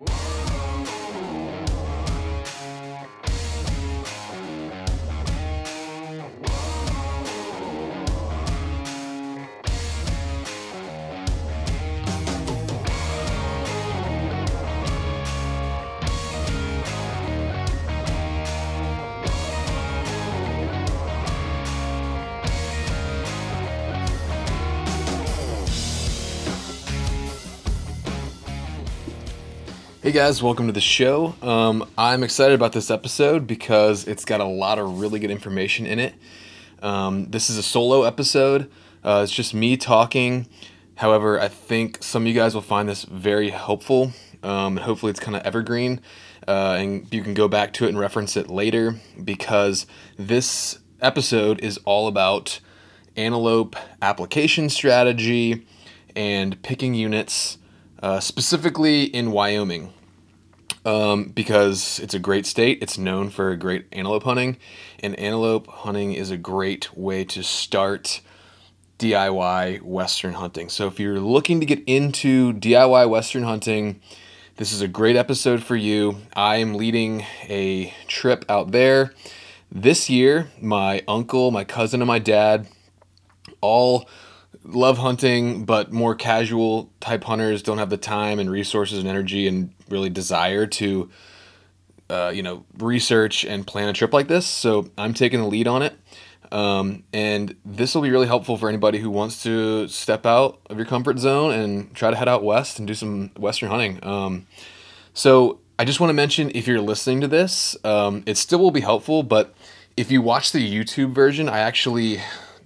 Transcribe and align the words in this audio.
Whoa. 0.00 0.29
Hey 30.10 30.16
guys, 30.16 30.42
welcome 30.42 30.66
to 30.66 30.72
the 30.72 30.80
show. 30.80 31.36
Um, 31.40 31.88
I'm 31.96 32.24
excited 32.24 32.56
about 32.56 32.72
this 32.72 32.90
episode 32.90 33.46
because 33.46 34.08
it's 34.08 34.24
got 34.24 34.40
a 34.40 34.44
lot 34.44 34.80
of 34.80 34.98
really 34.98 35.20
good 35.20 35.30
information 35.30 35.86
in 35.86 36.00
it. 36.00 36.14
Um, 36.82 37.30
this 37.30 37.48
is 37.48 37.56
a 37.56 37.62
solo 37.62 38.02
episode, 38.02 38.68
uh, 39.04 39.20
it's 39.22 39.30
just 39.30 39.54
me 39.54 39.76
talking. 39.76 40.48
However, 40.96 41.38
I 41.38 41.46
think 41.46 42.02
some 42.02 42.24
of 42.24 42.26
you 42.26 42.34
guys 42.34 42.56
will 42.56 42.60
find 42.60 42.88
this 42.88 43.04
very 43.04 43.50
helpful. 43.50 44.10
Um, 44.42 44.78
hopefully, 44.78 45.10
it's 45.10 45.20
kind 45.20 45.36
of 45.36 45.44
evergreen 45.44 46.00
uh, 46.48 46.76
and 46.80 47.06
you 47.14 47.22
can 47.22 47.32
go 47.32 47.46
back 47.46 47.72
to 47.74 47.84
it 47.84 47.90
and 47.90 47.98
reference 48.00 48.36
it 48.36 48.50
later 48.50 48.96
because 49.22 49.86
this 50.18 50.80
episode 51.00 51.60
is 51.60 51.78
all 51.84 52.08
about 52.08 52.58
antelope 53.14 53.76
application 54.02 54.70
strategy 54.70 55.64
and 56.16 56.60
picking 56.64 56.94
units 56.94 57.58
uh, 58.02 58.18
specifically 58.18 59.04
in 59.04 59.30
Wyoming, 59.30 59.92
um, 60.84 61.24
because 61.24 61.98
it's 62.00 62.14
a 62.14 62.18
great 62.18 62.46
state. 62.46 62.78
It's 62.82 62.98
known 62.98 63.30
for 63.30 63.54
great 63.56 63.86
antelope 63.92 64.24
hunting, 64.24 64.56
and 65.00 65.18
antelope 65.18 65.66
hunting 65.68 66.12
is 66.12 66.30
a 66.30 66.36
great 66.36 66.96
way 66.96 67.24
to 67.24 67.42
start 67.42 68.20
DIY 68.98 69.82
Western 69.82 70.34
hunting. 70.34 70.68
So 70.68 70.86
if 70.86 71.00
you're 71.00 71.20
looking 71.20 71.60
to 71.60 71.66
get 71.66 71.82
into 71.86 72.52
DIY 72.52 73.08
Western 73.08 73.44
hunting, 73.44 74.00
this 74.56 74.72
is 74.72 74.82
a 74.82 74.88
great 74.88 75.16
episode 75.16 75.62
for 75.62 75.74
you. 75.74 76.18
I 76.36 76.56
am 76.56 76.74
leading 76.74 77.24
a 77.48 77.94
trip 78.08 78.44
out 78.48 78.72
there 78.72 79.14
this 79.72 80.10
year. 80.10 80.50
My 80.60 81.02
uncle, 81.08 81.50
my 81.50 81.64
cousin, 81.64 82.02
and 82.02 82.08
my 82.08 82.18
dad 82.18 82.68
all 83.62 84.06
love 84.64 84.98
hunting, 84.98 85.64
but 85.64 85.92
more 85.92 86.14
casual 86.14 86.92
type 87.00 87.24
hunters 87.24 87.62
don't 87.62 87.78
have 87.78 87.90
the 87.90 87.96
time 87.96 88.38
and 88.38 88.50
resources 88.50 88.98
and 88.98 89.08
energy 89.08 89.48
and 89.48 89.72
really 89.90 90.10
desire 90.10 90.66
to, 90.66 91.10
uh, 92.08 92.32
you 92.34 92.42
know, 92.42 92.64
research 92.78 93.44
and 93.44 93.66
plan 93.66 93.88
a 93.88 93.92
trip 93.92 94.12
like 94.12 94.28
this. 94.28 94.46
So 94.46 94.90
I'm 94.96 95.14
taking 95.14 95.40
the 95.40 95.46
lead 95.46 95.68
on 95.68 95.82
it. 95.82 95.96
Um, 96.52 97.04
and 97.12 97.54
this 97.64 97.94
will 97.94 98.02
be 98.02 98.10
really 98.10 98.26
helpful 98.26 98.56
for 98.56 98.68
anybody 98.68 98.98
who 98.98 99.10
wants 99.10 99.42
to 99.44 99.86
step 99.86 100.26
out 100.26 100.58
of 100.68 100.76
your 100.78 100.86
comfort 100.86 101.18
zone 101.18 101.52
and 101.52 101.94
try 101.94 102.10
to 102.10 102.16
head 102.16 102.28
out 102.28 102.42
west 102.42 102.78
and 102.78 102.88
do 102.88 102.94
some 102.94 103.30
Western 103.36 103.68
hunting. 103.68 104.02
Um, 104.02 104.46
so 105.14 105.60
I 105.78 105.84
just 105.84 106.00
want 106.00 106.10
to 106.10 106.14
mention 106.14 106.50
if 106.54 106.66
you're 106.66 106.80
listening 106.80 107.20
to 107.20 107.28
this, 107.28 107.76
um, 107.84 108.24
it 108.26 108.36
still 108.36 108.58
will 108.58 108.72
be 108.72 108.80
helpful, 108.80 109.22
but 109.22 109.54
if 109.96 110.10
you 110.10 110.22
watch 110.22 110.50
the 110.50 110.58
YouTube 110.58 111.14
version, 111.14 111.48
I 111.48 111.60
actually 111.60 112.20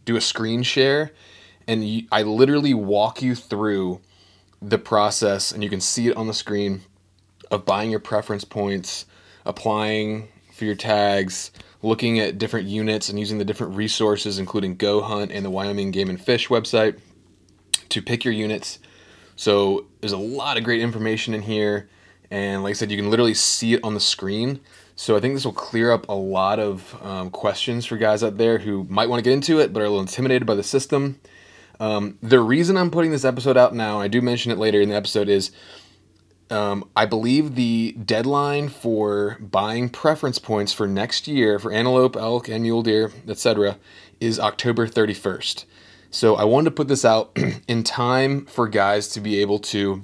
do 0.06 0.16
a 0.16 0.20
screen 0.20 0.62
share 0.62 1.12
and 1.66 1.86
you, 1.86 2.06
I 2.10 2.22
literally 2.22 2.74
walk 2.74 3.22
you 3.22 3.34
through 3.34 4.00
the 4.60 4.78
process, 4.78 5.52
and 5.52 5.62
you 5.62 5.68
can 5.68 5.80
see 5.80 6.08
it 6.08 6.16
on 6.16 6.26
the 6.26 6.34
screen 6.34 6.82
of 7.54 7.64
buying 7.64 7.90
your 7.90 8.00
preference 8.00 8.44
points, 8.44 9.06
applying 9.46 10.28
for 10.52 10.64
your 10.64 10.74
tags, 10.74 11.50
looking 11.82 12.18
at 12.18 12.38
different 12.38 12.68
units, 12.68 13.08
and 13.08 13.18
using 13.18 13.38
the 13.38 13.44
different 13.44 13.76
resources, 13.76 14.38
including 14.38 14.76
Go 14.76 15.00
Hunt 15.00 15.32
and 15.32 15.44
the 15.44 15.50
Wyoming 15.50 15.90
Game 15.90 16.10
and 16.10 16.20
Fish 16.20 16.48
website, 16.48 16.98
to 17.88 18.02
pick 18.02 18.24
your 18.24 18.34
units. 18.34 18.78
So 19.36 19.86
there's 20.00 20.12
a 20.12 20.18
lot 20.18 20.56
of 20.56 20.64
great 20.64 20.80
information 20.80 21.34
in 21.34 21.42
here, 21.42 21.88
and 22.30 22.62
like 22.62 22.70
I 22.70 22.74
said, 22.74 22.90
you 22.90 22.96
can 22.96 23.10
literally 23.10 23.34
see 23.34 23.74
it 23.74 23.80
on 23.82 23.94
the 23.94 24.00
screen. 24.00 24.60
So 24.96 25.16
I 25.16 25.20
think 25.20 25.34
this 25.34 25.44
will 25.44 25.52
clear 25.52 25.90
up 25.90 26.08
a 26.08 26.14
lot 26.14 26.60
of 26.60 26.96
um, 27.02 27.30
questions 27.30 27.84
for 27.84 27.96
guys 27.96 28.22
out 28.22 28.38
there 28.38 28.58
who 28.58 28.84
might 28.84 29.08
want 29.08 29.18
to 29.18 29.28
get 29.28 29.34
into 29.34 29.58
it 29.58 29.72
but 29.72 29.82
are 29.82 29.86
a 29.86 29.88
little 29.88 30.00
intimidated 30.00 30.46
by 30.46 30.54
the 30.54 30.62
system. 30.62 31.20
Um, 31.80 32.16
the 32.22 32.38
reason 32.38 32.76
I'm 32.76 32.92
putting 32.92 33.10
this 33.10 33.24
episode 33.24 33.56
out 33.56 33.74
now, 33.74 34.00
I 34.00 34.06
do 34.06 34.22
mention 34.22 34.52
it 34.52 34.58
later 34.58 34.80
in 34.80 34.88
the 34.88 34.94
episode, 34.94 35.28
is 35.28 35.50
um, 36.50 36.88
I 36.94 37.06
believe 37.06 37.54
the 37.54 37.92
deadline 37.92 38.68
for 38.68 39.38
buying 39.40 39.88
preference 39.88 40.38
points 40.38 40.72
for 40.72 40.86
next 40.86 41.26
year 41.26 41.58
for 41.58 41.72
antelope, 41.72 42.16
elk, 42.16 42.48
and 42.48 42.62
mule 42.62 42.82
deer, 42.82 43.12
etc., 43.28 43.78
is 44.20 44.38
October 44.38 44.86
31st. 44.86 45.64
So 46.10 46.36
I 46.36 46.44
wanted 46.44 46.66
to 46.66 46.76
put 46.76 46.88
this 46.88 47.04
out 47.04 47.36
in 47.68 47.82
time 47.82 48.46
for 48.46 48.68
guys 48.68 49.08
to 49.08 49.20
be 49.20 49.40
able 49.40 49.58
to 49.60 50.02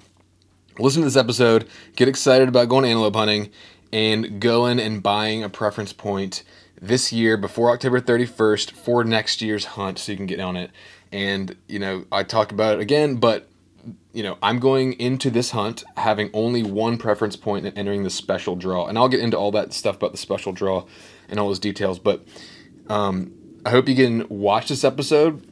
listen 0.78 1.02
to 1.02 1.06
this 1.06 1.16
episode, 1.16 1.68
get 1.94 2.08
excited 2.08 2.48
about 2.48 2.68
going 2.68 2.84
antelope 2.84 3.14
hunting, 3.14 3.50
and 3.92 4.40
going 4.40 4.80
and 4.80 5.02
buying 5.02 5.42
a 5.42 5.48
preference 5.48 5.92
point 5.92 6.42
this 6.80 7.12
year 7.12 7.36
before 7.36 7.70
October 7.70 8.00
31st 8.00 8.70
for 8.70 9.04
next 9.04 9.42
year's 9.42 9.66
hunt 9.66 9.98
so 9.98 10.12
you 10.12 10.16
can 10.16 10.26
get 10.26 10.40
on 10.40 10.56
it. 10.56 10.70
And, 11.12 11.56
you 11.68 11.78
know, 11.78 12.04
I 12.10 12.22
talk 12.22 12.52
about 12.52 12.74
it 12.74 12.80
again, 12.80 13.16
but, 13.16 13.49
you 14.12 14.22
know, 14.22 14.38
I'm 14.42 14.58
going 14.58 14.94
into 14.94 15.30
this 15.30 15.50
hunt 15.50 15.84
having 15.96 16.30
only 16.32 16.62
one 16.62 16.98
preference 16.98 17.36
point 17.36 17.66
and 17.66 17.76
entering 17.78 18.02
the 18.02 18.10
special 18.10 18.56
draw. 18.56 18.86
And 18.86 18.98
I'll 18.98 19.08
get 19.08 19.20
into 19.20 19.36
all 19.36 19.52
that 19.52 19.72
stuff 19.72 19.96
about 19.96 20.12
the 20.12 20.18
special 20.18 20.52
draw 20.52 20.86
and 21.28 21.38
all 21.38 21.48
those 21.48 21.58
details. 21.58 21.98
But 21.98 22.26
um, 22.88 23.32
I 23.64 23.70
hope 23.70 23.88
you 23.88 23.96
can 23.96 24.26
watch 24.28 24.68
this 24.68 24.84
episode, 24.84 25.46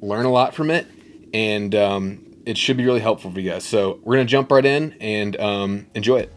learn 0.00 0.24
a 0.24 0.30
lot 0.30 0.54
from 0.54 0.70
it, 0.70 0.86
and 1.34 1.74
um, 1.74 2.24
it 2.46 2.56
should 2.56 2.76
be 2.76 2.84
really 2.84 3.00
helpful 3.00 3.30
for 3.30 3.40
you 3.40 3.50
guys. 3.50 3.64
So 3.64 4.00
we're 4.04 4.16
going 4.16 4.26
to 4.26 4.30
jump 4.30 4.50
right 4.50 4.64
in 4.64 4.94
and 5.00 5.38
um, 5.38 5.86
enjoy 5.94 6.18
it. 6.18 6.32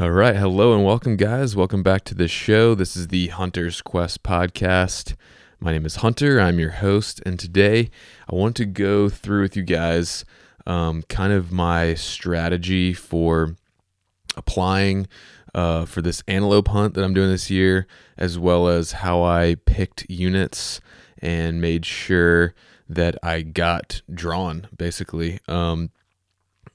All 0.00 0.12
right. 0.12 0.36
Hello 0.36 0.74
and 0.74 0.84
welcome, 0.84 1.16
guys. 1.16 1.56
Welcome 1.56 1.82
back 1.82 2.04
to 2.04 2.14
the 2.14 2.28
show. 2.28 2.76
This 2.76 2.96
is 2.96 3.08
the 3.08 3.26
Hunter's 3.28 3.82
Quest 3.82 4.22
podcast. 4.22 5.16
My 5.58 5.72
name 5.72 5.84
is 5.84 5.96
Hunter. 5.96 6.40
I'm 6.40 6.60
your 6.60 6.70
host. 6.70 7.20
And 7.26 7.36
today 7.36 7.90
I 8.30 8.36
want 8.36 8.54
to 8.56 8.64
go 8.64 9.08
through 9.08 9.42
with 9.42 9.56
you 9.56 9.64
guys 9.64 10.24
um, 10.68 11.02
kind 11.08 11.32
of 11.32 11.50
my 11.50 11.94
strategy 11.94 12.92
for 12.92 13.56
applying 14.36 15.08
uh, 15.52 15.84
for 15.84 16.00
this 16.00 16.22
antelope 16.28 16.68
hunt 16.68 16.94
that 16.94 17.02
I'm 17.02 17.12
doing 17.12 17.30
this 17.30 17.50
year, 17.50 17.88
as 18.16 18.38
well 18.38 18.68
as 18.68 18.92
how 18.92 19.24
I 19.24 19.56
picked 19.66 20.08
units 20.08 20.80
and 21.20 21.60
made 21.60 21.84
sure 21.84 22.54
that 22.88 23.16
I 23.20 23.42
got 23.42 24.02
drawn, 24.14 24.68
basically. 24.76 25.40
Um, 25.48 25.90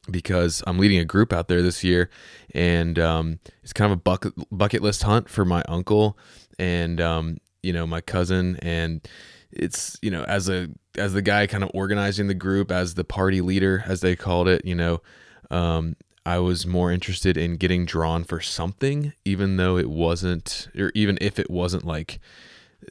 because 0.09 0.63
I'm 0.67 0.77
leading 0.77 0.99
a 0.99 1.05
group 1.05 1.31
out 1.31 1.47
there 1.47 1.61
this 1.61 1.83
year, 1.83 2.09
and 2.53 2.99
um, 2.99 3.39
it's 3.63 3.73
kind 3.73 3.91
of 3.91 3.97
a 3.97 4.01
bucket 4.01 4.33
bucket 4.51 4.81
list 4.81 5.03
hunt 5.03 5.29
for 5.29 5.45
my 5.45 5.63
uncle 5.67 6.17
and 6.59 6.99
um, 7.01 7.37
you 7.61 7.73
know 7.73 7.87
my 7.87 8.01
cousin, 8.01 8.57
and 8.61 9.07
it's 9.51 9.97
you 10.01 10.11
know 10.11 10.23
as 10.23 10.49
a 10.49 10.69
as 10.97 11.13
the 11.13 11.21
guy 11.21 11.47
kind 11.47 11.63
of 11.63 11.71
organizing 11.73 12.27
the 12.27 12.33
group 12.33 12.71
as 12.71 12.93
the 12.93 13.03
party 13.03 13.41
leader 13.41 13.83
as 13.87 14.01
they 14.01 14.15
called 14.15 14.47
it, 14.47 14.63
you 14.65 14.75
know. 14.75 15.01
Um, 15.49 15.95
I 16.25 16.39
was 16.39 16.65
more 16.65 16.91
interested 16.91 17.37
in 17.37 17.57
getting 17.57 17.85
drawn 17.85 18.23
for 18.23 18.39
something, 18.39 19.13
even 19.25 19.57
though 19.57 19.77
it 19.77 19.89
wasn't, 19.89 20.69
or 20.77 20.91
even 20.95 21.17
if 21.19 21.37
it 21.37 21.49
wasn't 21.49 21.83
like, 21.83 22.19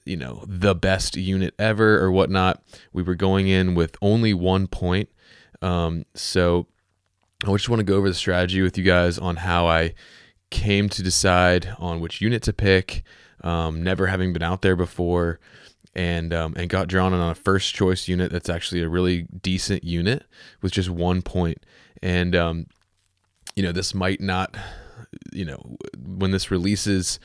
you 0.05 0.19
know, 0.19 0.45
the 0.47 0.75
best 0.75 1.17
unit 1.17 1.55
ever 1.59 1.99
or 1.99 2.11
whatnot. 2.11 2.63
We 2.93 3.03
were 3.03 3.15
going 3.15 3.49
in 3.49 3.75
with 3.75 3.97
only 4.03 4.35
one 4.35 4.67
point. 4.67 5.09
Um, 5.63 6.05
so 6.15 6.67
I 7.45 7.53
just 7.53 7.69
want 7.69 7.81
to 7.81 7.85
go 7.85 7.97
over 7.97 8.09
the 8.09 8.15
strategy 8.15 8.63
with 8.63 8.79
you 8.79 8.85
guys 8.85 9.19
on 9.19 9.37
how 9.37 9.67
I 9.67 9.95
came 10.51 10.89
to 10.91 11.03
decide 11.03 11.75
on 11.79 12.01
which 12.01 12.21
unit 12.21 12.43
to 12.45 12.53
pick, 12.53 13.03
um, 13.43 13.83
never 13.83 14.07
having 14.07 14.33
been 14.33 14.43
out 14.43 14.63
there 14.63 14.77
before, 14.77 15.41
and 15.95 16.33
um, 16.33 16.55
and 16.57 16.71
got 16.71 16.89
drawn 16.89 17.13
on 17.13 17.31
a 17.31 17.35
first 17.35 17.75
choice 17.75 18.07
unit 18.07 18.31
that's 18.31 18.49
actually 18.49 18.83
a 18.83 18.89
really 18.89 19.27
decent 19.43 19.83
unit 19.83 20.25
with 20.61 20.73
just 20.73 20.89
one 20.89 21.23
point. 21.23 21.59
And 22.03 22.37
um, 22.37 22.67
you 23.57 23.63
know, 23.63 23.73
this 23.73 23.95
might 23.95 24.21
not, 24.21 24.57
you 25.33 25.45
know, 25.45 25.77
when 25.99 26.31
this 26.31 26.51
releases, 26.51 27.19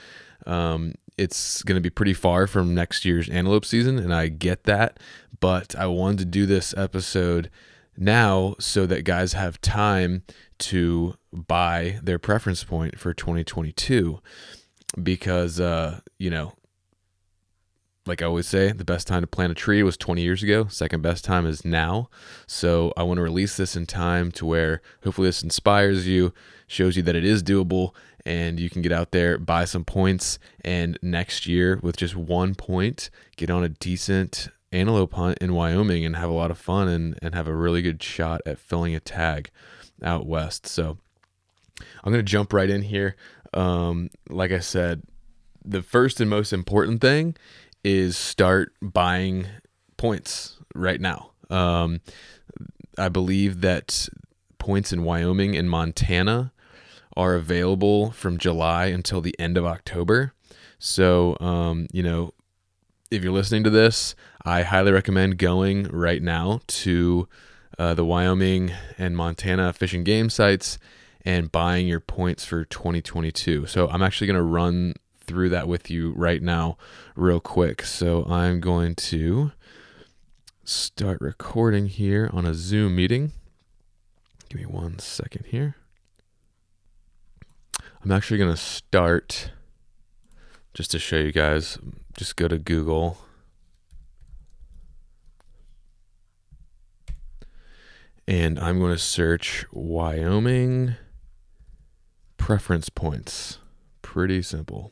um, 0.45 0.95
it's 1.17 1.61
going 1.63 1.77
to 1.77 1.81
be 1.81 1.89
pretty 1.89 2.13
far 2.13 2.47
from 2.47 2.73
next 2.73 3.05
year's 3.05 3.29
antelope 3.29 3.65
season, 3.65 3.99
and 3.99 4.13
I 4.13 4.29
get 4.29 4.63
that. 4.63 4.99
But 5.39 5.75
I 5.75 5.85
wanted 5.85 6.19
to 6.19 6.25
do 6.25 6.45
this 6.47 6.73
episode 6.75 7.51
now 7.97 8.55
so 8.59 8.85
that 8.85 9.03
guys 9.03 9.33
have 9.33 9.59
time 9.61 10.23
to 10.59 11.15
buy 11.31 11.99
their 12.03 12.19
preference 12.19 12.63
point 12.63 12.99
for 12.99 13.13
2022. 13.13 14.19
because 15.01 15.59
uh, 15.59 15.99
you 16.17 16.29
know, 16.29 16.53
like 18.05 18.21
I 18.21 18.25
always 18.25 18.47
say, 18.47 18.71
the 18.71 18.85
best 18.85 19.05
time 19.07 19.21
to 19.21 19.27
plant 19.27 19.51
a 19.51 19.55
tree 19.55 19.83
was 19.83 19.97
20 19.97 20.21
years 20.21 20.41
ago. 20.41 20.67
Second 20.67 21.01
best 21.01 21.25
time 21.25 21.45
is 21.45 21.65
now. 21.65 22.09
So 22.47 22.94
I 22.95 23.03
want 23.03 23.17
to 23.17 23.21
release 23.21 23.57
this 23.57 23.75
in 23.75 23.85
time 23.85 24.31
to 24.33 24.45
where 24.45 24.81
hopefully 25.03 25.27
this 25.27 25.44
inspires 25.44 26.07
you, 26.07 26.33
shows 26.67 26.95
you 26.95 27.03
that 27.03 27.15
it 27.15 27.25
is 27.25 27.44
doable, 27.44 27.94
and 28.25 28.59
you 28.59 28.69
can 28.69 28.81
get 28.81 28.91
out 28.91 29.11
there, 29.11 29.38
buy 29.38 29.65
some 29.65 29.83
points, 29.83 30.39
and 30.61 30.97
next 31.01 31.47
year 31.47 31.79
with 31.83 31.97
just 31.97 32.15
one 32.15 32.55
point, 32.55 33.09
get 33.35 33.49
on 33.49 33.63
a 33.63 33.69
decent 33.69 34.49
antelope 34.71 35.13
hunt 35.13 35.37
in 35.39 35.53
Wyoming 35.53 36.05
and 36.05 36.15
have 36.15 36.29
a 36.29 36.33
lot 36.33 36.51
of 36.51 36.57
fun 36.57 36.87
and, 36.87 37.17
and 37.21 37.33
have 37.33 37.47
a 37.47 37.55
really 37.55 37.81
good 37.81 38.01
shot 38.03 38.41
at 38.45 38.59
filling 38.59 38.95
a 38.95 38.99
tag 38.99 39.49
out 40.03 40.25
west. 40.25 40.67
So 40.67 40.97
I'm 42.03 42.11
going 42.11 42.23
to 42.25 42.31
jump 42.31 42.53
right 42.53 42.69
in 42.69 42.81
here. 42.81 43.15
Um, 43.53 44.09
like 44.29 44.51
I 44.51 44.59
said, 44.59 45.03
the 45.63 45.81
first 45.81 46.19
and 46.19 46.29
most 46.29 46.53
important 46.53 47.01
thing 47.01 47.35
is 47.83 48.17
start 48.17 48.73
buying 48.81 49.47
points 49.95 50.57
right 50.75 50.99
now. 50.99 51.31
Um, 51.49 52.01
I 52.97 53.09
believe 53.09 53.61
that 53.61 54.09
points 54.57 54.91
in 54.91 55.03
Wyoming 55.03 55.55
and 55.55 55.69
Montana 55.69 56.51
are 57.15 57.35
available 57.35 58.11
from 58.11 58.37
July 58.37 58.85
until 58.85 59.21
the 59.21 59.35
end 59.39 59.57
of 59.57 59.65
October. 59.65 60.33
So, 60.79 61.37
um, 61.39 61.87
you 61.91 62.03
know, 62.03 62.33
if 63.09 63.24
you're 63.24 63.33
listening 63.33 63.63
to 63.63 63.69
this, 63.69 64.15
I 64.44 64.63
highly 64.63 64.92
recommend 64.92 65.38
going 65.38 65.83
right 65.86 66.21
now 66.21 66.62
to 66.68 67.27
uh, 67.80 67.94
the 67.94 68.06
Wyoming 68.06 68.71
and 68.98 69.15
Montana 69.15 69.71
fish 69.74 69.94
and 69.94 70.06
game 70.06 70.30
sites 70.30 70.77
and 71.24 71.51
buying 71.51 71.88
your 71.88 72.00
points 72.00 72.45
for 72.45 72.65
2022. 72.65 73.65
So 73.68 73.88
I'm 73.89 74.01
actually 74.01 74.27
going 74.27 74.38
to 74.38 74.44
run 74.44 74.94
through 75.19 75.50
that 75.50 75.68
with 75.68 75.89
you 75.89 76.13
right 76.13 76.42
now, 76.42 76.77
real 77.15 77.39
quick. 77.39 77.83
So 77.83 78.25
I'm 78.25 78.59
going 78.59 78.95
to 78.95 79.51
start 80.63 81.19
recording 81.21 81.88
here 81.88 82.30
on 82.33 82.45
a 82.45 82.54
Zoom 82.54 82.95
meeting. 82.95 83.31
Give 84.50 84.59
me 84.59 84.65
one 84.65 85.00
second 85.00 85.45
here. 85.48 85.75
I'm 88.04 88.12
actually 88.12 88.38
going 88.38 88.51
to 88.51 88.57
start 88.57 89.51
just 90.74 90.92
to 90.92 91.00
show 91.00 91.18
you 91.18 91.31
guys. 91.31 91.77
Just 92.17 92.35
go 92.35 92.47
to 92.47 92.57
Google. 92.57 93.19
And 98.27 98.59
I'm 98.59 98.79
going 98.79 98.91
to 98.91 98.97
search 98.97 99.65
Wyoming 99.71 100.95
preference 102.37 102.89
points. 102.89 103.59
Pretty 104.01 104.41
simple. 104.41 104.91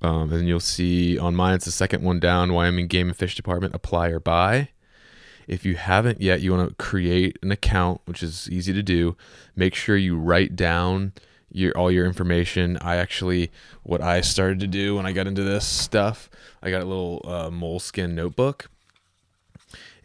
Um, 0.00 0.32
and 0.32 0.48
you'll 0.48 0.60
see 0.60 1.18
on 1.18 1.36
mine, 1.36 1.54
it's 1.54 1.66
the 1.66 1.72
second 1.72 2.02
one 2.02 2.18
down 2.18 2.54
Wyoming 2.54 2.86
Game 2.86 3.08
and 3.08 3.16
Fish 3.16 3.34
Department, 3.34 3.74
apply 3.74 4.08
or 4.08 4.18
buy. 4.18 4.70
If 5.46 5.64
you 5.64 5.76
haven't 5.76 6.20
yet, 6.20 6.40
you 6.40 6.52
want 6.52 6.68
to 6.70 6.74
create 6.76 7.38
an 7.42 7.52
account, 7.52 8.00
which 8.06 8.22
is 8.22 8.48
easy 8.50 8.72
to 8.72 8.82
do. 8.82 9.16
Make 9.54 9.74
sure 9.74 9.96
you 9.96 10.16
write 10.16 10.56
down 10.56 11.12
your 11.50 11.76
all 11.76 11.90
your 11.90 12.06
information. 12.06 12.76
I 12.80 12.96
actually, 12.96 13.50
what 13.82 14.00
I 14.00 14.20
started 14.20 14.60
to 14.60 14.66
do 14.66 14.96
when 14.96 15.06
I 15.06 15.12
got 15.12 15.26
into 15.26 15.42
this 15.42 15.66
stuff, 15.66 16.28
I 16.62 16.70
got 16.70 16.82
a 16.82 16.86
little 16.86 17.22
uh, 17.24 17.50
moleskin 17.50 18.14
notebook, 18.14 18.70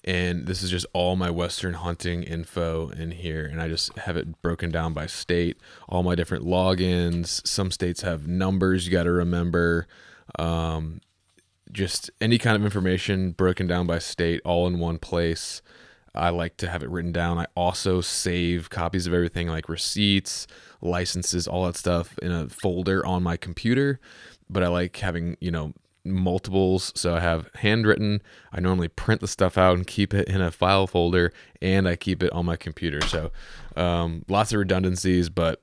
and 0.04 0.48
this 0.48 0.64
is 0.64 0.72
just 0.72 0.86
all 0.94 1.16
my 1.16 1.30
western 1.30 1.76
hunting 1.76 2.24
info 2.24 2.90
in 2.90 3.12
here. 3.12 3.46
And 3.46 3.62
i 3.62 3.68
just 3.68 3.96
have 4.00 4.18
it 4.18 4.42
broken 4.42 4.72
down 4.72 4.94
by 4.94 5.06
state 5.06 5.58
all 5.88 6.04
my 6.04 6.16
different 6.16 6.46
logins. 6.46 7.46
Some 7.46 7.72
states 7.72 8.02
have 8.02 8.28
numbers 8.28 8.86
you 8.86 8.92
got 8.92 9.04
to 9.04 9.12
remember. 9.12 9.88
Um, 10.40 11.02
just 11.72 12.10
any 12.20 12.38
kind 12.38 12.56
of 12.56 12.64
information 12.66 13.32
broken 13.32 13.68
down 13.68 13.88
by 13.88 14.00
state 14.00 14.42
all 14.44 14.68
in 14.68 14.80
one 14.80 14.98
place 14.98 15.62
i 16.16 16.30
like 16.30 16.58
to 16.58 16.70
have 16.70 16.84
it 16.84 16.90
written 16.90 17.12
down 17.12 17.38
i 17.38 17.46
also 17.56 18.02
save 18.02 18.70
copies 18.70 19.08
of 19.08 19.14
everything 19.14 19.48
like 19.48 19.70
receipts 19.70 20.48
licenses 20.82 21.48
all 21.48 21.66
that 21.66 21.76
stuff 21.76 22.18
in 22.20 22.32
a 22.32 22.48
folder 22.50 23.06
on 23.06 23.24
my 23.24 23.38
computer 23.38 24.00
but 24.50 24.64
i 24.64 24.68
like 24.68 24.98
having 24.98 25.38
you 25.40 25.52
know 25.52 25.74
multiples. 26.04 26.92
So 26.96 27.16
I 27.16 27.20
have 27.20 27.50
handwritten. 27.56 28.22
I 28.52 28.60
normally 28.60 28.88
print 28.88 29.22
the 29.22 29.28
stuff 29.28 29.58
out 29.58 29.76
and 29.76 29.86
keep 29.86 30.14
it 30.14 30.28
in 30.28 30.42
a 30.42 30.52
file 30.52 30.88
folder, 30.88 31.32
and 31.62 31.88
I 31.88 31.96
keep 31.96 32.24
it 32.24 32.32
on 32.34 32.46
my 32.46 32.56
computer. 32.56 33.02
So 33.02 33.32
um, 33.76 34.26
lots 34.28 34.52
of 34.52 34.60
redundancies, 34.60 35.30
but 35.30 35.62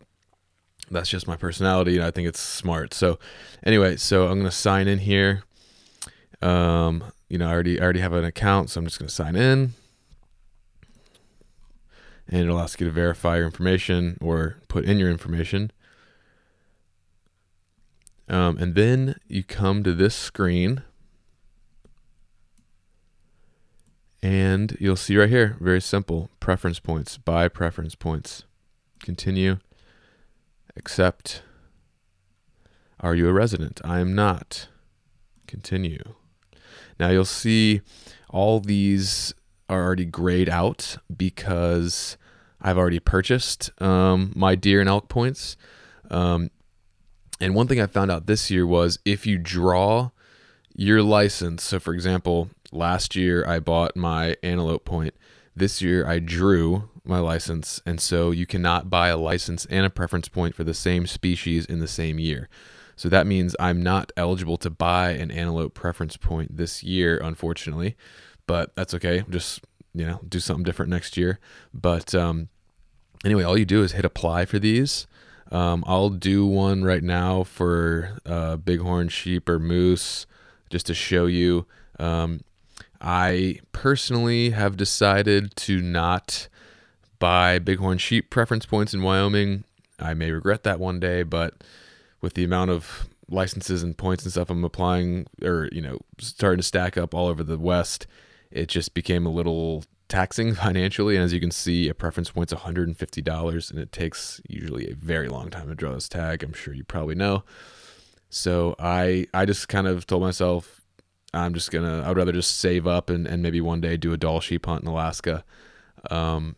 that's 0.91 1.09
just 1.09 1.27
my 1.27 1.37
personality, 1.37 1.97
and 1.97 2.05
I 2.05 2.11
think 2.11 2.29
it's 2.29 2.41
smart. 2.41 2.95
So 2.95 3.19
anyway, 3.65 3.97
so 3.97 4.29
I'm 4.29 4.39
gonna 4.39 4.51
sign 4.51 4.89
in 4.89 4.99
here. 4.99 5.43
Um, 6.41 7.05
you 7.29 7.39
know, 7.39 7.49
I 7.49 7.53
already 7.53 7.81
I 7.81 7.85
already 7.85 8.01
have 8.01 8.13
an 8.13 8.25
account, 8.25 8.71
so 8.71 8.79
I'm 8.79 8.87
just 8.87 8.99
gonna 8.99 9.09
sign 9.09 9.37
in. 9.37 9.75
And 12.29 12.43
it'll 12.43 12.61
ask 12.61 12.81
you 12.81 12.87
to 12.87 12.93
verify 12.93 13.37
your 13.37 13.47
information 13.47 14.19
or 14.21 14.59
put 14.69 14.85
in 14.85 14.99
your 14.99 15.11
information. 15.11 15.71
Um, 18.29 18.59
and 18.59 18.75
then 18.75 19.17
you 19.27 19.43
come 19.43 19.83
to 19.85 19.95
this 19.95 20.15
screen 20.15 20.83
and 24.23 24.77
you'll 24.81 24.97
see 24.97 25.17
right 25.17 25.29
here, 25.29 25.57
very 25.61 25.81
simple, 25.81 26.29
preference 26.41 26.81
points, 26.81 27.17
buy 27.17 27.49
preference 27.49 27.95
points. 27.95 28.45
Continue, 29.01 29.59
accept. 30.77 31.43
Are 33.01 33.15
you 33.15 33.29
a 33.29 33.33
resident? 33.33 33.81
I 33.85 34.01
am 34.01 34.15
not. 34.15 34.69
Continue. 35.47 36.03
Now 36.99 37.11
you'll 37.11 37.25
see 37.25 37.81
all 38.29 38.59
these 38.61 39.35
are 39.69 39.83
already 39.83 40.05
grayed 40.05 40.49
out 40.49 40.97
because 41.15 42.17
I've 42.61 42.79
already 42.79 43.01
purchased 43.01 43.71
um, 43.81 44.33
my 44.35 44.55
deer 44.55 44.81
and 44.81 44.89
elk 44.89 45.09
points. 45.09 45.57
Um, 46.11 46.51
and 47.41 47.55
one 47.55 47.69
thing 47.69 47.81
I 47.81 47.87
found 47.87 48.11
out 48.11 48.27
this 48.27 48.51
year 48.51 48.67
was 48.67 48.99
if 49.05 49.27
you 49.27 49.39
draw 49.39 50.11
your 50.75 51.03
license, 51.03 51.63
so 51.63 51.79
for 51.79 51.95
example, 51.95 52.51
last 52.73 53.15
year 53.15 53.45
I 53.47 53.61
bought 53.61 53.97
my 53.97 54.37
antelope 54.43 54.85
point. 54.85 55.15
This 55.55 55.83
year 55.83 56.07
I 56.07 56.19
drew 56.19 56.89
my 57.05 57.19
license, 57.19 57.81
and 57.87 58.01
so 58.01 58.31
you 58.31 58.47
cannot 58.47 58.91
buy 58.91 59.09
a 59.09 59.17
license 59.17 59.67
and 59.67 59.85
a 59.85 59.91
preference 59.91 60.29
point 60.29 60.55
for 60.55 60.63
the 60.63 60.75
same 60.75 61.07
species 61.07 61.65
in 61.65 61.81
the 61.81 61.89
same 61.89 62.19
year. 62.19 62.49
So 62.97 63.09
that 63.09 63.27
means 63.27 63.55
I'm 63.61 63.83
not 63.83 64.13
eligible 64.17 64.57
to 64.59 64.71
buy 64.71 65.11
an 65.11 65.31
antelope 65.31 65.75
preference 65.75 66.17
point 66.17 66.57
this 66.57 66.83
year, 66.83 67.19
unfortunately. 67.19 67.97
But 68.49 68.75
that's 68.75 68.95
okay. 68.95 69.25
Just 69.31 69.61
you 69.95 70.05
know, 70.05 70.21
do 70.29 70.41
something 70.41 70.65
different 70.65 70.91
next 70.91 71.17
year. 71.17 71.39
But 71.73 72.13
um, 72.17 72.49
anyway, 73.25 73.45
all 73.45 73.57
you 73.57 73.65
do 73.65 73.85
is 73.85 73.93
hit 73.93 74.05
apply 74.05 74.45
for 74.47 74.59
these 74.59 75.07
um, 75.51 75.83
I'll 75.87 76.11
do 76.11 76.47
one 76.47 76.85
right 76.85 77.03
now 77.03 77.43
for 77.43 78.19
uh, 78.27 78.57
bighorn 78.57 79.09
sheep 79.09 79.49
or 79.49 79.59
moose 79.59 80.27
just 80.71 80.87
to 80.87 80.95
show 80.95 81.27
you. 81.27 81.67
Um, 81.99 82.43
I 83.01 83.61
personally 83.73 84.51
have 84.51 84.77
decided 84.77 85.57
to 85.57 85.81
not 85.81 86.49
buy 87.19 87.59
bighorn 87.59 87.99
sheep 87.99 88.31
preference 88.31 88.67
points 88.67 88.93
in 88.93 89.03
Wyoming. 89.03 89.65
I 89.99 90.15
may 90.15 90.31
regret 90.31 90.65
that 90.65 90.81
one 90.81 91.01
day, 91.01 91.23
but 91.23 91.55
with 92.21 92.35
the 92.35 92.45
amount 92.45 92.71
of 92.71 93.09
licenses 93.31 93.83
and 93.83 93.97
points 93.97 94.25
and 94.25 94.33
stuff 94.33 94.51
I'm 94.51 94.65
applying 94.65 95.27
or, 95.43 95.69
you 95.73 95.81
know, 95.81 95.99
starting 96.19 96.59
to 96.59 96.63
stack 96.63 96.97
up 96.97 97.15
all 97.15 97.27
over 97.27 97.43
the 97.43 97.59
West, 97.59 98.07
it 98.51 98.69
just 98.69 98.95
became 98.95 99.27
a 99.27 99.31
little 99.31 99.85
taxing 100.09 100.55
financially. 100.55 101.17
And 101.17 101.25
as 101.25 101.33
you 101.33 101.41
can 101.41 101.51
see, 101.51 101.89
a 101.89 101.95
preference 101.95 102.31
point's 102.31 102.53
$150 102.53 103.71
and 103.71 103.79
it 103.79 103.93
takes 103.93 104.41
usually 104.49 104.91
a 104.91 104.95
very 104.95 105.29
long 105.29 105.51
time 105.51 105.69
to 105.69 105.75
draw 105.75 105.93
this 105.93 106.09
tag. 106.09 106.43
I'm 106.43 106.53
sure 106.53 106.75
you 106.75 106.85
probably 106.85 107.15
know. 107.15 107.45
So 108.31 108.75
I 108.79 109.27
I 109.33 109.47
just 109.47 109.69
kind 109.69 109.87
of 109.87 110.07
told 110.07 110.23
myself 110.23 110.83
I'm 111.33 111.55
just 111.55 111.71
gonna 111.71 112.03
I'd 112.07 112.17
rather 112.17 112.33
just 112.33 112.59
save 112.59 112.87
up 112.87 113.09
and, 113.11 113.27
and 113.27 113.43
maybe 113.43 113.61
one 113.61 113.81
day 113.81 113.97
do 113.97 114.13
a 114.13 114.19
Dall 114.19 114.41
sheep 114.41 114.67
hunt 114.67 114.83
in 114.83 114.89
Alaska. 114.89 115.45
Um, 116.11 116.57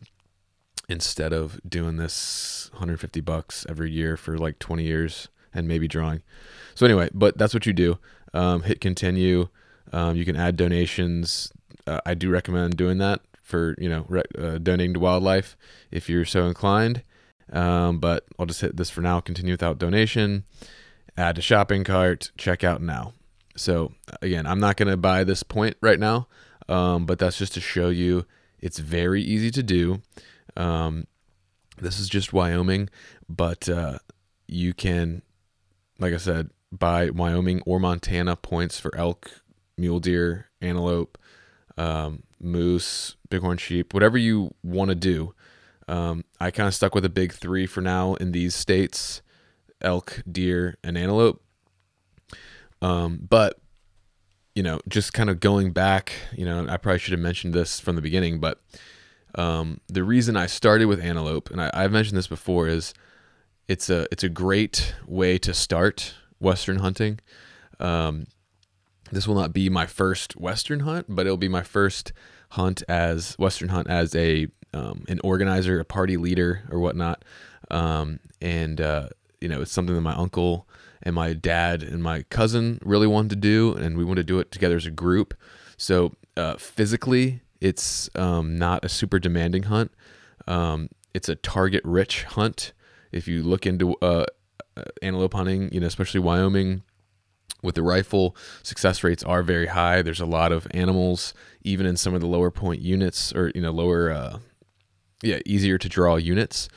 instead 0.89 1.31
of 1.31 1.59
doing 1.67 1.95
this 1.97 2.69
150 2.73 3.21
bucks 3.21 3.65
every 3.69 3.91
year 3.91 4.17
for 4.17 4.37
like 4.37 4.59
20 4.59 4.83
years 4.83 5.29
and 5.53 5.67
maybe 5.67 5.87
drawing. 5.87 6.21
So 6.75 6.85
anyway, 6.85 7.09
but 7.13 7.37
that's 7.37 7.53
what 7.53 7.65
you 7.65 7.73
do. 7.73 7.97
Um, 8.33 8.63
hit 8.63 8.81
continue. 8.81 9.47
Um, 9.93 10.15
you 10.15 10.25
can 10.25 10.35
add 10.35 10.57
donations. 10.57 11.51
Uh, 11.91 12.01
I 12.05 12.13
do 12.13 12.29
recommend 12.29 12.77
doing 12.77 12.97
that 12.99 13.21
for 13.41 13.75
you 13.77 13.89
know 13.89 14.05
re- 14.07 14.23
uh, 14.37 14.57
donating 14.57 14.93
to 14.93 14.99
wildlife 14.99 15.57
if 15.91 16.09
you're 16.09 16.25
so 16.25 16.45
inclined. 16.45 17.03
Um, 17.51 17.99
but 17.99 18.25
I'll 18.39 18.45
just 18.45 18.61
hit 18.61 18.77
this 18.77 18.89
for 18.89 19.01
now. 19.01 19.19
Continue 19.19 19.53
without 19.53 19.77
donation. 19.77 20.45
Add 21.17 21.35
to 21.35 21.41
shopping 21.41 21.83
cart. 21.83 22.31
Check 22.37 22.63
out 22.63 22.81
now. 22.81 23.13
So 23.57 23.93
again, 24.21 24.47
I'm 24.47 24.59
not 24.59 24.77
going 24.77 24.87
to 24.87 24.95
buy 24.97 25.25
this 25.25 25.43
point 25.43 25.75
right 25.81 25.99
now, 25.99 26.27
um, 26.69 27.05
but 27.05 27.19
that's 27.19 27.37
just 27.37 27.53
to 27.55 27.61
show 27.61 27.89
you 27.89 28.25
it's 28.59 28.79
very 28.79 29.21
easy 29.21 29.51
to 29.51 29.63
do. 29.63 30.01
Um, 30.55 31.07
this 31.77 31.99
is 31.99 32.07
just 32.07 32.31
Wyoming, 32.31 32.89
but 33.27 33.67
uh, 33.67 33.99
you 34.47 34.73
can 34.73 35.23
like 36.01 36.13
I 36.13 36.17
said, 36.17 36.49
buy 36.71 37.11
Wyoming 37.11 37.61
or 37.65 37.79
Montana 37.79 38.35
points 38.35 38.79
for 38.79 38.93
elk, 38.97 39.31
mule 39.77 39.99
deer, 39.99 40.47
antelope, 40.59 41.17
um, 41.77 42.23
moose, 42.39 43.15
bighorn 43.29 43.57
sheep, 43.57 43.93
whatever 43.93 44.17
you 44.17 44.53
want 44.63 44.89
to 44.89 44.95
do. 44.95 45.33
Um, 45.87 46.23
I 46.39 46.51
kind 46.51 46.67
of 46.67 46.73
stuck 46.73 46.95
with 46.95 47.05
a 47.05 47.09
big 47.09 47.33
three 47.33 47.65
for 47.65 47.81
now 47.81 48.15
in 48.15 48.31
these 48.31 48.55
states 48.55 49.21
elk, 49.81 50.21
deer, 50.31 50.77
and 50.83 50.97
antelope. 50.97 51.41
Um, 52.81 53.19
but, 53.27 53.59
you 54.55 54.63
know, 54.63 54.79
just 54.87 55.13
kind 55.13 55.29
of 55.29 55.39
going 55.39 55.71
back, 55.71 56.13
you 56.35 56.45
know, 56.45 56.65
I 56.67 56.77
probably 56.77 56.99
should 56.99 57.13
have 57.13 57.19
mentioned 57.19 57.53
this 57.53 57.79
from 57.79 57.95
the 57.95 58.01
beginning, 58.01 58.39
but 58.39 58.59
um, 59.35 59.79
the 59.87 60.03
reason 60.03 60.35
I 60.35 60.45
started 60.45 60.85
with 60.85 60.99
antelope, 60.99 61.49
and 61.51 61.61
I, 61.61 61.71
I've 61.73 61.91
mentioned 61.91 62.17
this 62.17 62.27
before, 62.27 62.67
is 62.67 62.93
it's 63.67 63.89
a 63.89 64.05
it's 64.11 64.23
a 64.23 64.29
great 64.29 64.93
way 65.07 65.37
to 65.37 65.53
start 65.53 66.15
western 66.39 66.79
hunting. 66.79 67.19
Um, 67.79 68.27
this 69.11 69.27
will 69.27 69.35
not 69.35 69.53
be 69.53 69.69
my 69.69 69.85
first 69.85 70.35
western 70.35 70.81
hunt, 70.81 71.07
but 71.09 71.25
it'll 71.25 71.37
be 71.37 71.49
my 71.49 71.63
first 71.63 72.13
hunt 72.51 72.83
as 72.87 73.35
western 73.37 73.69
hunt 73.69 73.89
as 73.89 74.15
a 74.15 74.47
um, 74.73 75.03
an 75.09 75.19
organizer, 75.23 75.79
a 75.79 75.85
party 75.85 76.15
leader, 76.15 76.63
or 76.71 76.79
whatnot. 76.79 77.23
Um, 77.69 78.19
and 78.41 78.79
uh, 78.79 79.09
you 79.39 79.49
know, 79.49 79.61
it's 79.61 79.71
something 79.71 79.95
that 79.95 80.01
my 80.01 80.15
uncle 80.15 80.67
and 81.03 81.15
my 81.15 81.33
dad 81.33 81.83
and 81.83 82.01
my 82.01 82.23
cousin 82.23 82.79
really 82.83 83.07
wanted 83.07 83.29
to 83.31 83.35
do, 83.35 83.73
and 83.73 83.97
we 83.97 84.05
wanted 84.05 84.27
to 84.27 84.33
do 84.33 84.39
it 84.39 84.51
together 84.51 84.75
as 84.75 84.85
a 84.85 84.91
group. 84.91 85.33
So 85.77 86.13
uh, 86.37 86.55
physically, 86.57 87.41
it's 87.59 88.09
um, 88.15 88.57
not 88.57 88.85
a 88.85 88.89
super 88.89 89.19
demanding 89.19 89.63
hunt. 89.63 89.91
Um, 90.47 90.89
it's 91.13 91.27
a 91.27 91.35
target 91.35 91.81
rich 91.83 92.23
hunt. 92.23 92.73
If 93.11 93.27
you 93.27 93.43
look 93.43 93.65
into 93.65 93.95
uh, 94.01 94.25
uh, 94.77 94.83
antelope 95.01 95.33
hunting, 95.33 95.71
you 95.73 95.79
know, 95.79 95.87
especially 95.87 96.19
Wyoming, 96.19 96.83
with 97.61 97.75
the 97.75 97.83
rifle, 97.83 98.35
success 98.63 99.03
rates 99.03 99.23
are 99.23 99.43
very 99.43 99.67
high. 99.67 100.01
There's 100.01 100.21
a 100.21 100.25
lot 100.25 100.51
of 100.51 100.67
animals, 100.71 101.33
even 101.63 101.85
in 101.85 101.97
some 101.97 102.13
of 102.13 102.21
the 102.21 102.27
lower 102.27 102.51
point 102.51 102.81
units, 102.81 103.33
or 103.33 103.51
you 103.53 103.61
know, 103.61 103.71
lower, 103.71 104.11
uh, 104.11 104.39
yeah, 105.21 105.39
easier 105.45 105.77
to 105.77 105.89
draw 105.89 106.15
units. 106.15 106.69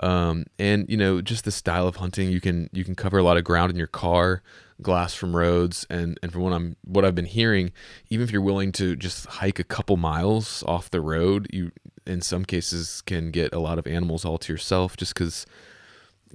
Um, 0.00 0.46
and 0.58 0.88
you 0.88 0.96
know, 0.96 1.20
just 1.20 1.44
the 1.44 1.52
style 1.52 1.86
of 1.86 1.96
hunting, 1.96 2.30
you 2.30 2.40
can 2.40 2.68
you 2.72 2.84
can 2.84 2.94
cover 2.94 3.18
a 3.18 3.22
lot 3.22 3.36
of 3.36 3.44
ground 3.44 3.70
in 3.70 3.76
your 3.76 3.86
car, 3.86 4.42
glass 4.82 5.14
from 5.14 5.36
roads, 5.36 5.86
and 5.88 6.18
and 6.22 6.32
from 6.32 6.42
what 6.42 6.52
I'm 6.52 6.76
what 6.84 7.04
I've 7.04 7.14
been 7.14 7.26
hearing, 7.26 7.72
even 8.10 8.24
if 8.24 8.32
you're 8.32 8.42
willing 8.42 8.72
to 8.72 8.96
just 8.96 9.26
hike 9.26 9.58
a 9.58 9.64
couple 9.64 9.96
miles 9.96 10.64
off 10.66 10.90
the 10.90 11.00
road, 11.00 11.46
you 11.52 11.70
in 12.06 12.20
some 12.20 12.44
cases 12.44 13.02
can 13.02 13.30
get 13.30 13.54
a 13.54 13.58
lot 13.58 13.78
of 13.78 13.86
animals 13.86 14.24
all 14.24 14.38
to 14.38 14.52
yourself, 14.52 14.96
just 14.96 15.14
because 15.14 15.46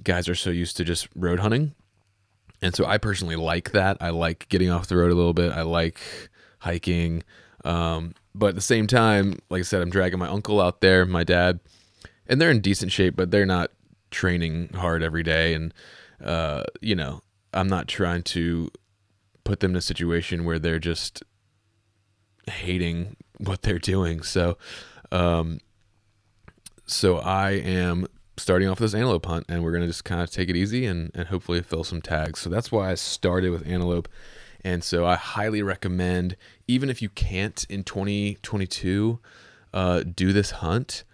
guys 0.02 0.28
are 0.28 0.34
so 0.34 0.50
used 0.50 0.76
to 0.78 0.84
just 0.84 1.08
road 1.14 1.40
hunting. 1.40 1.74
And 2.62 2.74
so 2.74 2.84
I 2.84 2.98
personally 2.98 3.36
like 3.36 3.72
that. 3.72 3.96
I 4.00 4.10
like 4.10 4.48
getting 4.48 4.70
off 4.70 4.86
the 4.86 4.96
road 4.96 5.10
a 5.10 5.14
little 5.14 5.32
bit. 5.32 5.52
I 5.52 5.62
like 5.62 5.98
hiking. 6.58 7.22
Um, 7.64 8.14
but 8.34 8.50
at 8.50 8.54
the 8.54 8.60
same 8.60 8.86
time, 8.86 9.38
like 9.48 9.60
I 9.60 9.62
said, 9.62 9.82
I'm 9.82 9.90
dragging 9.90 10.18
my 10.18 10.28
uncle 10.28 10.60
out 10.60 10.80
there, 10.80 11.04
my 11.06 11.24
dad, 11.24 11.60
and 12.26 12.40
they're 12.40 12.50
in 12.50 12.60
decent 12.60 12.92
shape, 12.92 13.16
but 13.16 13.30
they're 13.30 13.46
not 13.46 13.70
training 14.10 14.70
hard 14.74 15.02
every 15.02 15.22
day. 15.22 15.54
And, 15.54 15.74
uh, 16.22 16.64
you 16.80 16.94
know, 16.94 17.22
I'm 17.52 17.68
not 17.68 17.88
trying 17.88 18.22
to 18.24 18.70
put 19.44 19.60
them 19.60 19.72
in 19.72 19.76
a 19.76 19.82
situation 19.82 20.44
where 20.44 20.58
they're 20.58 20.78
just 20.78 21.22
hating 22.46 23.16
what 23.38 23.62
they're 23.62 23.78
doing. 23.78 24.22
So, 24.22 24.58
um, 25.10 25.60
so 26.86 27.18
I 27.18 27.52
am 27.52 28.06
starting 28.40 28.68
off 28.68 28.78
this 28.78 28.94
antelope 28.94 29.26
hunt 29.26 29.46
and 29.48 29.62
we're 29.62 29.70
going 29.70 29.82
to 29.82 29.86
just 29.86 30.04
kind 30.04 30.20
of 30.20 30.30
take 30.30 30.48
it 30.48 30.56
easy 30.56 30.86
and, 30.86 31.10
and 31.14 31.28
hopefully 31.28 31.62
fill 31.62 31.84
some 31.84 32.00
tags. 32.00 32.40
So 32.40 32.50
that's 32.50 32.72
why 32.72 32.90
I 32.90 32.94
started 32.94 33.50
with 33.50 33.66
antelope. 33.66 34.08
And 34.62 34.84
so 34.84 35.06
I 35.06 35.16
highly 35.16 35.62
recommend, 35.62 36.36
even 36.66 36.90
if 36.90 37.00
you 37.00 37.08
can't 37.08 37.64
in 37.68 37.84
2022 37.84 39.18
uh, 39.72 40.02
do 40.02 40.32
this 40.32 40.50
hunt, 40.50 41.04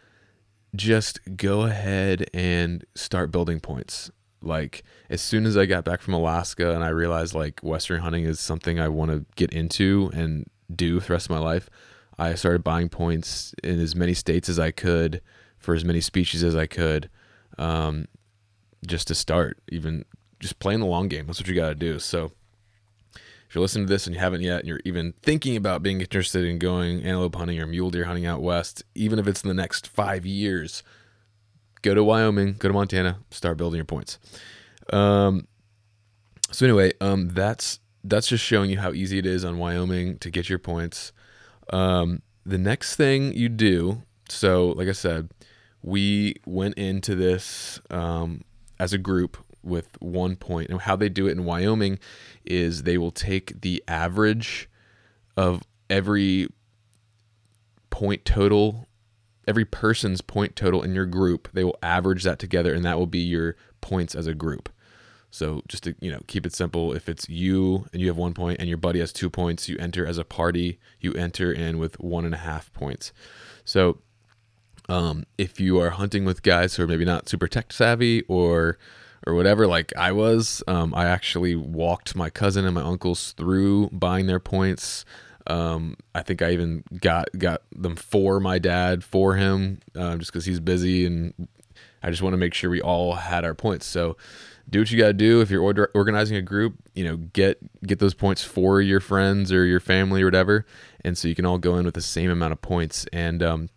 just 0.74 1.20
go 1.36 1.62
ahead 1.62 2.28
and 2.34 2.84
start 2.94 3.30
building 3.30 3.60
points. 3.60 4.10
Like 4.42 4.84
as 5.10 5.20
soon 5.20 5.46
as 5.46 5.56
I 5.56 5.66
got 5.66 5.84
back 5.84 6.00
from 6.00 6.14
Alaska 6.14 6.74
and 6.74 6.84
I 6.84 6.88
realized 6.88 7.34
like 7.34 7.60
Western 7.60 8.00
hunting 8.00 8.24
is 8.24 8.40
something 8.40 8.78
I 8.78 8.88
want 8.88 9.10
to 9.10 9.24
get 9.36 9.52
into 9.52 10.10
and 10.12 10.46
do 10.74 11.00
for 11.00 11.08
the 11.08 11.12
rest 11.14 11.26
of 11.26 11.30
my 11.30 11.38
life, 11.38 11.70
I 12.18 12.34
started 12.34 12.64
buying 12.64 12.88
points 12.88 13.54
in 13.62 13.80
as 13.80 13.94
many 13.94 14.14
states 14.14 14.48
as 14.48 14.58
I 14.58 14.70
could 14.70 15.20
for 15.58 15.74
as 15.74 15.84
many 15.84 16.00
species 16.00 16.44
as 16.44 16.54
I 16.54 16.66
could, 16.66 17.10
um, 17.58 18.06
just 18.86 19.08
to 19.08 19.14
start. 19.14 19.58
Even 19.68 20.04
just 20.40 20.58
playing 20.58 20.80
the 20.80 20.86
long 20.86 21.08
game. 21.08 21.26
That's 21.26 21.40
what 21.40 21.48
you 21.48 21.54
got 21.54 21.68
to 21.68 21.74
do. 21.74 21.98
So 21.98 22.32
if 23.48 23.54
you're 23.54 23.62
listening 23.62 23.86
to 23.86 23.92
this 23.92 24.06
and 24.06 24.14
you 24.14 24.20
haven't 24.20 24.42
yet, 24.42 24.60
and 24.60 24.68
you're 24.68 24.80
even 24.84 25.14
thinking 25.22 25.56
about 25.56 25.82
being 25.82 26.00
interested 26.00 26.44
in 26.44 26.58
going 26.58 27.04
antelope 27.04 27.36
hunting 27.36 27.60
or 27.60 27.66
mule 27.66 27.90
deer 27.90 28.04
hunting 28.04 28.26
out 28.26 28.42
west, 28.42 28.82
even 28.94 29.18
if 29.18 29.26
it's 29.26 29.42
in 29.42 29.48
the 29.48 29.54
next 29.54 29.86
five 29.86 30.26
years, 30.26 30.82
go 31.82 31.94
to 31.94 32.02
Wyoming, 32.02 32.54
go 32.58 32.68
to 32.68 32.74
Montana, 32.74 33.18
start 33.30 33.56
building 33.56 33.76
your 33.76 33.84
points. 33.84 34.18
Um, 34.92 35.46
so 36.50 36.66
anyway, 36.66 36.92
um, 37.00 37.28
that's 37.28 37.80
that's 38.02 38.28
just 38.28 38.44
showing 38.44 38.70
you 38.70 38.78
how 38.78 38.92
easy 38.92 39.18
it 39.18 39.26
is 39.26 39.44
on 39.44 39.58
Wyoming 39.58 40.18
to 40.18 40.30
get 40.30 40.48
your 40.48 40.58
points. 40.58 41.12
Um, 41.70 42.22
the 42.44 42.58
next 42.58 42.96
thing 42.96 43.32
you 43.32 43.48
do, 43.48 44.02
so 44.28 44.68
like 44.70 44.88
I 44.88 44.92
said, 44.92 45.28
we 45.86 46.34
went 46.44 46.74
into 46.74 47.14
this 47.14 47.80
um, 47.90 48.42
as 48.78 48.92
a 48.92 48.98
group 48.98 49.38
with 49.62 49.88
one 50.00 50.34
point. 50.34 50.68
And 50.68 50.80
how 50.80 50.96
they 50.96 51.08
do 51.08 51.28
it 51.28 51.32
in 51.32 51.44
Wyoming 51.44 52.00
is 52.44 52.82
they 52.82 52.98
will 52.98 53.12
take 53.12 53.60
the 53.62 53.82
average 53.86 54.68
of 55.36 55.62
every 55.88 56.48
point 57.90 58.24
total, 58.24 58.88
every 59.46 59.64
person's 59.64 60.20
point 60.20 60.56
total 60.56 60.82
in 60.82 60.92
your 60.92 61.06
group. 61.06 61.48
They 61.52 61.62
will 61.62 61.78
average 61.84 62.24
that 62.24 62.40
together, 62.40 62.74
and 62.74 62.84
that 62.84 62.98
will 62.98 63.06
be 63.06 63.20
your 63.20 63.54
points 63.80 64.16
as 64.16 64.26
a 64.26 64.34
group. 64.34 64.68
So 65.30 65.62
just 65.68 65.84
to 65.84 65.94
you 66.00 66.10
know 66.10 66.20
keep 66.26 66.46
it 66.46 66.52
simple, 66.52 66.94
if 66.94 67.08
it's 67.08 67.28
you 67.28 67.86
and 67.92 68.02
you 68.02 68.08
have 68.08 68.16
one 68.16 68.34
point 68.34 68.58
and 68.58 68.68
your 68.68 68.78
buddy 68.78 68.98
has 68.98 69.12
two 69.12 69.30
points, 69.30 69.68
you 69.68 69.76
enter 69.78 70.04
as 70.04 70.18
a 70.18 70.24
party. 70.24 70.80
You 71.00 71.12
enter 71.12 71.52
in 71.52 71.78
with 71.78 72.00
one 72.00 72.24
and 72.24 72.34
a 72.34 72.38
half 72.38 72.72
points. 72.72 73.12
So 73.64 73.98
um, 74.88 75.24
if 75.38 75.60
you 75.60 75.80
are 75.80 75.90
hunting 75.90 76.24
with 76.24 76.42
guys 76.42 76.76
who 76.76 76.82
are 76.84 76.86
maybe 76.86 77.04
not 77.04 77.28
super 77.28 77.48
tech 77.48 77.72
savvy 77.72 78.22
or 78.22 78.78
or 79.26 79.34
whatever, 79.34 79.66
like 79.66 79.92
I 79.96 80.12
was, 80.12 80.62
um, 80.68 80.94
I 80.94 81.06
actually 81.06 81.56
walked 81.56 82.14
my 82.14 82.30
cousin 82.30 82.64
and 82.64 82.74
my 82.74 82.82
uncles 82.82 83.32
through 83.32 83.88
buying 83.90 84.26
their 84.26 84.38
points. 84.38 85.04
Um, 85.48 85.96
I 86.14 86.22
think 86.22 86.42
I 86.42 86.52
even 86.52 86.84
got 87.00 87.28
got 87.36 87.62
them 87.74 87.96
for 87.96 88.40
my 88.40 88.58
dad 88.58 89.02
for 89.02 89.34
him, 89.34 89.80
uh, 89.94 90.16
just 90.16 90.32
because 90.32 90.44
he's 90.44 90.60
busy, 90.60 91.06
and 91.06 91.48
I 92.02 92.10
just 92.10 92.22
want 92.22 92.34
to 92.34 92.38
make 92.38 92.54
sure 92.54 92.70
we 92.70 92.82
all 92.82 93.14
had 93.14 93.44
our 93.44 93.54
points. 93.54 93.86
So, 93.86 94.16
do 94.68 94.80
what 94.80 94.90
you 94.90 94.98
got 94.98 95.08
to 95.08 95.12
do. 95.12 95.40
If 95.40 95.50
you're 95.50 95.62
order- 95.62 95.90
organizing 95.94 96.36
a 96.36 96.42
group, 96.42 96.76
you 96.94 97.04
know, 97.04 97.16
get 97.16 97.58
get 97.84 97.98
those 98.00 98.14
points 98.14 98.42
for 98.44 98.80
your 98.80 99.00
friends 99.00 99.52
or 99.52 99.64
your 99.64 99.80
family 99.80 100.22
or 100.22 100.26
whatever, 100.26 100.66
and 101.04 101.16
so 101.16 101.28
you 101.28 101.34
can 101.34 101.46
all 101.46 101.58
go 101.58 101.76
in 101.76 101.84
with 101.84 101.94
the 101.94 102.02
same 102.02 102.30
amount 102.30 102.52
of 102.52 102.60
points. 102.60 103.06
And 103.12 103.42
um, 103.42 103.68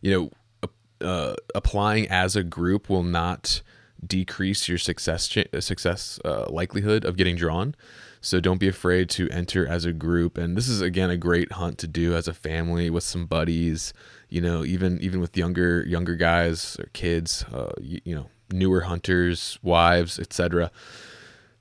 you 0.00 0.10
know, 0.10 0.70
uh, 1.00 1.34
applying 1.54 2.08
as 2.08 2.36
a 2.36 2.42
group 2.42 2.88
will 2.88 3.02
not 3.02 3.62
decrease 4.04 4.68
your 4.68 4.78
success 4.78 5.28
ch- 5.28 5.46
success 5.60 6.18
uh, 6.24 6.46
likelihood 6.48 7.04
of 7.04 7.16
getting 7.16 7.36
drawn. 7.36 7.74
So 8.22 8.38
don't 8.40 8.58
be 8.58 8.68
afraid 8.68 9.08
to 9.10 9.28
enter 9.30 9.66
as 9.66 9.84
a 9.84 9.92
group. 9.92 10.36
And 10.36 10.56
this 10.56 10.68
is 10.68 10.80
again 10.80 11.10
a 11.10 11.16
great 11.16 11.52
hunt 11.52 11.78
to 11.78 11.86
do 11.86 12.14
as 12.14 12.28
a 12.28 12.34
family 12.34 12.90
with 12.90 13.04
some 13.04 13.26
buddies. 13.26 13.94
You 14.28 14.40
know, 14.40 14.64
even 14.64 15.00
even 15.00 15.20
with 15.20 15.36
younger 15.36 15.84
younger 15.86 16.16
guys 16.16 16.76
or 16.78 16.86
kids. 16.92 17.44
Uh, 17.52 17.72
you, 17.80 18.00
you 18.04 18.14
know, 18.14 18.26
newer 18.52 18.82
hunters, 18.82 19.58
wives, 19.62 20.18
etc. 20.18 20.70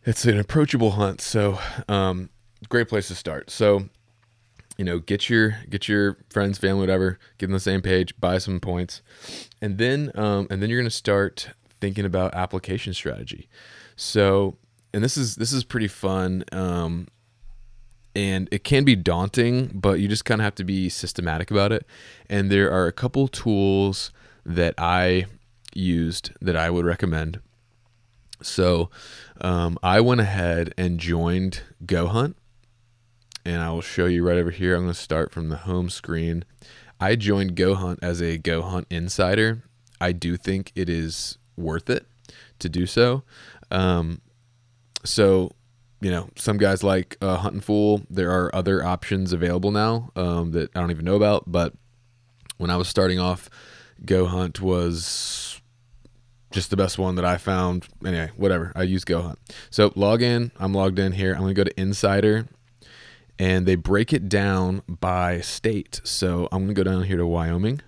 It's 0.03 0.25
an 0.25 0.39
approachable 0.39 0.91
hunt. 0.91 1.21
So 1.21 1.59
um, 1.87 2.29
great 2.67 2.89
place 2.89 3.07
to 3.07 3.15
start. 3.15 3.49
So 3.49 3.89
you 4.79 4.85
know 4.85 4.97
get 4.97 5.29
your 5.29 5.57
get 5.69 5.89
your 5.89 6.17
friends 6.29 6.57
family 6.57 6.79
whatever 6.79 7.19
get 7.37 7.47
on 7.47 7.51
the 7.51 7.59
same 7.59 7.81
page 7.81 8.17
buy 8.17 8.37
some 8.37 8.61
points. 8.61 9.01
And 9.61 9.77
then 9.77 10.09
um, 10.15 10.47
and 10.49 10.61
then 10.61 10.69
you're 10.69 10.79
going 10.79 10.89
to 10.89 10.95
start 10.95 11.49
thinking 11.81 12.05
about 12.05 12.33
application 12.33 12.93
strategy. 12.93 13.49
So 13.97 14.57
and 14.93 15.03
this 15.03 15.17
is 15.17 15.35
this 15.35 15.51
is 15.51 15.65
pretty 15.65 15.89
fun 15.89 16.45
um, 16.53 17.09
and 18.15 18.47
it 18.53 18.63
can 18.63 18.85
be 18.85 18.95
daunting 18.95 19.69
but 19.73 19.99
you 19.99 20.07
just 20.07 20.23
kind 20.23 20.39
of 20.39 20.45
have 20.45 20.55
to 20.55 20.63
be 20.63 20.87
systematic 20.87 21.51
about 21.51 21.73
it. 21.73 21.85
And 22.29 22.49
there 22.49 22.71
are 22.71 22.87
a 22.87 22.93
couple 22.93 23.27
tools 23.27 24.11
that 24.45 24.73
i 24.77 25.25
used 25.75 26.31
that 26.39 26.55
i 26.55 26.69
would 26.69 26.85
recommend. 26.85 27.41
So 28.41 28.89
um, 29.41 29.77
i 29.83 29.99
went 29.99 30.21
ahead 30.21 30.73
and 30.77 31.01
joined 31.01 31.63
GoHunt 31.85 32.35
and 33.49 33.63
I 33.63 33.71
will 33.71 33.81
show 33.81 34.05
you 34.05 34.25
right 34.25 34.37
over 34.37 34.51
here. 34.51 34.75
I'm 34.75 34.83
going 34.83 34.93
to 34.93 34.99
start 34.99 35.31
from 35.31 35.49
the 35.49 35.57
home 35.57 35.89
screen. 35.89 36.45
I 36.99 37.15
joined 37.15 37.55
GoHunt 37.55 37.97
as 38.01 38.21
a 38.21 38.37
GoHunt 38.37 38.85
insider. 38.91 39.63
I 39.99 40.11
do 40.11 40.37
think 40.37 40.71
it 40.75 40.87
is 40.87 41.39
worth 41.57 41.89
it 41.89 42.05
to 42.59 42.69
do 42.69 42.85
so. 42.85 43.23
Um, 43.71 44.21
so 45.03 45.51
you 45.99 46.11
know, 46.11 46.29
some 46.35 46.57
guys 46.57 46.83
like 46.83 47.17
uh, 47.21 47.37
Hunting 47.37 47.59
Fool. 47.59 48.03
There 48.09 48.31
are 48.31 48.53
other 48.55 48.83
options 48.83 49.33
available 49.33 49.71
now 49.71 50.11
um, 50.15 50.51
that 50.51 50.69
I 50.75 50.79
don't 50.79 50.91
even 50.91 51.03
know 51.03 51.15
about. 51.15 51.51
But 51.51 51.73
when 52.57 52.69
I 52.69 52.77
was 52.77 52.87
starting 52.87 53.19
off, 53.19 53.49
Go 54.05 54.27
Hunt 54.27 54.61
was 54.61 55.59
just 56.51 56.69
the 56.69 56.77
best 56.77 56.99
one 56.99 57.15
that 57.15 57.25
I 57.25 57.37
found. 57.37 57.87
Anyway, 58.05 58.29
whatever. 58.37 58.71
I 58.75 58.83
use 58.83 59.03
Go 59.03 59.23
Hunt. 59.23 59.39
So 59.71 59.91
log 59.95 60.21
in. 60.21 60.51
I'm 60.57 60.73
logged 60.73 60.99
in 60.99 61.13
here. 61.13 61.33
I'm 61.33 61.41
going 61.41 61.55
to 61.55 61.59
go 61.59 61.65
to 61.65 61.79
Insider, 61.81 62.47
and 63.39 63.65
they 63.65 63.75
break 63.75 64.11
it 64.11 64.27
down 64.27 64.83
by 64.87 65.39
state. 65.39 66.01
So 66.03 66.49
I'm 66.51 66.65
going 66.65 66.75
to 66.75 66.83
go 66.83 66.83
down 66.83 67.03
here 67.05 67.17
to 67.17 67.25
Wyoming. 67.25 67.81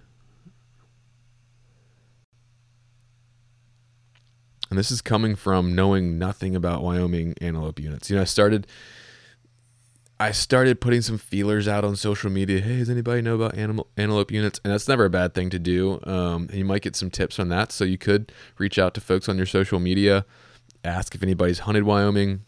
And 4.70 4.80
this 4.80 4.90
is 4.90 5.02
coming 5.02 5.36
from 5.36 5.76
knowing 5.76 6.18
nothing 6.18 6.56
about 6.56 6.82
Wyoming 6.82 7.36
antelope 7.42 7.78
units. 7.78 8.10
You 8.10 8.16
know, 8.16 8.22
I 8.22 8.26
started 8.26 8.66
I 10.18 10.32
started 10.32 10.80
putting 10.80 11.02
some 11.02 11.18
feelers 11.18 11.68
out 11.68 11.84
on 11.84 11.96
social 11.96 12.30
media. 12.30 12.62
Hey, 12.62 12.78
does 12.78 12.90
anybody 12.90 13.22
know 13.22 13.36
about 13.36 13.58
animal 13.58 13.88
antelope 13.98 14.32
units? 14.32 14.62
And 14.64 14.72
that's 14.72 14.88
never 14.88 15.04
a 15.04 15.10
bad 15.10 15.34
thing 15.34 15.50
to 15.50 15.60
do. 15.60 16.00
Um, 16.04 16.44
and 16.50 16.54
you 16.54 16.64
might 16.64 16.84
get 16.84 16.96
some 16.96 17.10
tips 17.10 17.40
on 17.40 17.50
that. 17.50 17.72
So 17.72 17.84
you 17.84 17.98
could 17.98 18.32
reach 18.58 18.80
out 18.80 18.94
to 18.94 19.02
folks 19.02 19.28
on 19.28 19.36
your 19.36 19.48
social 19.48 19.80
media, 19.80 20.26
ask 20.86 21.16
if 21.16 21.24
anybody's 21.24 21.60
hunted 21.60 21.84
Wyoming, 21.84 22.44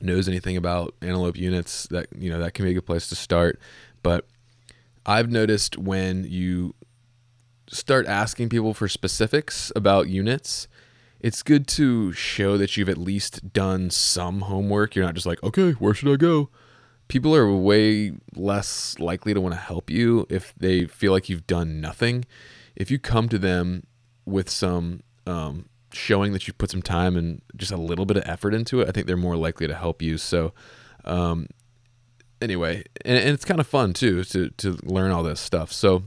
knows 0.00 0.28
anything 0.28 0.56
about 0.56 0.94
antelope 1.02 1.36
units. 1.36 1.86
That 1.88 2.06
you 2.16 2.30
know 2.30 2.38
that 2.38 2.54
can 2.54 2.64
be 2.64 2.72
a 2.72 2.74
good 2.74 2.86
place 2.86 3.08
to 3.08 3.16
start. 3.16 3.60
But 4.02 4.26
I've 5.06 5.30
noticed 5.30 5.78
when 5.78 6.24
you 6.24 6.74
start 7.68 8.06
asking 8.06 8.48
people 8.48 8.74
for 8.74 8.88
specifics 8.88 9.72
about 9.76 10.08
units, 10.08 10.68
it's 11.20 11.42
good 11.42 11.66
to 11.68 12.12
show 12.12 12.56
that 12.56 12.76
you've 12.76 12.88
at 12.88 12.98
least 12.98 13.52
done 13.52 13.90
some 13.90 14.42
homework. 14.42 14.94
You're 14.94 15.04
not 15.04 15.14
just 15.14 15.26
like, 15.26 15.42
okay, 15.42 15.72
where 15.72 15.94
should 15.94 16.12
I 16.12 16.16
go? 16.16 16.50
People 17.08 17.34
are 17.34 17.52
way 17.52 18.12
less 18.34 18.98
likely 18.98 19.34
to 19.34 19.40
want 19.40 19.54
to 19.54 19.60
help 19.60 19.90
you 19.90 20.26
if 20.28 20.54
they 20.56 20.84
feel 20.86 21.12
like 21.12 21.28
you've 21.28 21.46
done 21.46 21.80
nothing. 21.80 22.24
If 22.76 22.90
you 22.90 22.98
come 22.98 23.28
to 23.28 23.38
them 23.38 23.84
with 24.24 24.48
some 24.48 25.02
um, 25.26 25.69
showing 25.92 26.32
that 26.32 26.46
you 26.46 26.52
put 26.52 26.70
some 26.70 26.82
time 26.82 27.16
and 27.16 27.42
just 27.56 27.72
a 27.72 27.76
little 27.76 28.06
bit 28.06 28.16
of 28.16 28.24
effort 28.26 28.54
into 28.54 28.80
it, 28.80 28.88
I 28.88 28.92
think 28.92 29.06
they're 29.06 29.16
more 29.16 29.36
likely 29.36 29.66
to 29.66 29.74
help 29.74 30.02
you. 30.02 30.18
So, 30.18 30.52
um, 31.04 31.48
anyway, 32.40 32.84
and, 33.04 33.18
and 33.18 33.30
it's 33.30 33.44
kind 33.44 33.60
of 33.60 33.66
fun 33.66 33.92
too 33.92 34.24
to 34.24 34.50
to 34.50 34.78
learn 34.82 35.10
all 35.10 35.22
this 35.22 35.40
stuff. 35.40 35.72
So, 35.72 36.04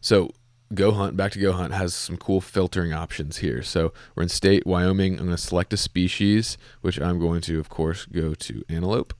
so 0.00 0.30
Go 0.74 0.90
Hunt, 0.92 1.16
back 1.16 1.32
to 1.32 1.38
Go 1.38 1.52
Hunt, 1.52 1.72
has 1.74 1.94
some 1.94 2.16
cool 2.16 2.40
filtering 2.40 2.92
options 2.92 3.38
here. 3.38 3.62
So 3.62 3.92
we're 4.14 4.24
in 4.24 4.28
state 4.28 4.66
Wyoming. 4.66 5.12
I'm 5.12 5.26
going 5.26 5.36
to 5.36 5.38
select 5.38 5.72
a 5.72 5.76
species, 5.76 6.58
which 6.80 7.00
I'm 7.00 7.20
going 7.20 7.40
to, 7.42 7.60
of 7.60 7.68
course, 7.68 8.04
go 8.06 8.34
to 8.34 8.64
antelope. 8.68 9.14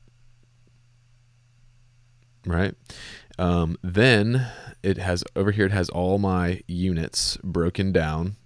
Right. 2.45 2.75
Um, 3.39 3.77
then 3.83 4.47
it 4.83 4.99
has 4.99 5.23
over 5.37 5.53
here, 5.53 5.67
it 5.67 5.73
has 5.73 5.89
all 5.89 6.19
my 6.19 6.63
units 6.67 7.37
broken 7.45 7.93
down. 7.93 8.37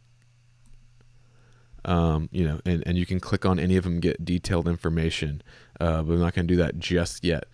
Um, 1.84 2.28
you 2.30 2.44
know, 2.44 2.60
and, 2.64 2.82
and 2.87 2.99
you 2.99 3.06
can 3.06 3.20
click 3.20 3.46
on 3.46 3.58
any 3.58 3.76
of 3.76 3.84
them, 3.84 4.00
get 4.00 4.25
detailed 4.25 4.68
information. 4.68 5.42
Uh, 5.80 6.02
but 6.02 6.14
I'm 6.14 6.20
not 6.20 6.34
going 6.34 6.46
to 6.46 6.54
do 6.54 6.58
that 6.58 6.78
just 6.78 7.25
yet. 7.25 7.44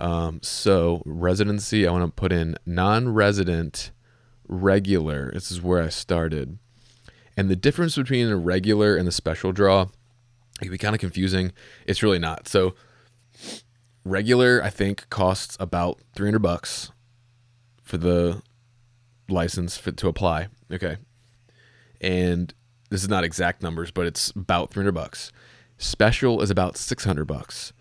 Um, 0.00 0.40
so, 0.42 1.02
residency, 1.04 1.86
I 1.86 1.92
want 1.92 2.04
to 2.04 2.10
put 2.10 2.32
in 2.32 2.56
non 2.66 3.08
resident 3.10 3.92
regular. 4.48 5.30
This 5.32 5.50
is 5.50 5.62
where 5.62 5.82
I 5.82 5.88
started. 5.88 6.58
And 7.36 7.48
the 7.48 7.56
difference 7.56 7.96
between 7.96 8.28
a 8.28 8.36
regular 8.36 8.96
and 8.96 9.06
the 9.06 9.12
special 9.12 9.52
draw 9.52 9.86
it 10.60 10.64
can 10.64 10.70
be 10.70 10.78
kind 10.78 10.94
of 10.94 11.00
confusing. 11.00 11.52
It's 11.86 12.02
really 12.02 12.18
not. 12.18 12.48
So 12.48 12.74
regular, 14.04 14.62
I 14.62 14.70
think, 14.70 15.08
costs 15.10 15.56
about 15.60 16.00
300 16.14 16.38
bucks 16.38 16.92
for 17.82 17.98
the 17.98 18.42
license 19.28 19.76
for, 19.76 19.92
to 19.92 20.08
apply. 20.08 20.48
Okay. 20.72 20.96
And 22.00 22.54
this 22.90 23.02
is 23.02 23.08
not 23.08 23.24
exact 23.24 23.62
numbers, 23.62 23.90
but 23.90 24.06
it's 24.06 24.30
about 24.30 24.70
300 24.70 24.92
bucks. 24.92 25.32
Special 25.78 26.40
is 26.40 26.50
about 26.50 26.76
600 26.76 27.24
bucks. 27.24 27.72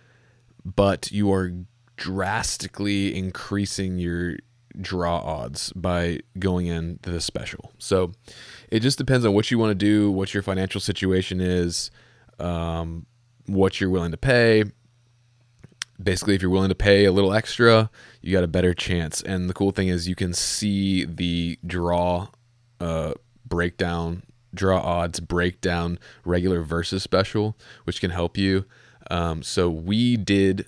But 0.63 1.11
you 1.11 1.31
are 1.31 1.51
drastically 1.95 3.15
increasing 3.15 3.99
your 3.99 4.37
draw 4.81 5.19
odds 5.19 5.71
by 5.73 6.19
going 6.37 6.67
into 6.67 7.09
the 7.11 7.21
special. 7.21 7.71
So 7.77 8.11
it 8.69 8.81
just 8.81 8.97
depends 8.97 9.25
on 9.25 9.33
what 9.33 9.51
you 9.51 9.57
want 9.57 9.71
to 9.71 9.75
do, 9.75 10.11
what 10.11 10.33
your 10.33 10.43
financial 10.43 10.81
situation 10.81 11.39
is, 11.39 11.91
um, 12.39 13.05
what 13.45 13.79
you're 13.79 13.89
willing 13.89 14.11
to 14.11 14.17
pay. 14.17 14.65
Basically, 16.01 16.35
if 16.35 16.41
you're 16.41 16.51
willing 16.51 16.69
to 16.69 16.75
pay 16.75 17.05
a 17.05 17.11
little 17.11 17.33
extra, 17.33 17.89
you 18.21 18.33
got 18.33 18.43
a 18.43 18.49
better 18.49 18.73
chance. 18.73 19.21
And 19.21 19.49
the 19.49 19.53
cool 19.53 19.71
thing 19.71 19.87
is, 19.87 20.09
you 20.09 20.15
can 20.15 20.33
see 20.33 21.05
the 21.05 21.57
draw 21.65 22.27
uh, 22.81 23.13
breakdown, 23.45 24.23
draw 24.55 24.79
odds 24.79 25.19
breakdown, 25.19 25.99
regular 26.23 26.61
versus 26.61 27.03
special, 27.03 27.57
which 27.83 28.01
can 28.01 28.11
help 28.11 28.37
you. 28.37 28.65
Um, 29.11 29.43
so 29.43 29.69
we 29.69 30.17
did 30.17 30.67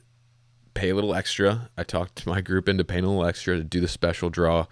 pay 0.74 0.90
a 0.90 0.96
little 0.96 1.16
extra. 1.16 1.70
I 1.78 1.84
talked 1.84 2.18
to 2.18 2.30
my 2.30 2.42
group 2.42 2.70
into 2.70 2.84
paying 2.84 3.04
a 3.04 3.08
little 3.08 3.26
extra 3.26 3.58
to 3.58 3.64
do 3.64 3.82
the 3.82 3.88
special 3.88 4.30
draw. 4.30 4.68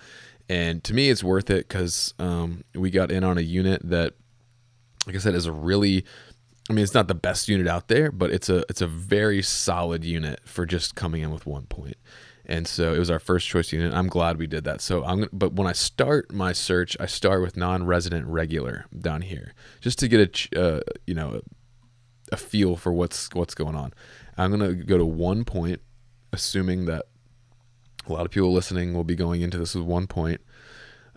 And 0.48 0.84
to 0.84 0.94
me, 0.94 1.10
it's 1.10 1.24
worth 1.24 1.50
it 1.50 1.68
because 1.68 2.14
um, 2.20 2.64
we 2.76 2.92
got 2.92 3.12
in 3.12 3.24
on 3.24 3.38
a 3.38 3.42
unit 3.42 3.82
that, 3.84 4.14
like 5.08 5.16
I 5.16 5.20
said, 5.20 5.34
is 5.34 5.48
a 5.48 5.52
really, 5.52 6.06
I 6.70 6.74
mean, 6.74 6.84
it's 6.84 6.94
not 6.94 7.08
the 7.08 7.16
best 7.16 7.50
unit 7.50 7.68
out 7.68 7.88
there, 7.88 8.12
but 8.12 8.32
it's 8.32 8.48
a 8.50 8.64
it's 8.70 8.82
a 8.82 8.88
very 8.88 9.42
solid 9.42 10.04
unit 10.04 10.42
for 10.46 10.68
just 10.68 10.94
coming 10.94 11.22
in 11.22 11.32
with 11.32 11.48
one 11.48 11.66
point. 11.66 11.98
And 12.48 12.68
so 12.68 12.94
it 12.94 13.00
was 13.00 13.10
our 13.10 13.20
first 13.20 13.48
choice 13.48 13.72
unit. 13.72 13.94
I'm 13.94 14.08
glad 14.08 14.38
we 14.38 14.48
did 14.48 14.64
that. 14.66 14.82
So 14.82 15.04
I'm, 15.04 15.28
but 15.34 15.54
when 15.54 15.68
I 15.68 15.72
start 15.72 16.32
my 16.32 16.54
search, 16.54 16.96
I 17.00 17.06
start 17.06 17.42
with 17.42 17.58
non-resident 17.58 18.28
regular 18.28 18.86
down 18.98 19.22
here, 19.22 19.54
just 19.82 20.00
to 20.00 20.08
get 20.08 20.50
a, 20.54 20.62
uh, 20.62 20.80
you 21.08 21.16
know, 21.16 21.42
a 22.32 22.38
feel 22.38 22.76
for 22.76 22.92
what's 22.92 23.30
what's 23.34 23.56
going 23.56 23.76
on. 23.76 23.94
I'm 24.38 24.52
gonna 24.52 24.74
go 24.74 24.98
to 24.98 25.06
one 25.06 25.46
point 25.46 25.82
assuming 26.34 26.86
that 26.86 27.06
a 28.08 28.14
lot 28.14 28.26
of 28.26 28.32
people 28.32 28.54
listening 28.54 28.94
will 28.94 29.04
be 29.04 29.16
going 29.16 29.42
into 29.42 29.58
this 29.58 29.74
with 29.74 29.86
one 29.86 30.08
point. 30.08 30.42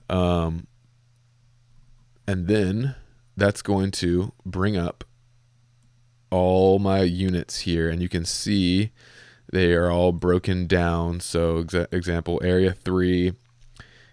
Um, 0.08 0.66
and 2.26 2.46
then 2.46 2.94
that's 3.36 3.62
going 3.62 3.90
to 3.92 4.32
bring 4.44 4.76
up 4.76 5.04
all 6.30 6.78
my 6.78 7.02
units 7.02 7.60
here, 7.60 7.88
and 7.88 8.02
you 8.02 8.08
can 8.08 8.24
see 8.24 8.92
they 9.52 9.72
are 9.72 9.90
all 9.90 10.12
broken 10.12 10.66
down. 10.66 11.20
So, 11.20 11.62
exa- 11.64 11.92
example, 11.92 12.40
area 12.42 12.72
three, 12.72 13.32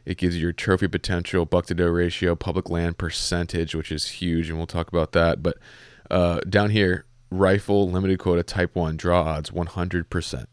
it 0.06 0.18
gives 0.18 0.36
you 0.36 0.44
your 0.44 0.54
trophy 0.54 0.88
potential, 0.88 1.46
buck 1.46 1.66
to 1.68 1.74
doe 1.74 1.88
ratio, 1.88 2.36
public 2.36 2.70
land 2.70 2.98
percentage, 2.98 3.76
which 3.76 3.92
is 3.92 4.08
huge, 4.08 4.50
and 4.50 4.58
we'll 4.58 4.68
talk 4.68 4.88
about 4.88 5.12
that. 5.14 5.44
But 5.44 5.58
uh, 6.10 6.40
down 6.48 6.70
here, 6.70 7.06
rifle, 7.30 7.90
limited 7.90 8.20
quota, 8.20 8.44
type 8.44 8.76
one, 8.76 8.98
draw 8.98 9.24
odds, 9.24 9.52
100% 9.52 10.46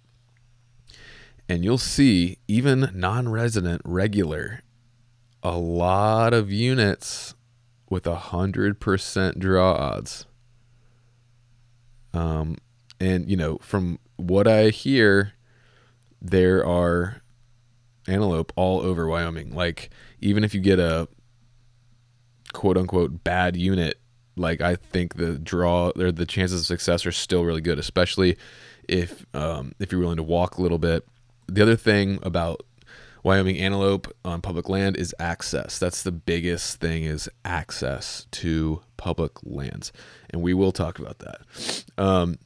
and 1.48 1.64
you'll 1.64 1.78
see 1.78 2.38
even 2.48 2.90
non-resident 2.94 3.82
regular 3.84 4.62
a 5.42 5.58
lot 5.58 6.32
of 6.32 6.50
units 6.50 7.34
with 7.90 8.06
a 8.06 8.16
hundred 8.16 8.80
percent 8.80 9.38
draw 9.38 9.72
odds 9.74 10.24
um, 12.14 12.56
and 13.00 13.28
you 13.30 13.36
know 13.36 13.58
from 13.60 13.98
what 14.16 14.46
i 14.46 14.68
hear 14.68 15.32
there 16.20 16.64
are 16.64 17.20
antelope 18.08 18.52
all 18.56 18.80
over 18.80 19.06
wyoming 19.06 19.54
like 19.54 19.90
even 20.20 20.44
if 20.44 20.54
you 20.54 20.60
get 20.60 20.78
a 20.78 21.08
quote 22.52 22.76
unquote 22.76 23.24
bad 23.24 23.56
unit 23.56 23.98
like 24.36 24.60
i 24.60 24.74
think 24.76 25.14
the 25.16 25.38
draw 25.38 25.90
or 25.96 26.12
the 26.12 26.26
chances 26.26 26.60
of 26.60 26.66
success 26.66 27.06
are 27.06 27.12
still 27.12 27.44
really 27.44 27.60
good 27.60 27.78
especially 27.78 28.36
if 28.88 29.24
um, 29.34 29.72
if 29.78 29.92
you're 29.92 30.00
willing 30.00 30.16
to 30.16 30.22
walk 30.22 30.58
a 30.58 30.62
little 30.62 30.78
bit 30.78 31.06
the 31.46 31.62
other 31.62 31.76
thing 31.76 32.18
about 32.22 32.62
Wyoming 33.22 33.58
antelope 33.58 34.12
on 34.24 34.40
public 34.40 34.68
land 34.68 34.96
is 34.96 35.14
access. 35.20 35.78
That's 35.78 36.02
the 36.02 36.10
biggest 36.10 36.80
thing 36.80 37.04
is 37.04 37.28
access 37.44 38.26
to 38.32 38.82
public 38.96 39.32
lands, 39.44 39.92
and 40.30 40.42
we 40.42 40.54
will 40.54 40.72
talk 40.72 40.98
about 40.98 41.20
that. 41.20 41.84
Um, 41.96 42.38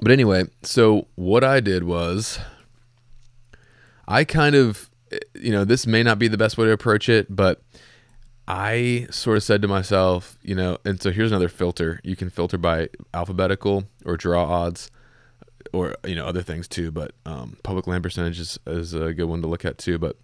but 0.00 0.10
anyway, 0.10 0.44
so 0.62 1.06
what 1.14 1.44
I 1.44 1.60
did 1.60 1.84
was 1.84 2.38
I 4.08 4.24
kind 4.24 4.54
of, 4.54 4.90
you 5.34 5.52
know, 5.52 5.64
this 5.64 5.86
may 5.86 6.02
not 6.02 6.18
be 6.18 6.28
the 6.28 6.38
best 6.38 6.58
way 6.58 6.66
to 6.66 6.72
approach 6.72 7.08
it, 7.08 7.34
but 7.34 7.62
I 8.48 9.06
sort 9.10 9.36
of 9.36 9.44
said 9.44 9.62
to 9.62 9.68
myself, 9.68 10.36
you 10.42 10.54
know, 10.54 10.78
and 10.84 11.00
so 11.00 11.12
here's 11.12 11.30
another 11.30 11.48
filter. 11.48 12.00
You 12.02 12.16
can 12.16 12.30
filter 12.30 12.58
by 12.58 12.88
alphabetical 13.14 13.84
or 14.04 14.16
draw 14.16 14.44
odds 14.44 14.90
or 15.72 15.94
you 16.04 16.14
know 16.14 16.26
other 16.26 16.42
things 16.42 16.66
too. 16.66 16.90
But 16.90 17.12
um, 17.26 17.58
public 17.62 17.86
land 17.86 18.02
percentage 18.02 18.40
is, 18.40 18.58
is 18.66 18.94
a 18.94 19.14
good 19.14 19.26
one 19.26 19.42
to 19.42 19.48
look 19.48 19.64
at 19.64 19.78
too. 19.78 19.98
But 19.98 20.16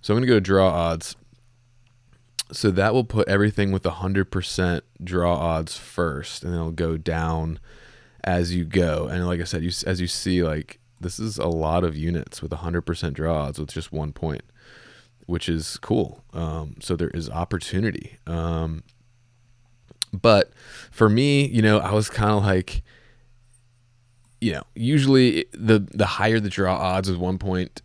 so 0.00 0.14
I'm 0.14 0.18
going 0.18 0.26
to 0.26 0.32
go 0.32 0.36
to 0.36 0.40
draw 0.40 0.68
odds, 0.68 1.16
So 2.52 2.70
that 2.70 2.94
will 2.94 3.04
put 3.04 3.28
everything 3.28 3.72
with 3.72 3.82
100% 3.82 4.80
draw 5.02 5.34
odds 5.34 5.76
first, 5.76 6.44
and 6.44 6.54
it'll 6.54 6.70
go 6.70 6.96
down 6.96 7.58
as 8.24 8.54
you 8.54 8.64
go. 8.64 9.06
And 9.06 9.26
like 9.26 9.40
I 9.40 9.44
said, 9.44 9.62
you 9.62 9.70
as 9.86 10.00
you 10.00 10.06
see, 10.06 10.42
like 10.42 10.80
this 11.00 11.18
is 11.18 11.38
a 11.38 11.46
lot 11.46 11.84
of 11.84 11.96
units 11.96 12.42
with 12.42 12.50
100% 12.50 13.12
draw 13.12 13.44
odds 13.44 13.58
with 13.58 13.72
just 13.72 13.92
one 13.92 14.12
point, 14.12 14.42
which 15.26 15.48
is 15.48 15.76
cool. 15.78 16.24
Um, 16.32 16.76
so 16.80 16.96
there 16.96 17.10
is 17.10 17.28
opportunity. 17.28 18.18
Um, 18.26 18.82
but 20.12 20.52
for 20.90 21.08
me, 21.08 21.46
you 21.46 21.60
know, 21.60 21.78
I 21.78 21.92
was 21.92 22.08
kind 22.08 22.30
of 22.30 22.44
like, 22.44 22.82
you 24.40 24.52
know, 24.52 24.62
usually 24.74 25.46
the 25.52 25.86
the 25.92 26.06
higher 26.06 26.40
the 26.40 26.50
draw 26.50 26.76
odds 26.76 27.10
with 27.10 27.18
one 27.18 27.38
point, 27.38 27.82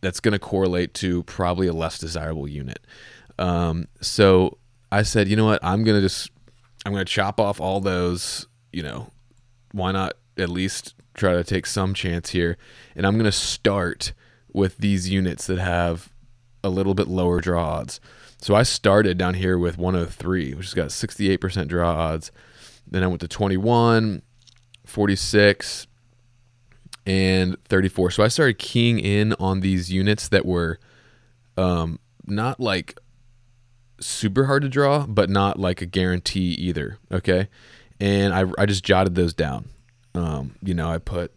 that's 0.00 0.20
going 0.20 0.32
to 0.32 0.38
correlate 0.38 0.94
to 0.94 1.22
probably 1.24 1.66
a 1.66 1.72
less 1.72 1.98
desirable 1.98 2.48
unit. 2.48 2.80
Um, 3.38 3.86
so 4.00 4.58
I 4.92 5.02
said, 5.02 5.28
you 5.28 5.36
know 5.36 5.46
what, 5.46 5.62
I'm 5.62 5.84
gonna 5.84 6.00
just 6.00 6.30
I'm 6.84 6.92
gonna 6.92 7.04
chop 7.04 7.40
off 7.40 7.60
all 7.60 7.80
those. 7.80 8.46
You 8.72 8.82
know, 8.84 9.10
why 9.72 9.92
not 9.92 10.14
at 10.36 10.48
least 10.48 10.94
try 11.14 11.32
to 11.32 11.44
take 11.44 11.66
some 11.66 11.94
chance 11.94 12.30
here? 12.30 12.56
And 12.94 13.06
I'm 13.06 13.16
gonna 13.16 13.32
start 13.32 14.12
with 14.52 14.78
these 14.78 15.08
units 15.08 15.46
that 15.46 15.58
have 15.58 16.12
a 16.62 16.68
little 16.68 16.94
bit 16.94 17.08
lower 17.08 17.40
draw 17.40 17.78
odds. 17.78 18.00
So 18.38 18.54
I 18.54 18.62
started 18.62 19.18
down 19.18 19.34
here 19.34 19.58
with 19.58 19.76
103, 19.78 20.54
which 20.54 20.66
has 20.66 20.74
got 20.74 20.88
68% 20.88 21.68
draw 21.68 21.94
odds. 21.94 22.32
Then 22.86 23.02
I 23.02 23.06
went 23.06 23.20
to 23.20 23.28
21, 23.28 24.22
46, 24.86 25.86
and 27.06 27.56
34. 27.64 28.10
So 28.10 28.22
I 28.22 28.28
started 28.28 28.58
keying 28.58 28.98
in 28.98 29.34
on 29.34 29.60
these 29.60 29.92
units 29.92 30.28
that 30.28 30.46
were 30.46 30.78
um, 31.56 31.98
not 32.26 32.60
like 32.60 32.98
super 34.00 34.46
hard 34.46 34.62
to 34.62 34.68
draw, 34.68 35.06
but 35.06 35.28
not 35.28 35.58
like 35.58 35.82
a 35.82 35.86
guarantee 35.86 36.54
either. 36.54 36.98
Okay. 37.12 37.48
And 38.00 38.32
I, 38.32 38.44
I 38.58 38.66
just 38.66 38.84
jotted 38.84 39.14
those 39.14 39.34
down. 39.34 39.68
Um, 40.14 40.56
you 40.62 40.74
know, 40.74 40.90
I 40.90 40.98
put, 40.98 41.32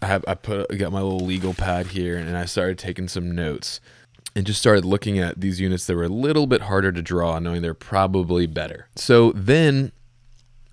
I 0.00 0.06
have, 0.06 0.24
I 0.28 0.34
put, 0.34 0.72
I 0.72 0.76
got 0.76 0.92
my 0.92 1.00
little 1.00 1.26
legal 1.26 1.54
pad 1.54 1.88
here 1.88 2.16
and 2.16 2.36
I 2.36 2.44
started 2.44 2.78
taking 2.78 3.08
some 3.08 3.34
notes 3.34 3.80
and 4.36 4.46
just 4.46 4.60
started 4.60 4.84
looking 4.84 5.18
at 5.18 5.40
these 5.40 5.60
units 5.60 5.86
that 5.86 5.96
were 5.96 6.04
a 6.04 6.08
little 6.08 6.46
bit 6.46 6.62
harder 6.62 6.92
to 6.92 7.02
draw, 7.02 7.38
knowing 7.38 7.62
they're 7.62 7.74
probably 7.74 8.46
better. 8.46 8.88
So 8.96 9.32
then 9.32 9.92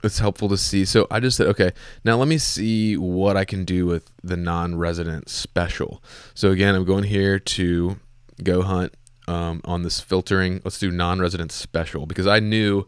it's 0.04 0.20
helpful 0.20 0.50
to 0.50 0.58
see. 0.58 0.86
So 0.86 1.08
I 1.12 1.20
just 1.20 1.38
said, 1.38 1.48
okay, 1.48 1.72
now 2.04 2.18
let 2.18 2.28
me 2.28 2.38
see 2.38 2.98
what 2.98 3.38
I 3.38 3.46
can 3.46 3.66
do 3.66 3.86
with 3.86 4.10
the 4.24 4.38
non 4.38 4.76
resident 4.76 5.30
special. 5.30 6.04
So 6.34 6.52
again, 6.52 6.76
I'm 6.76 6.86
going 6.86 7.04
here 7.04 7.38
to 7.40 8.00
go 8.44 8.64
hunt 8.64 8.94
um, 9.28 9.62
on 9.66 9.84
this 9.84 10.00
filtering. 10.00 10.62
Let's 10.64 10.80
do 10.80 10.92
non 10.92 11.20
resident 11.20 11.52
special 11.52 12.06
because 12.06 12.28
I 12.28 12.40
knew 12.40 12.88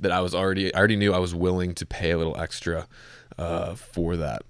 that 0.00 0.12
I 0.12 0.20
was 0.20 0.34
already, 0.34 0.74
I 0.74 0.78
already 0.78 0.96
knew 0.96 1.12
I 1.12 1.18
was 1.18 1.34
willing 1.34 1.74
to 1.74 1.86
pay 1.86 2.10
a 2.10 2.18
little 2.18 2.36
extra 2.36 2.86
uh, 3.38 3.74
for 3.74 4.16
that. 4.16 4.42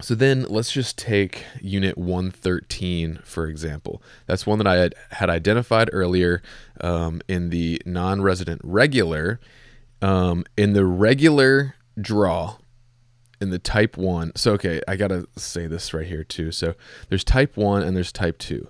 So 0.00 0.14
then 0.14 0.46
let's 0.48 0.72
just 0.72 0.96
take 0.96 1.44
unit 1.60 1.98
113, 1.98 3.20
for 3.22 3.46
example. 3.46 4.02
That's 4.26 4.46
one 4.46 4.58
that 4.58 4.66
I 4.66 4.76
had, 4.76 4.94
had 5.10 5.30
identified 5.30 5.90
earlier 5.92 6.42
um, 6.80 7.20
in 7.28 7.50
the 7.50 7.80
non 7.84 8.22
resident 8.22 8.60
regular. 8.64 9.40
Um, 10.02 10.46
in 10.56 10.72
the 10.72 10.86
regular 10.86 11.74
draw, 12.00 12.56
in 13.38 13.50
the 13.50 13.58
type 13.58 13.98
1, 13.98 14.32
so 14.34 14.52
okay, 14.52 14.80
I 14.88 14.96
got 14.96 15.08
to 15.08 15.28
say 15.36 15.66
this 15.66 15.92
right 15.92 16.06
here 16.06 16.24
too. 16.24 16.52
So 16.52 16.74
there's 17.10 17.24
type 17.24 17.56
1 17.58 17.82
and 17.82 17.94
there's 17.94 18.12
type 18.12 18.38
2. 18.38 18.66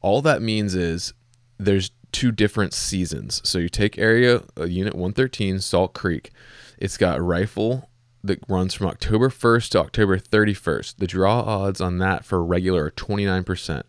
All 0.00 0.22
that 0.22 0.40
means 0.40 0.74
is 0.74 1.12
there's 1.58 1.90
two 2.12 2.32
different 2.32 2.72
seasons. 2.74 3.40
So 3.44 3.58
you 3.58 3.68
take 3.68 3.98
area 3.98 4.42
uh, 4.58 4.64
unit 4.64 4.94
113, 4.94 5.60
Salt 5.60 5.94
Creek. 5.94 6.30
It's 6.78 6.96
got 6.96 7.20
rifle 7.22 7.90
that 8.22 8.42
runs 8.48 8.74
from 8.74 8.88
October 8.88 9.28
1st 9.30 9.70
to 9.70 9.80
October 9.80 10.18
31st. 10.18 10.96
The 10.96 11.06
draw 11.06 11.40
odds 11.40 11.80
on 11.80 11.98
that 11.98 12.24
for 12.24 12.44
regular 12.44 12.84
are 12.84 12.90
29%, 12.90 13.82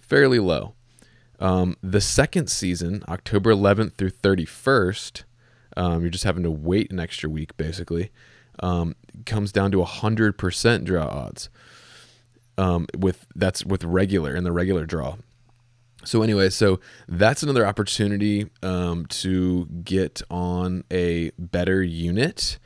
fairly 0.00 0.38
low. 0.38 0.74
Um, 1.40 1.76
the 1.82 2.00
second 2.00 2.48
season, 2.48 3.02
October 3.08 3.52
11th 3.52 3.94
through 3.94 4.10
31st, 4.10 5.24
um, 5.76 6.02
you're 6.02 6.10
just 6.10 6.24
having 6.24 6.42
to 6.42 6.50
wait 6.50 6.92
an 6.92 7.00
extra 7.00 7.28
week 7.28 7.56
basically, 7.56 8.10
um, 8.60 8.94
comes 9.26 9.52
down 9.52 9.70
to 9.72 9.78
100% 9.78 10.84
draw 10.84 11.06
odds. 11.06 11.48
Um, 12.58 12.86
with 12.96 13.26
that's 13.34 13.64
with 13.64 13.82
regular 13.82 14.36
in 14.36 14.44
the 14.44 14.52
regular 14.52 14.84
draw. 14.84 15.16
So 16.04 16.22
anyway, 16.22 16.50
so 16.50 16.80
that's 17.08 17.42
another 17.42 17.66
opportunity 17.66 18.50
um, 18.62 19.06
to 19.06 19.66
get 19.84 20.20
on 20.30 20.84
a 20.90 21.30
better 21.38 21.82
unit. 21.82 22.58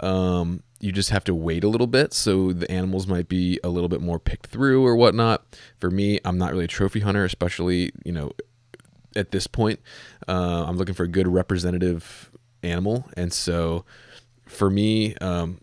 Um, 0.00 0.62
you 0.80 0.92
just 0.92 1.10
have 1.10 1.24
to 1.24 1.34
wait 1.34 1.64
a 1.64 1.68
little 1.68 1.86
bit, 1.86 2.12
so 2.12 2.52
the 2.52 2.70
animals 2.70 3.06
might 3.06 3.28
be 3.28 3.58
a 3.64 3.70
little 3.70 3.88
bit 3.88 4.02
more 4.02 4.18
picked 4.18 4.48
through 4.48 4.84
or 4.84 4.96
whatnot. 4.96 5.56
For 5.78 5.90
me, 5.90 6.20
I'm 6.24 6.36
not 6.36 6.52
really 6.52 6.64
a 6.64 6.68
trophy 6.68 7.00
hunter, 7.00 7.24
especially 7.24 7.90
you 8.04 8.12
know 8.12 8.32
at 9.16 9.30
this 9.30 9.46
point. 9.46 9.80
Uh, 10.28 10.64
I'm 10.66 10.76
looking 10.76 10.94
for 10.94 11.04
a 11.04 11.08
good 11.08 11.26
representative 11.26 12.30
animal, 12.62 13.08
and 13.16 13.32
so 13.32 13.86
for 14.46 14.68
me, 14.68 15.14
um, 15.16 15.58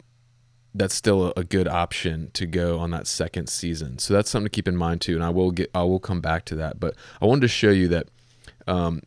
that's 0.73 0.95
still 0.95 1.34
a, 1.36 1.43
good 1.43 1.67
option 1.67 2.31
to 2.34 2.45
go 2.45 2.79
on 2.79 2.91
that 2.91 3.05
second 3.05 3.47
season. 3.47 3.99
So 3.99 4.13
that's 4.13 4.29
something 4.29 4.45
to 4.45 4.49
keep 4.49 4.67
in 4.67 4.77
mind 4.77 5.01
too. 5.01 5.15
And 5.15 5.23
I 5.23 5.29
will 5.29 5.51
get, 5.51 5.69
I 5.75 5.84
will 5.84 5.99
come 5.99 6.21
back 6.21 6.45
to 6.45 6.55
that. 6.55 6.79
But 6.79 6.95
I 7.21 7.25
wanted 7.25 7.41
to 7.41 7.47
show 7.49 7.71
you 7.71 7.88
that 7.89 8.07
um, 8.67 9.01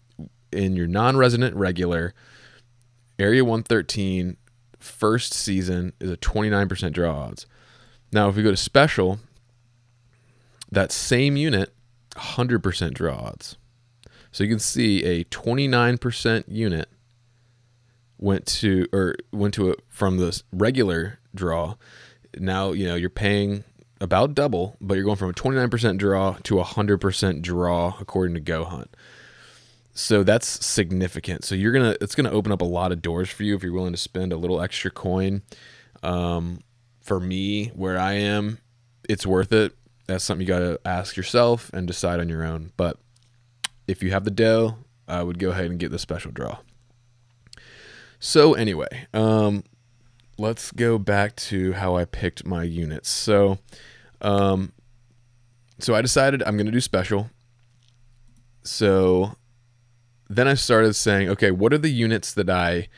in 0.53 0.77
your 0.77 0.87
non-resident 0.87 1.57
regular 1.57 2.14
area 3.18 3.44
113 3.44 4.37
first 4.79 5.33
season 5.33 5.94
is 6.00 6.11
a 6.11 6.16
29% 6.16 6.92
draw 6.92 7.16
odds. 7.16 7.46
Now, 8.12 8.29
if 8.29 8.37
we 8.37 8.42
go 8.42 8.50
to 8.50 8.57
special, 8.57 9.20
that 10.70 10.92
same 10.92 11.37
unit, 11.37 11.72
100% 12.12 12.94
draw 12.94 13.16
odds. 13.16 13.57
So 14.31 14.44
you 14.44 14.50
can 14.50 14.59
see 14.59 15.03
a 15.05 15.24
29% 15.24 16.44
unit 16.48 16.88
went 18.18 18.46
to 18.46 18.87
or 18.92 19.16
went 19.33 19.55
to 19.55 19.70
a 19.70 19.74
from 19.88 20.18
the 20.18 20.42
regular 20.53 21.18
draw. 21.35 21.74
Now 22.38 22.72
you 22.72 22.87
know 22.87 22.94
you're 22.94 23.11
paying 23.11 23.64
about 24.00 24.35
double, 24.35 24.77
but 24.81 24.94
you're 24.94 25.05
going 25.05 25.16
from 25.16 25.31
a 25.31 25.35
29% 25.35 25.98
draw 25.98 26.37
to 26.42 26.61
a 26.61 26.64
100% 26.64 27.42
draw 27.42 27.94
according 28.00 28.35
to 28.35 28.40
Go 28.40 28.64
Hunt. 28.64 28.94
So 29.94 30.24
that's 30.24 30.64
significant. 30.64 31.44
So 31.44 31.55
you're 31.55 31.72
gonna 31.72 31.96
it's 32.00 32.14
gonna 32.14 32.31
open 32.31 32.53
up 32.53 32.61
a 32.61 32.66
lot 32.66 32.92
of 32.92 33.00
doors 33.00 33.31
for 33.31 33.44
you 33.44 33.55
if 33.55 33.62
you're 33.62 33.72
willing 33.72 33.92
to 33.92 33.98
spend 33.98 34.33
a 34.33 34.37
little 34.37 34.61
extra 34.61 34.90
coin. 34.90 35.42
Um, 36.03 36.61
for 37.00 37.20
me, 37.20 37.68
where 37.68 37.98
I 37.98 38.14
am, 38.14 38.59
it's 39.09 39.27
worth 39.27 39.53
it. 39.53 39.77
That's 40.07 40.24
something 40.24 40.46
you 40.46 40.53
got 40.53 40.59
to 40.61 40.81
ask 40.85 41.16
yourself 41.16 41.70
and 41.72 41.87
decide 41.87 42.20
on 42.20 42.29
your 42.29 42.44
own. 42.44 42.72
But 42.77 42.98
if 43.87 44.03
you 44.03 44.11
have 44.11 44.24
the 44.24 44.31
dough, 44.31 44.77
I 45.07 45.22
would 45.22 45.38
go 45.38 45.50
ahead 45.50 45.66
and 45.66 45.79
get 45.79 45.90
the 45.90 45.98
special 45.98 46.31
draw. 46.31 46.59
So 48.25 48.55
anyway, 48.55 49.07
um, 49.13 49.65
let's 50.39 50.73
go 50.73 50.97
back 50.97 51.37
to 51.37 51.75
how 51.75 51.95
I 51.97 52.07
picked 52.07 52.47
my 52.47 52.63
units. 52.63 53.11
So, 53.11 53.59
um, 54.23 54.73
so 55.79 55.95
I 55.95 56.01
decided 56.01 56.43
I'm 56.43 56.57
going 56.57 56.65
to 56.65 56.73
do 56.73 56.81
special. 56.81 57.29
So 58.63 59.37
then 60.31 60.49
I 60.49 60.55
started 60.55 60.95
saying, 60.95 61.29
okay, 61.29 61.51
what 61.51 61.75
are 61.75 61.79
the 61.79 61.91
units 61.91 62.33
that 62.33 62.49
I, 62.49 62.89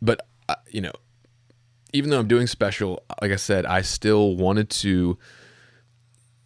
but 0.00 0.20
uh, 0.48 0.54
you 0.68 0.82
know, 0.82 0.92
even 1.92 2.10
though 2.10 2.20
I'm 2.20 2.28
doing 2.28 2.46
special, 2.46 3.02
like 3.20 3.32
I 3.32 3.36
said, 3.36 3.66
I 3.66 3.82
still 3.82 4.36
wanted 4.36 4.70
to. 4.70 5.18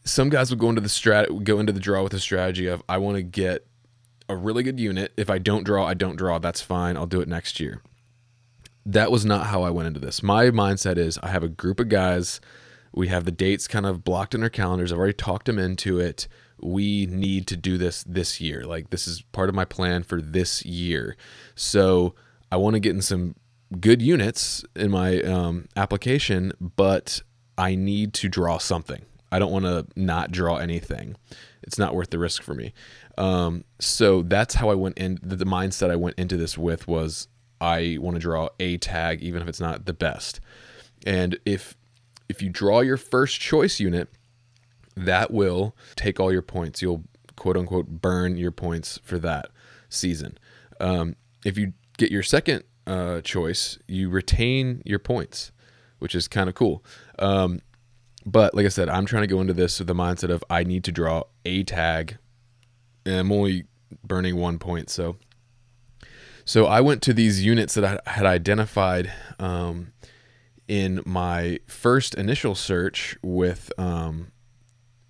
Some 0.04 0.30
guys 0.30 0.48
would 0.48 0.58
go 0.58 0.70
into 0.70 0.80
the 0.80 0.88
strat, 0.88 1.44
go 1.44 1.60
into 1.60 1.74
the 1.74 1.78
draw 1.78 2.02
with 2.02 2.14
a 2.14 2.20
strategy 2.20 2.68
of 2.68 2.82
I 2.88 2.96
want 2.96 3.16
to 3.16 3.22
get 3.22 3.66
a 4.32 4.36
really 4.36 4.62
good 4.62 4.80
unit. 4.80 5.12
If 5.16 5.30
I 5.30 5.38
don't 5.38 5.64
draw, 5.64 5.86
I 5.86 5.94
don't 5.94 6.16
draw. 6.16 6.38
That's 6.38 6.60
fine. 6.60 6.96
I'll 6.96 7.06
do 7.06 7.20
it 7.20 7.28
next 7.28 7.60
year. 7.60 7.82
That 8.84 9.12
was 9.12 9.24
not 9.24 9.46
how 9.46 9.62
I 9.62 9.70
went 9.70 9.86
into 9.86 10.00
this. 10.00 10.22
My 10.22 10.46
mindset 10.46 10.96
is 10.96 11.18
I 11.22 11.28
have 11.28 11.44
a 11.44 11.48
group 11.48 11.78
of 11.78 11.88
guys. 11.88 12.40
We 12.92 13.08
have 13.08 13.24
the 13.24 13.30
dates 13.30 13.68
kind 13.68 13.86
of 13.86 14.04
blocked 14.04 14.34
in 14.34 14.42
our 14.42 14.50
calendars. 14.50 14.92
I've 14.92 14.98
already 14.98 15.12
talked 15.12 15.46
them 15.46 15.58
into 15.58 16.00
it. 16.00 16.26
We 16.60 17.06
need 17.06 17.46
to 17.48 17.56
do 17.56 17.78
this 17.78 18.04
this 18.04 18.40
year. 18.40 18.64
Like, 18.64 18.90
this 18.90 19.06
is 19.06 19.22
part 19.32 19.48
of 19.48 19.54
my 19.54 19.64
plan 19.64 20.02
for 20.02 20.20
this 20.20 20.64
year. 20.64 21.16
So, 21.54 22.14
I 22.50 22.56
want 22.56 22.74
to 22.74 22.80
get 22.80 22.94
in 22.94 23.02
some 23.02 23.34
good 23.80 24.02
units 24.02 24.64
in 24.76 24.90
my 24.90 25.20
um, 25.22 25.68
application, 25.76 26.52
but 26.60 27.22
I 27.56 27.74
need 27.74 28.12
to 28.14 28.28
draw 28.28 28.58
something. 28.58 29.04
I 29.32 29.38
don't 29.40 29.50
want 29.50 29.64
to 29.64 29.86
not 29.96 30.30
draw 30.30 30.56
anything. 30.56 31.16
It's 31.62 31.78
not 31.78 31.94
worth 31.94 32.10
the 32.10 32.18
risk 32.18 32.42
for 32.42 32.54
me. 32.54 32.72
Um, 33.18 33.64
so 33.80 34.22
that's 34.22 34.54
how 34.54 34.70
I 34.70 34.74
went 34.74 34.98
in. 34.98 35.18
The, 35.22 35.36
the 35.36 35.44
mindset 35.44 35.90
I 35.90 35.96
went 35.96 36.18
into 36.18 36.36
this 36.36 36.58
with 36.58 36.86
was 36.86 37.28
I 37.60 37.96
want 38.00 38.14
to 38.16 38.20
draw 38.20 38.48
a 38.60 38.76
tag, 38.78 39.22
even 39.22 39.42
if 39.42 39.48
it's 39.48 39.60
not 39.60 39.86
the 39.86 39.92
best. 39.94 40.40
And 41.06 41.38
if 41.44 41.76
if 42.28 42.42
you 42.42 42.50
draw 42.50 42.80
your 42.80 42.96
first 42.96 43.40
choice 43.40 43.80
unit, 43.80 44.08
that 44.96 45.30
will 45.30 45.74
take 45.96 46.20
all 46.20 46.32
your 46.32 46.42
points. 46.42 46.82
You'll 46.82 47.04
quote 47.36 47.56
unquote 47.56 47.88
burn 48.02 48.36
your 48.36 48.52
points 48.52 48.98
for 49.02 49.18
that. 49.18 49.46
season. 49.88 50.38
Um, 50.80 51.16
if 51.44 51.58
you 51.58 51.74
get 51.98 52.10
your 52.10 52.22
second 52.22 52.64
uh, 52.86 53.20
choice, 53.20 53.78
you 53.86 54.08
retain 54.08 54.82
your 54.84 54.98
points, 54.98 55.52
which 55.98 56.14
is 56.14 56.28
kind 56.28 56.48
of 56.48 56.54
cool. 56.54 56.84
Um, 57.18 57.60
but 58.24 58.54
like 58.54 58.66
I 58.66 58.70
said, 58.70 58.88
I'm 58.88 59.06
trying 59.06 59.22
to 59.22 59.26
go 59.26 59.40
into 59.40 59.52
this 59.52 59.78
with 59.78 59.88
the 59.88 59.94
mindset 59.94 60.30
of 60.30 60.44
I 60.48 60.64
need 60.64 60.84
to 60.84 60.92
draw 60.92 61.24
a 61.44 61.64
tag, 61.64 62.18
and 63.04 63.16
I'm 63.16 63.32
only 63.32 63.64
burning 64.04 64.36
one 64.36 64.58
point. 64.58 64.90
So, 64.90 65.16
so 66.44 66.66
I 66.66 66.80
went 66.80 67.02
to 67.02 67.12
these 67.12 67.44
units 67.44 67.74
that 67.74 68.02
I 68.06 68.10
had 68.10 68.26
identified 68.26 69.12
um, 69.38 69.92
in 70.68 71.02
my 71.04 71.58
first 71.66 72.14
initial 72.14 72.54
search 72.54 73.16
with 73.22 73.72
um, 73.78 74.32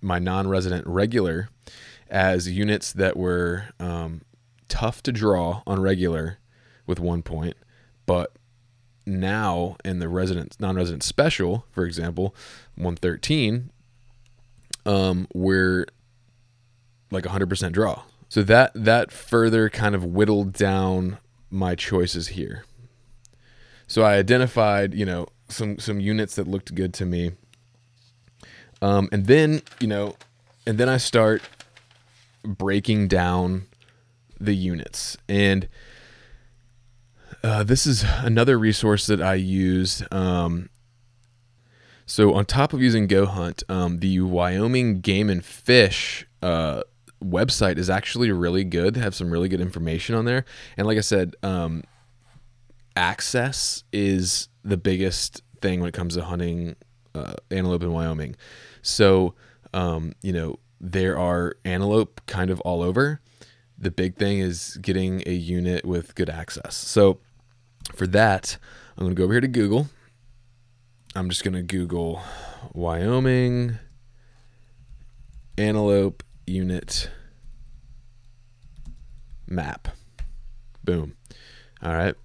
my 0.01 0.19
non-resident 0.19 0.85
regular 0.87 1.49
as 2.09 2.47
units 2.49 2.93
that 2.93 3.17
were 3.17 3.65
um, 3.79 4.21
tough 4.67 5.01
to 5.03 5.11
draw 5.11 5.63
on 5.65 5.81
regular 5.81 6.39
with 6.85 6.99
one 6.99 7.21
point, 7.23 7.55
but 8.05 8.35
now 9.05 9.77
in 9.83 9.99
the 9.99 10.09
resident 10.09 10.55
non-resident 10.59 11.03
special, 11.03 11.65
for 11.71 11.85
example, 11.85 12.35
113, 12.75 13.69
um, 14.85 15.27
we're 15.33 15.85
like 17.11 17.25
100% 17.25 17.71
draw. 17.71 18.03
So 18.29 18.41
that 18.43 18.71
that 18.73 19.11
further 19.11 19.69
kind 19.69 19.93
of 19.93 20.03
whittled 20.03 20.53
down 20.53 21.19
my 21.51 21.75
choices 21.75 22.29
here. 22.29 22.65
So 23.85 24.01
I 24.01 24.15
identified, 24.15 24.95
you 24.95 25.05
know, 25.05 25.27
some 25.49 25.77
some 25.77 25.99
units 25.99 26.35
that 26.35 26.47
looked 26.47 26.73
good 26.73 26.93
to 26.95 27.05
me. 27.05 27.33
Um, 28.81 29.07
and 29.11 29.27
then, 29.27 29.61
you 29.79 29.87
know, 29.87 30.15
and 30.65 30.77
then 30.77 30.89
I 30.89 30.97
start 30.97 31.43
breaking 32.43 33.07
down 33.07 33.67
the 34.39 34.55
units. 34.55 35.15
And 35.29 35.67
uh, 37.43 37.63
this 37.63 37.85
is 37.85 38.03
another 38.19 38.57
resource 38.57 39.07
that 39.07 39.21
I 39.21 39.35
use. 39.35 40.01
Um, 40.11 40.69
so 42.05 42.33
on 42.33 42.45
top 42.45 42.73
of 42.73 42.81
using 42.81 43.07
GoHunt, 43.07 43.69
um, 43.69 43.99
the 43.99 44.19
Wyoming 44.21 45.01
Game 45.01 45.29
and 45.29 45.43
Fish 45.43 46.25
uh, 46.41 46.83
website 47.23 47.77
is 47.77 47.89
actually 47.89 48.31
really 48.31 48.63
good. 48.63 48.93
They 48.93 49.01
have 49.01 49.15
some 49.15 49.31
really 49.31 49.49
good 49.49 49.61
information 49.61 50.15
on 50.15 50.25
there. 50.25 50.45
And 50.77 50.87
like 50.87 50.97
I 50.97 51.01
said, 51.01 51.35
um, 51.43 51.83
access 52.95 53.83
is 53.91 54.49
the 54.63 54.77
biggest 54.77 55.41
thing 55.61 55.79
when 55.79 55.89
it 55.89 55.93
comes 55.93 56.15
to 56.15 56.23
hunting 56.23 56.75
uh, 57.15 57.33
antelope 57.51 57.83
in 57.83 57.91
Wyoming. 57.91 58.35
So, 58.81 59.35
um, 59.73 60.13
you 60.21 60.33
know, 60.33 60.59
there 60.79 61.17
are 61.17 61.55
antelope 61.65 62.21
kind 62.25 62.49
of 62.49 62.59
all 62.61 62.81
over. 62.81 63.21
The 63.77 63.91
big 63.91 64.15
thing 64.15 64.39
is 64.39 64.77
getting 64.81 65.23
a 65.25 65.33
unit 65.33 65.85
with 65.85 66.15
good 66.15 66.29
access. 66.29 66.75
So, 66.75 67.19
for 67.93 68.07
that, 68.07 68.57
I'm 68.97 69.03
going 69.05 69.15
to 69.15 69.19
go 69.19 69.23
over 69.25 69.33
here 69.33 69.41
to 69.41 69.47
Google. 69.47 69.87
I'm 71.15 71.29
just 71.29 71.43
going 71.43 71.53
to 71.53 71.61
Google 71.61 72.21
Wyoming 72.73 73.77
antelope 75.57 76.23
unit 76.47 77.09
map. 79.47 79.89
Boom. 80.83 81.15
All 81.81 81.93
right. 81.93 82.15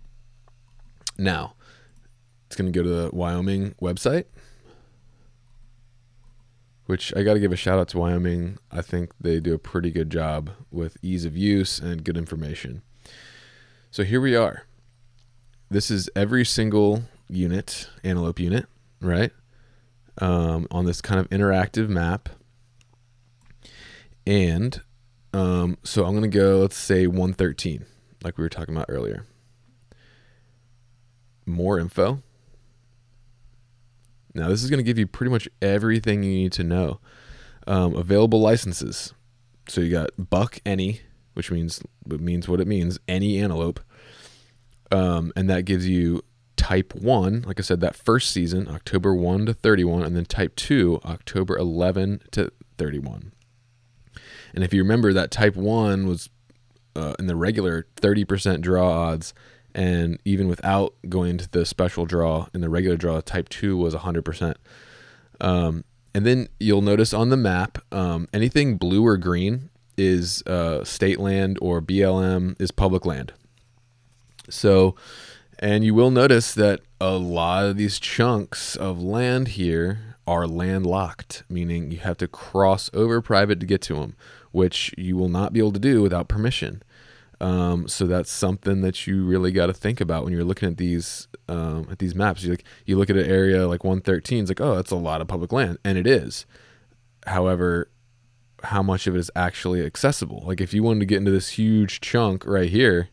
Now, 1.19 1.55
it's 2.47 2.57
going 2.57 2.73
to 2.73 2.77
go 2.77 2.83
to 2.83 2.89
the 2.89 3.11
Wyoming 3.13 3.75
website, 3.83 4.25
which 6.87 7.15
I 7.17 7.23
got 7.23 7.35
to 7.35 7.41
give 7.41 7.53
a 7.53 7.57
shout 7.57 7.79
out 7.79 7.89
to 7.89 7.99
Wyoming. 7.99 8.59
I 8.71 8.83
think 8.83 9.13
they 9.21 9.41
do 9.41 9.53
a 9.53 9.59
pretty 9.59 9.91
good 9.91 10.11
job 10.11 10.51
with 10.71 10.97
ease 11.03 11.25
of 11.25 11.37
use 11.37 11.79
and 11.79 12.05
good 12.05 12.17
information. 12.17 12.83
So 13.91 14.05
here 14.05 14.21
we 14.21 14.37
are 14.37 14.68
this 15.71 15.91
is 15.91 16.09
every 16.17 16.45
single 16.45 17.03
unit, 17.29 17.89
antelope 18.03 18.41
unit, 18.41 18.67
right? 19.01 19.31
Um, 20.19 20.67
on 20.71 20.87
this 20.87 21.01
kind 21.01 21.21
of 21.21 21.29
interactive 21.31 21.89
map. 21.89 22.29
And 24.27 24.81
um, 25.33 25.79
so 25.83 26.05
I'm 26.05 26.13
going 26.13 26.31
to 26.31 26.37
go, 26.37 26.59
let's 26.59 26.77
say 26.77 27.07
113, 27.07 27.85
like 28.23 28.39
we 28.39 28.43
were 28.43 28.49
talking 28.49 28.75
about 28.75 28.87
earlier. 28.89 29.27
More 31.47 31.79
info. 31.79 32.23
Now, 34.35 34.49
this 34.49 34.63
is 34.63 34.71
going 34.71 34.79
to 34.79 34.85
give 34.85 34.99
you 34.99 35.07
pretty 35.07 35.31
much 35.31 35.49
everything 35.61 36.23
you 36.23 36.33
need 36.33 36.53
to 36.53 36.65
know. 36.65 37.01
Um, 37.67 37.95
available 37.95 38.41
licenses. 38.41 39.13
So 39.69 39.81
you 39.81 39.91
got 39.91 40.11
buck 40.31 40.61
any, 40.65 41.03
which 41.35 41.51
means 41.51 41.83
it 42.11 42.21
means 42.21 42.49
what 42.49 42.61
it 42.61 42.67
means, 42.67 42.99
any 43.07 43.39
antelope 43.39 43.81
um, 44.91 45.33
and 45.37 45.49
that 45.51 45.65
gives 45.65 45.89
you 45.89 46.23
type 46.57 46.93
1 46.95 47.43
like 47.43 47.61
i 47.61 47.63
said 47.63 47.81
that 47.81 47.95
first 47.95 48.31
season 48.31 48.69
october 48.69 49.15
1 49.15 49.47
to 49.47 49.55
31 49.55 50.03
and 50.03 50.17
then 50.17 50.25
type 50.25 50.57
2 50.57 51.01
october 51.05 51.57
11 51.57 52.21
to 52.33 52.51
31 52.77 53.33
and 54.55 54.65
if 54.65 54.75
you 54.75 54.83
remember 54.83 55.13
that 55.13 55.31
type 55.31 55.57
1 55.57 56.07
was 56.07 56.31
uh, 56.97 57.15
in 57.19 57.27
the 57.27 57.37
regular 57.37 57.87
30% 57.97 58.61
draw 58.61 58.91
odds 58.91 59.33
and 59.75 60.19
even 60.25 60.49
without 60.49 60.95
going 61.09 61.31
into 61.31 61.49
the 61.51 61.65
special 61.65 62.07
draw 62.07 62.49
in 62.53 62.61
the 62.61 62.69
regular 62.69 62.97
draw 62.97 63.21
type 63.21 63.49
2 63.49 63.77
was 63.77 63.95
100% 63.95 64.55
um, 65.41 65.85
and 66.15 66.27
then 66.27 66.49
you'll 66.59 66.83
notice 66.83 67.15
on 67.15 67.29
the 67.29 67.37
map 67.37 67.79
um, 67.93 68.27
anything 68.33 68.77
blue 68.77 69.05
or 69.07 69.17
green 69.17 69.71
is 69.97 70.43
uh, 70.47 70.83
state 70.83 71.21
land 71.21 71.59
or 71.61 71.81
blm 71.81 72.61
is 72.61 72.71
public 72.71 73.07
land 73.07 73.33
so, 74.51 74.95
and 75.59 75.85
you 75.85 75.95
will 75.95 76.11
notice 76.11 76.55
that 76.55 76.81
a 77.01 77.13
lot 77.13 77.65
of 77.65 77.77
these 77.77 77.99
chunks 77.99 78.77
of 78.77 79.03
land 79.03 79.49
here 79.49 80.17
are 80.27 80.47
landlocked, 80.47 81.43
meaning 81.49 81.91
you 81.91 81.99
have 81.99 82.19
to 82.19 82.29
cross 82.29 82.91
over 82.93 83.23
private 83.23 83.61
to 83.61 83.67
get 83.67 83.81
to 83.83 83.95
them, 83.95 84.15
which 84.53 84.95
you 84.99 85.17
will 85.17 85.29
not 85.29 85.53
be 85.53 85.59
able 85.59 85.73
to 85.73 85.79
do 85.79 86.03
without 86.03 86.29
permission. 86.29 86.83
Um, 87.41 87.87
so 87.87 88.07
that's 88.07 88.31
something 88.31 88.81
that 88.81 89.07
you 89.07 89.25
really 89.25 89.53
got 89.53 89.67
to 89.67 89.73
think 89.73 90.01
about 90.01 90.25
when 90.25 90.33
you're 90.33 90.45
looking 90.45 90.69
at 90.69 90.77
these 90.77 91.29
um, 91.49 91.89
at 91.91 91.99
these 91.99 92.15
maps. 92.15 92.43
You 92.43 92.51
like 92.51 92.65
you 92.85 92.99
look 92.99 93.11
at 93.11 93.17
an 93.17 93.31
area 93.31 93.67
like 93.69 93.85
113, 93.85 94.41
it's 94.41 94.51
like 94.51 94.61
oh, 94.61 94.75
that's 94.75 94.91
a 94.91 94.97
lot 94.97 95.21
of 95.21 95.29
public 95.29 95.53
land, 95.53 95.79
and 95.85 95.97
it 95.97 96.07
is. 96.07 96.47
However, 97.27 97.91
how 98.65 98.83
much 98.83 99.07
of 99.07 99.15
it 99.15 99.19
is 99.19 99.31
actually 99.37 99.85
accessible? 99.85 100.43
Like 100.47 100.61
if 100.61 100.75
you 100.75 100.83
wanted 100.83 101.01
to 101.01 101.07
get 101.07 101.19
into 101.19 101.31
this 101.31 101.51
huge 101.51 102.01
chunk 102.01 102.45
right 102.45 102.69
here, 102.69 103.11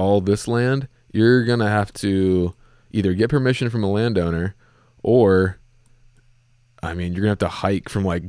all 0.00 0.20
this 0.20 0.48
land, 0.48 0.88
you're 1.12 1.44
to 1.58 1.68
have 1.68 1.92
to 1.92 2.54
either 2.90 3.12
get 3.14 3.30
permission 3.30 3.68
from 3.68 3.84
a 3.84 3.90
landowner 3.90 4.54
or 5.02 5.58
I 6.82 6.94
mean, 6.94 7.12
you're 7.12 7.22
to 7.24 7.28
have 7.28 7.38
to 7.38 7.48
hike 7.48 7.88
from 7.88 8.04
like 8.04 8.24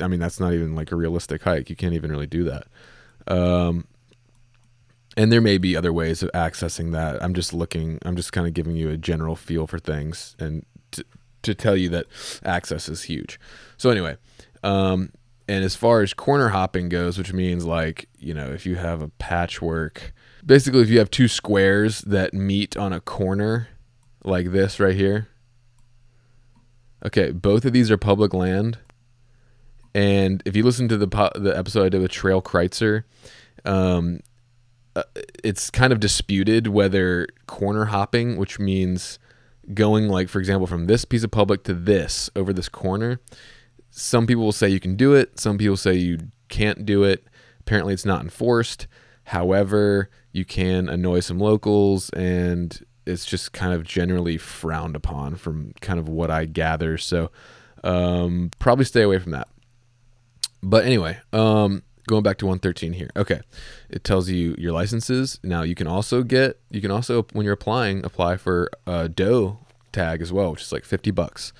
I 0.00 0.08
mean, 0.08 0.20
that's 0.20 0.40
not 0.40 0.52
even 0.52 0.74
like 0.74 0.92
a 0.92 0.96
realistic 0.96 1.42
hike. 1.42 1.70
You 1.70 1.76
can't 1.76 1.94
even 1.94 2.10
really 2.10 2.26
do 2.26 2.44
that. 2.44 2.66
Um, 3.26 3.86
and 5.16 5.32
there 5.32 5.40
may 5.40 5.58
be 5.58 5.76
other 5.76 5.92
ways 5.92 6.22
of 6.22 6.30
accessing 6.32 6.92
that. 6.92 7.22
I'm 7.22 7.34
just 7.34 7.52
looking, 7.52 7.98
I'm 8.04 8.16
just 8.16 8.32
kind 8.32 8.46
of 8.46 8.54
giving 8.54 8.76
you 8.76 8.90
a 8.90 8.96
general 8.96 9.36
feel 9.36 9.66
for 9.66 9.78
things 9.78 10.36
and 10.38 10.64
to, 10.92 11.04
to 11.42 11.54
tell 11.54 11.76
you 11.76 11.88
that 11.90 12.06
access 12.44 12.88
is 12.88 13.04
huge. 13.04 13.40
So, 13.76 13.90
anyway, 13.90 14.16
um, 14.62 15.10
and 15.48 15.64
as 15.64 15.74
far 15.74 16.02
as 16.02 16.14
corner 16.14 16.48
hopping 16.48 16.88
goes, 16.88 17.18
which 17.18 17.32
means 17.32 17.64
like, 17.64 18.08
you 18.18 18.34
know, 18.34 18.50
if 18.50 18.66
you 18.66 18.76
have 18.76 19.02
a 19.02 19.08
patchwork 19.08 20.12
basically 20.48 20.82
if 20.82 20.88
you 20.88 20.98
have 20.98 21.10
two 21.10 21.28
squares 21.28 22.00
that 22.00 22.34
meet 22.34 22.76
on 22.76 22.92
a 22.92 23.00
corner 23.00 23.68
like 24.24 24.50
this 24.50 24.80
right 24.80 24.96
here 24.96 25.28
okay 27.06 27.30
both 27.30 27.64
of 27.64 27.72
these 27.72 27.90
are 27.90 27.96
public 27.96 28.34
land 28.34 28.78
and 29.94 30.42
if 30.44 30.54
you 30.54 30.62
listen 30.62 30.88
to 30.88 30.96
the 30.96 31.06
the 31.34 31.56
episode 31.56 31.86
I 31.86 31.88
did 31.88 32.00
with 32.00 32.10
Trail 32.10 32.42
Kreitzer, 32.42 33.04
um, 33.64 34.20
uh, 34.94 35.02
it's 35.42 35.70
kind 35.70 35.92
of 35.92 36.00
disputed 36.00 36.68
whether 36.68 37.26
corner 37.46 37.86
hopping, 37.86 38.36
which 38.36 38.58
means 38.58 39.18
going 39.74 40.08
like 40.08 40.28
for 40.28 40.38
example 40.38 40.66
from 40.66 40.86
this 40.86 41.04
piece 41.04 41.24
of 41.24 41.30
public 41.30 41.62
to 41.64 41.74
this 41.74 42.30
over 42.36 42.52
this 42.52 42.68
corner, 42.68 43.20
some 43.90 44.26
people 44.26 44.44
will 44.44 44.52
say 44.52 44.68
you 44.68 44.80
can 44.80 44.96
do 44.96 45.14
it, 45.14 45.40
some 45.40 45.58
people 45.58 45.76
say 45.76 45.94
you 45.94 46.18
can't 46.48 46.86
do 46.86 47.02
it. 47.02 47.24
Apparently, 47.60 47.92
it's 47.92 48.06
not 48.06 48.22
enforced. 48.22 48.86
However, 49.24 50.10
you 50.32 50.44
can 50.44 50.88
annoy 50.88 51.20
some 51.20 51.38
locals 51.38 52.10
and 52.10 52.84
it's 53.06 53.24
just 53.24 53.52
kind 53.52 53.72
of 53.72 53.84
generally 53.84 54.36
frowned 54.36 54.94
upon 54.94 55.36
from 55.36 55.72
kind 55.80 55.98
of 55.98 56.08
what 56.08 56.30
I 56.30 56.44
gather. 56.44 56.98
So 56.98 57.30
um, 57.82 58.50
probably 58.58 58.84
stay 58.84 59.02
away 59.02 59.18
from 59.18 59.32
that. 59.32 59.48
But 60.62 60.84
anyway, 60.84 61.18
um, 61.32 61.82
going 62.06 62.22
back 62.22 62.38
to 62.38 62.46
113 62.46 62.92
here. 62.92 63.10
Okay. 63.16 63.40
It 63.88 64.04
tells 64.04 64.28
you 64.28 64.54
your 64.58 64.72
licenses. 64.72 65.40
Now 65.42 65.62
you 65.62 65.74
can 65.74 65.86
also 65.86 66.22
get, 66.22 66.60
you 66.70 66.80
can 66.80 66.90
also, 66.90 67.22
when 67.32 67.44
you're 67.44 67.54
applying, 67.54 68.04
apply 68.04 68.36
for 68.36 68.70
a 68.86 69.08
doe 69.08 69.58
tag 69.92 70.20
as 70.20 70.32
well, 70.32 70.50
which 70.50 70.62
is 70.62 70.72
like 70.72 70.84
50 70.84 71.10
bucks, 71.12 71.52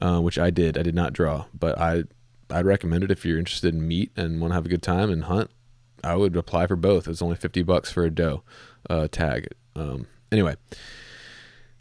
uh, 0.00 0.20
which 0.20 0.38
I 0.38 0.50
did. 0.50 0.78
I 0.78 0.82
did 0.82 0.94
not 0.94 1.12
draw, 1.12 1.46
but 1.58 1.78
I, 1.78 2.04
I'd 2.48 2.64
recommend 2.64 3.04
it 3.04 3.10
if 3.10 3.26
you're 3.26 3.38
interested 3.38 3.74
in 3.74 3.86
meat 3.86 4.10
and 4.16 4.40
want 4.40 4.52
to 4.52 4.54
have 4.54 4.66
a 4.66 4.70
good 4.70 4.82
time 4.82 5.10
and 5.10 5.24
hunt 5.24 5.50
I 6.04 6.16
would 6.16 6.36
apply 6.36 6.66
for 6.66 6.76
both. 6.76 7.08
It's 7.08 7.22
only 7.22 7.36
fifty 7.36 7.62
bucks 7.62 7.90
for 7.92 8.04
a 8.04 8.10
doe 8.10 8.42
uh, 8.88 9.08
tag. 9.10 9.48
Um, 9.76 10.06
anyway, 10.32 10.56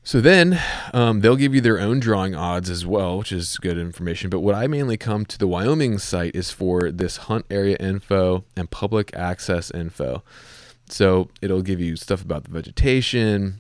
so 0.04 0.22
then 0.22 0.60
um, 0.94 1.22
they'll 1.22 1.36
give 1.36 1.56
you 1.56 1.62
their 1.62 1.80
own 1.80 2.00
drawing 2.00 2.36
odds 2.36 2.70
as 2.70 2.86
well, 2.86 3.18
which 3.18 3.32
is 3.32 3.58
good 3.58 3.78
information. 3.78 4.30
But 4.30 4.42
what 4.42 4.56
I 4.56 4.68
mainly 4.68 4.98
come 4.98 5.26
to 5.26 5.38
the 5.38 5.48
Wyoming 5.48 5.98
site 5.98 6.36
is 6.36 6.52
for 6.52 6.92
this 6.92 7.18
hunt 7.18 7.46
area 7.50 7.76
info 7.80 8.46
and 8.56 8.70
public 8.70 9.16
access 9.16 9.72
info. 9.72 10.24
So 10.90 11.30
it'll 11.42 11.62
give 11.62 11.82
you 11.82 11.96
stuff 11.98 12.22
about 12.22 12.46
the 12.46 12.52
vegetation, 12.52 13.60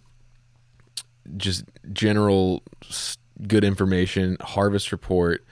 just 1.35 1.65
general 1.91 2.63
good 3.47 3.63
information, 3.63 4.37
harvest 4.39 4.91
report. 4.91 5.43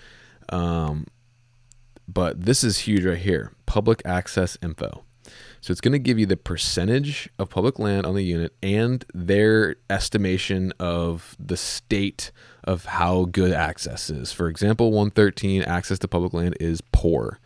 Um, 0.49 1.07
but 2.07 2.45
this 2.45 2.63
is 2.63 2.79
huge 2.79 3.05
right 3.05 3.17
here 3.17 3.51
public 3.65 4.01
access 4.05 4.57
info. 4.61 5.03
So 5.59 5.71
it's 5.71 5.81
going 5.81 5.93
to 5.93 5.99
give 5.99 6.19
you 6.19 6.27
the 6.27 6.37
percentage 6.37 7.27
of 7.39 7.49
public 7.49 7.79
land 7.79 8.05
on 8.05 8.13
the 8.13 8.23
unit 8.23 8.53
and 8.61 9.03
their 9.13 9.77
estimation 9.89 10.71
of 10.79 11.35
the 11.39 11.57
state 11.57 12.31
of 12.63 12.85
how 12.85 13.25
good 13.25 13.51
access 13.51 14.11
is. 14.11 14.31
For 14.31 14.47
example, 14.47 14.91
113 14.91 15.63
access 15.63 15.97
to 15.99 16.07
public 16.07 16.33
land 16.33 16.55
is 16.59 16.81
poor. 16.91 17.39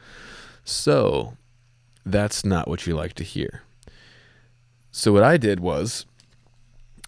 So 0.65 1.37
that's 2.05 2.43
not 2.43 2.67
what 2.67 2.85
you 2.85 2.93
like 2.93 3.13
to 3.13 3.23
hear. 3.23 3.63
So 4.91 5.13
what 5.13 5.23
I 5.23 5.37
did 5.37 5.61
was, 5.61 6.05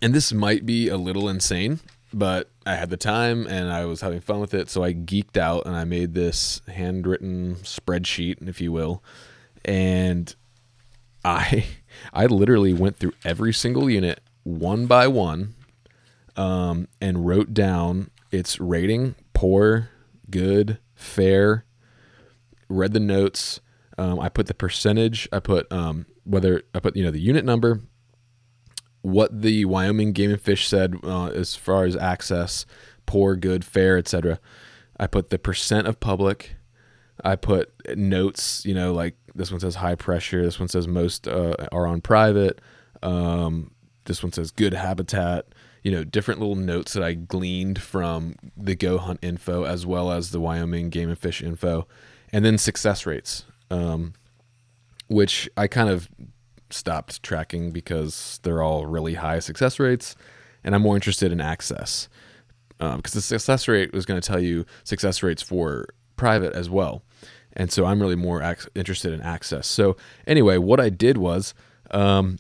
and 0.02 0.14
this 0.14 0.32
might 0.32 0.66
be 0.66 0.88
a 0.88 0.98
little 0.98 1.28
insane, 1.28 1.82
but 2.14 2.50
I 2.66 2.76
had 2.76 2.90
the 2.90 2.98
time 2.98 3.48
and 3.48 3.72
I 3.72 3.86
was 3.86 4.02
having 4.02 4.22
fun 4.22 4.40
with 4.40 4.54
it. 4.54 4.70
So 4.70 4.84
I 4.84 4.94
geeked 4.94 5.38
out 5.38 5.66
and 5.66 5.76
I 5.76 5.84
made 5.84 6.14
this 6.14 6.62
handwritten 6.68 7.56
spreadsheet, 7.64 8.48
if 8.48 8.62
you 8.62 8.72
will. 8.72 9.04
And 9.66 10.34
I 11.24 11.66
I 12.14 12.26
literally 12.26 12.74
went 12.74 12.98
through 12.98 13.14
every 13.24 13.54
single 13.54 13.90
unit 13.90 14.22
one 14.44 14.88
by 14.88 15.08
one 15.08 15.54
um, 16.36 16.88
and 17.00 17.26
wrote 17.26 17.54
down 17.54 18.10
its 18.32 18.60
rating, 18.60 19.16
poor, 19.34 19.90
good, 20.30 20.80
fair, 20.96 21.66
read 22.70 22.94
the 22.94 23.00
notes. 23.00 23.60
Um, 23.98 24.20
I 24.20 24.30
put 24.30 24.48
the 24.48 24.54
percentage. 24.54 25.28
I 25.32 25.40
put 25.40 25.72
um, 25.72 26.06
whether 26.24 26.64
I 26.74 26.80
put 26.80 26.96
you 26.96 27.04
know 27.04 27.12
the 27.12 27.20
unit 27.20 27.46
number, 27.46 27.82
what 29.02 29.42
the 29.42 29.66
Wyoming 29.66 30.14
Game 30.14 30.32
and 30.32 30.42
Fish 30.42 30.68
said 30.68 30.96
uh, 31.04 31.28
as 31.28 31.56
far 31.56 31.86
as 31.86 31.96
access, 31.96 32.66
poor, 33.06 33.36
good, 33.36 33.66
fair, 33.66 33.98
etc. 33.98 34.40
I 35.00 35.08
put 35.08 35.30
the 35.30 35.40
percent 35.40 35.88
of 35.88 36.00
public. 36.00 36.56
I 37.24 37.36
put 37.36 37.72
notes, 37.96 38.66
you 38.66 38.74
know, 38.74 38.94
like 38.94 39.16
this 39.36 39.52
one 39.52 39.60
says 39.60 39.76
high 39.76 39.96
pressure. 39.96 40.44
This 40.44 40.60
one 40.60 40.68
says 40.68 40.88
most 40.88 41.28
uh, 41.28 41.56
are 41.72 41.88
on 41.88 42.02
private. 42.02 42.60
Um, 43.04 43.72
this 44.06 44.24
one 44.24 44.32
says 44.32 44.52
good 44.52 44.74
habitat. 44.74 45.48
You 45.84 45.92
know, 45.92 46.04
different 46.04 46.40
little 46.40 46.56
notes 46.56 46.94
that 46.94 47.04
I 47.04 47.14
gleaned 47.14 47.82
from 47.82 48.36
the 48.56 48.76
Go 48.76 49.00
Hunt 49.00 49.20
info 49.24 49.64
as 49.66 49.86
well 49.86 50.12
as 50.12 50.30
the 50.30 50.40
Wyoming 50.40 50.90
Game 50.90 51.10
and 51.10 51.18
Fish 51.18 51.42
info, 51.42 51.88
and 52.32 52.46
then 52.46 52.60
success 52.60 53.06
rates. 53.06 53.46
Um, 53.72 54.14
which 55.08 55.50
I 55.58 55.68
kind 55.68 55.90
of 55.90 56.10
stopped 56.74 57.24
tracking 57.24 57.72
because 57.72 58.40
they're 58.44 58.62
all 58.62 58.86
really 58.86 59.16
high 59.16 59.40
success 59.40 59.80
rates, 59.80 60.16
and 60.64 60.76
I'm 60.76 60.82
more 60.82 60.96
interested 60.96 61.32
in 61.32 61.42
access 61.42 62.10
because 62.78 62.96
um, 62.96 63.02
the 63.04 63.22
success 63.22 63.68
rate 63.68 63.94
was 63.94 64.06
going 64.06 64.20
to 64.20 64.28
tell 64.28 64.40
you 64.40 64.66
success 64.84 65.22
rates 65.22 65.42
for 65.42 65.88
private 66.16 66.54
as 66.54 66.70
well, 66.70 67.04
and 67.54 67.72
so 67.72 67.86
I'm 67.86 68.02
really 68.02 68.16
more 68.16 68.42
ac- 68.42 68.70
interested 68.76 69.14
in 69.14 69.22
access. 69.22 69.68
So 69.68 69.98
anyway, 70.26 70.58
what 70.58 70.80
I 70.80 70.90
did 70.90 71.18
was 71.18 71.54
um, 71.92 72.38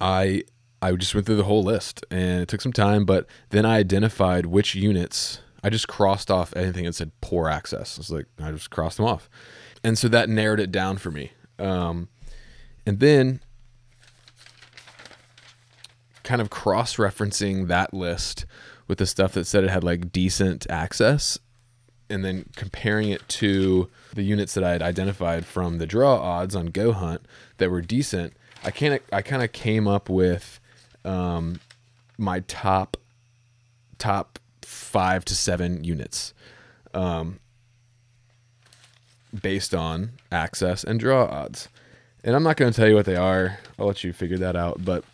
I 0.00 0.42
I 0.80 0.92
just 0.92 1.14
went 1.14 1.26
through 1.26 1.36
the 1.36 1.44
whole 1.44 1.62
list, 1.62 2.04
and 2.10 2.42
it 2.42 2.48
took 2.48 2.60
some 2.60 2.72
time, 2.72 3.04
but 3.04 3.26
then 3.50 3.64
I 3.64 3.78
identified 3.78 4.46
which 4.46 4.74
units. 4.74 5.40
I 5.62 5.70
just 5.70 5.88
crossed 5.88 6.30
off 6.30 6.54
anything 6.54 6.84
that 6.84 6.94
said 6.94 7.12
poor 7.22 7.48
access. 7.48 7.96
It's 7.96 8.10
like 8.10 8.26
I 8.38 8.50
just 8.50 8.68
crossed 8.68 8.98
them 8.98 9.06
off 9.06 9.30
and 9.84 9.98
so 9.98 10.08
that 10.08 10.28
narrowed 10.28 10.58
it 10.58 10.72
down 10.72 10.96
for 10.96 11.10
me. 11.10 11.32
Um, 11.58 12.08
and 12.86 13.00
then 13.00 13.40
kind 16.22 16.40
of 16.40 16.50
cross 16.50 16.96
referencing 16.96 17.68
that 17.68 17.92
list 17.92 18.46
with 18.88 18.98
the 18.98 19.06
stuff 19.06 19.32
that 19.32 19.46
said 19.46 19.64
it 19.64 19.70
had 19.70 19.84
like 19.84 20.12
decent 20.12 20.66
access 20.70 21.38
and 22.10 22.24
then 22.24 22.48
comparing 22.56 23.08
it 23.10 23.26
to 23.28 23.90
the 24.12 24.22
units 24.22 24.54
that 24.54 24.64
I 24.64 24.72
had 24.72 24.82
identified 24.82 25.46
from 25.46 25.78
the 25.78 25.86
draw 25.86 26.16
odds 26.16 26.54
on 26.54 26.66
Go 26.66 26.92
Hunt 26.92 27.22
that 27.56 27.70
were 27.70 27.80
decent, 27.80 28.34
I 28.62 28.70
of 28.94 29.02
I 29.12 29.22
kind 29.22 29.42
of 29.42 29.52
came 29.52 29.88
up 29.88 30.08
with 30.08 30.60
um, 31.04 31.60
my 32.18 32.40
top 32.40 32.96
top 33.98 34.38
five 34.62 35.24
to 35.26 35.34
seven 35.34 35.84
units. 35.84 36.34
Um, 36.92 37.40
based 39.42 39.74
on 39.74 40.12
access 40.30 40.84
and 40.84 41.00
draw 41.00 41.24
odds. 41.24 41.68
And 42.24 42.34
I'm 42.34 42.42
not 42.42 42.56
going 42.56 42.72
to 42.72 42.76
tell 42.76 42.88
you 42.88 42.94
what 42.94 43.04
they 43.04 43.16
are. 43.16 43.58
I'll 43.78 43.86
let 43.86 44.02
you 44.02 44.12
figure 44.14 44.38
that 44.38 44.56
out. 44.56 44.82
But 44.82 45.04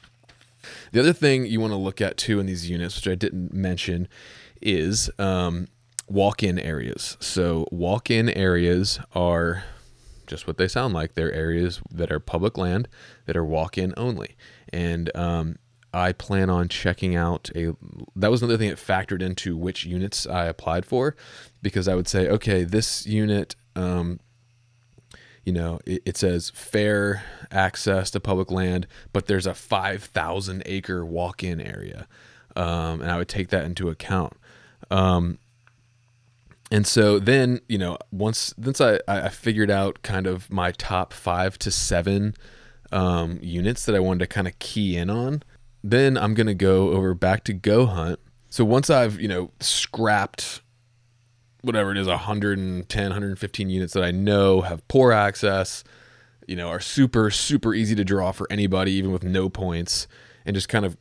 the 0.93 1.01
other 1.01 1.13
thing 1.13 1.45
you 1.45 1.61
want 1.61 1.73
to 1.73 1.77
look 1.77 2.01
at 2.01 2.17
too 2.17 2.39
in 2.39 2.47
these 2.47 2.71
units, 2.71 2.97
which 2.97 3.09
I 3.09 3.17
didn't 3.17 3.53
mention, 3.53 4.09
is 4.63 5.11
um, 5.19 5.67
walk 6.09 6.45
in 6.45 6.59
areas. 6.59 7.17
So, 7.19 7.67
walk 7.73 8.11
in 8.11 8.29
areas 8.29 9.01
are 9.13 9.65
just 10.29 10.47
what 10.47 10.57
they 10.57 10.69
sound 10.69 10.95
like. 10.95 11.15
They're 11.15 11.33
areas 11.33 11.81
that 11.91 12.13
are 12.13 12.21
public 12.21 12.57
land 12.57 12.89
that 13.27 13.37
are 13.37 13.45
walk 13.45 13.77
in 13.77 13.93
only. 13.97 14.37
And 14.73 15.15
um, 15.17 15.59
I 15.93 16.13
plan 16.13 16.49
on 16.49 16.69
checking 16.69 17.17
out 17.17 17.51
a. 17.57 17.75
That 18.15 18.31
was 18.31 18.41
another 18.41 18.57
thing 18.57 18.71
that 18.71 18.79
factored 18.79 19.21
into 19.21 19.57
which 19.57 19.85
units 19.85 20.29
I 20.29 20.45
applied 20.45 20.87
for, 20.87 21.17
because 21.61 21.89
I 21.89 21.97
would 21.97 22.07
say, 22.07 22.29
okay, 22.29 22.63
this 22.63 23.05
unit 23.05 23.57
um, 23.75 24.21
you 25.45 25.53
know, 25.53 25.81
it, 25.87 26.03
it, 26.05 26.17
says 26.17 26.51
fair 26.51 27.25
access 27.51 28.11
to 28.11 28.21
public 28.21 28.51
land, 28.51 28.87
but 29.13 29.27
there's 29.27 29.47
a 29.47 29.55
5,000 29.55 30.63
acre 30.67 31.05
walk 31.05 31.43
in 31.43 31.61
area. 31.61 32.07
Um, 32.57 33.01
and 33.01 33.11
I 33.11 33.17
would 33.17 33.29
take 33.29 33.49
that 33.49 33.65
into 33.65 33.89
account. 33.89 34.35
Um, 34.91 35.39
and 36.71 36.87
so 36.87 37.19
then, 37.19 37.61
you 37.69 37.79
know, 37.79 37.99
once, 38.13 38.55
once 38.57 38.81
I, 38.81 39.01
I 39.09 39.29
figured 39.29 39.71
out 39.71 40.03
kind 40.03 40.27
of 40.27 40.51
my 40.51 40.73
top 40.73 41.13
five 41.13 41.59
to 41.61 41.71
seven 41.71 42.35
um, 42.93 43.39
units 43.43 43.87
that 43.87 43.95
I 43.95 44.01
wanted 44.01 44.21
to 44.21 44.27
kind 44.27 44.47
of 44.47 44.59
key 44.59 44.97
in 44.97 45.11
on, 45.11 45.43
then 45.83 46.17
I'm 46.17 46.35
going 46.35 46.47
to 46.47 46.55
go 46.55 46.91
over 46.91 47.15
back 47.15 47.45
to 47.45 47.53
Go 47.53 47.87
Hunt. 47.87 48.21
So 48.51 48.65
once 48.65 48.91
I've, 48.91 49.21
you 49.21 49.29
know, 49.29 49.53
scrapped 49.61 50.61
whatever 51.63 51.91
it 51.91 51.99
is 51.99 52.07
110 52.07 53.03
115 53.05 53.71
units 53.71 53.93
that 53.93 54.03
i 54.03 54.11
know 54.11 54.63
have 54.63 54.87
poor 54.89 55.13
access 55.13 55.85
you 56.47 56.57
know 56.57 56.69
are 56.69 56.81
super 56.81 57.31
super 57.31 57.75
easy 57.75 57.95
to 57.95 58.05
draw 58.05 58.33
for 58.33 58.47
anybody 58.51 58.93
even 58.93 59.13
with 59.13 59.23
no 59.23 59.49
points 59.49 60.07
and 60.45 60.55
just 60.55 60.69
kind 60.69 60.85
of 60.85 60.97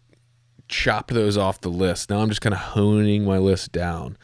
chop 0.68 1.08
those 1.08 1.36
off 1.36 1.62
the 1.62 1.70
list. 1.70 2.12
Now 2.12 2.20
i'm 2.20 2.30
just 2.30 2.42
kind 2.42 2.54
of 2.54 2.60
honing 2.60 3.26
my 3.26 3.38
list 3.38 3.72
down 3.72 4.18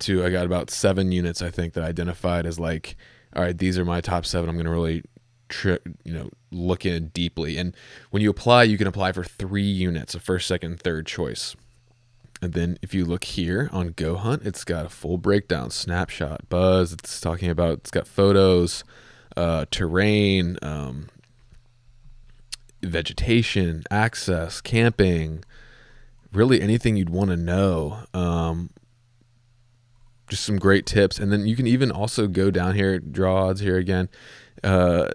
to 0.00 0.24
i 0.24 0.30
got 0.30 0.46
about 0.46 0.70
seven 0.70 1.10
units 1.10 1.42
i 1.42 1.50
think 1.50 1.72
that 1.72 1.82
I 1.82 1.88
identified 1.88 2.46
as 2.46 2.60
like 2.60 2.96
all 3.34 3.42
right 3.42 3.58
these 3.58 3.76
are 3.76 3.84
my 3.84 4.00
top 4.00 4.24
seven 4.24 4.48
i'm 4.48 4.54
going 4.54 4.66
to 4.66 4.70
really 4.70 5.02
tri- 5.48 5.78
you 6.04 6.12
know 6.12 6.30
look 6.50 6.86
in 6.86 7.08
deeply. 7.08 7.56
And 7.58 7.74
when 8.10 8.22
you 8.22 8.30
apply 8.30 8.64
you 8.64 8.78
can 8.78 8.86
apply 8.86 9.12
for 9.12 9.24
three 9.24 9.62
units 9.62 10.14
a 10.14 10.20
first 10.20 10.46
second 10.46 10.80
third 10.80 11.06
choice 11.06 11.56
and 12.40 12.52
then 12.52 12.78
if 12.82 12.94
you 12.94 13.04
look 13.04 13.24
here 13.24 13.68
on 13.72 13.88
Go 13.88 14.16
Hunt, 14.16 14.42
it's 14.44 14.64
got 14.64 14.86
a 14.86 14.88
full 14.88 15.18
breakdown, 15.18 15.70
snapshot, 15.70 16.48
buzz. 16.48 16.92
It's 16.92 17.20
talking 17.20 17.50
about, 17.50 17.78
it's 17.78 17.90
got 17.90 18.06
photos, 18.06 18.84
uh, 19.36 19.64
terrain, 19.70 20.56
um, 20.62 21.08
vegetation, 22.82 23.82
access, 23.90 24.60
camping, 24.60 25.44
really 26.32 26.60
anything 26.60 26.96
you'd 26.96 27.10
want 27.10 27.30
to 27.30 27.36
know. 27.36 28.00
Um, 28.14 28.70
just 30.28 30.44
some 30.44 30.58
great 30.58 30.86
tips. 30.86 31.18
And 31.18 31.32
then 31.32 31.46
you 31.46 31.56
can 31.56 31.66
even 31.66 31.90
also 31.90 32.28
go 32.28 32.50
down 32.50 32.74
here, 32.74 32.98
draw 33.00 33.48
odds 33.48 33.60
here 33.60 33.78
again, 33.78 34.08
uh, 34.62 35.08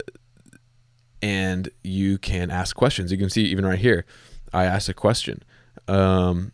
and 1.22 1.70
you 1.84 2.18
can 2.18 2.52
ask 2.52 2.76
questions. 2.76 3.12
You 3.12 3.18
can 3.18 3.30
see 3.30 3.44
even 3.46 3.66
right 3.66 3.80
here, 3.80 4.06
I 4.52 4.66
asked 4.66 4.90
a 4.90 4.94
question. 4.94 5.42
Um, 5.88 6.52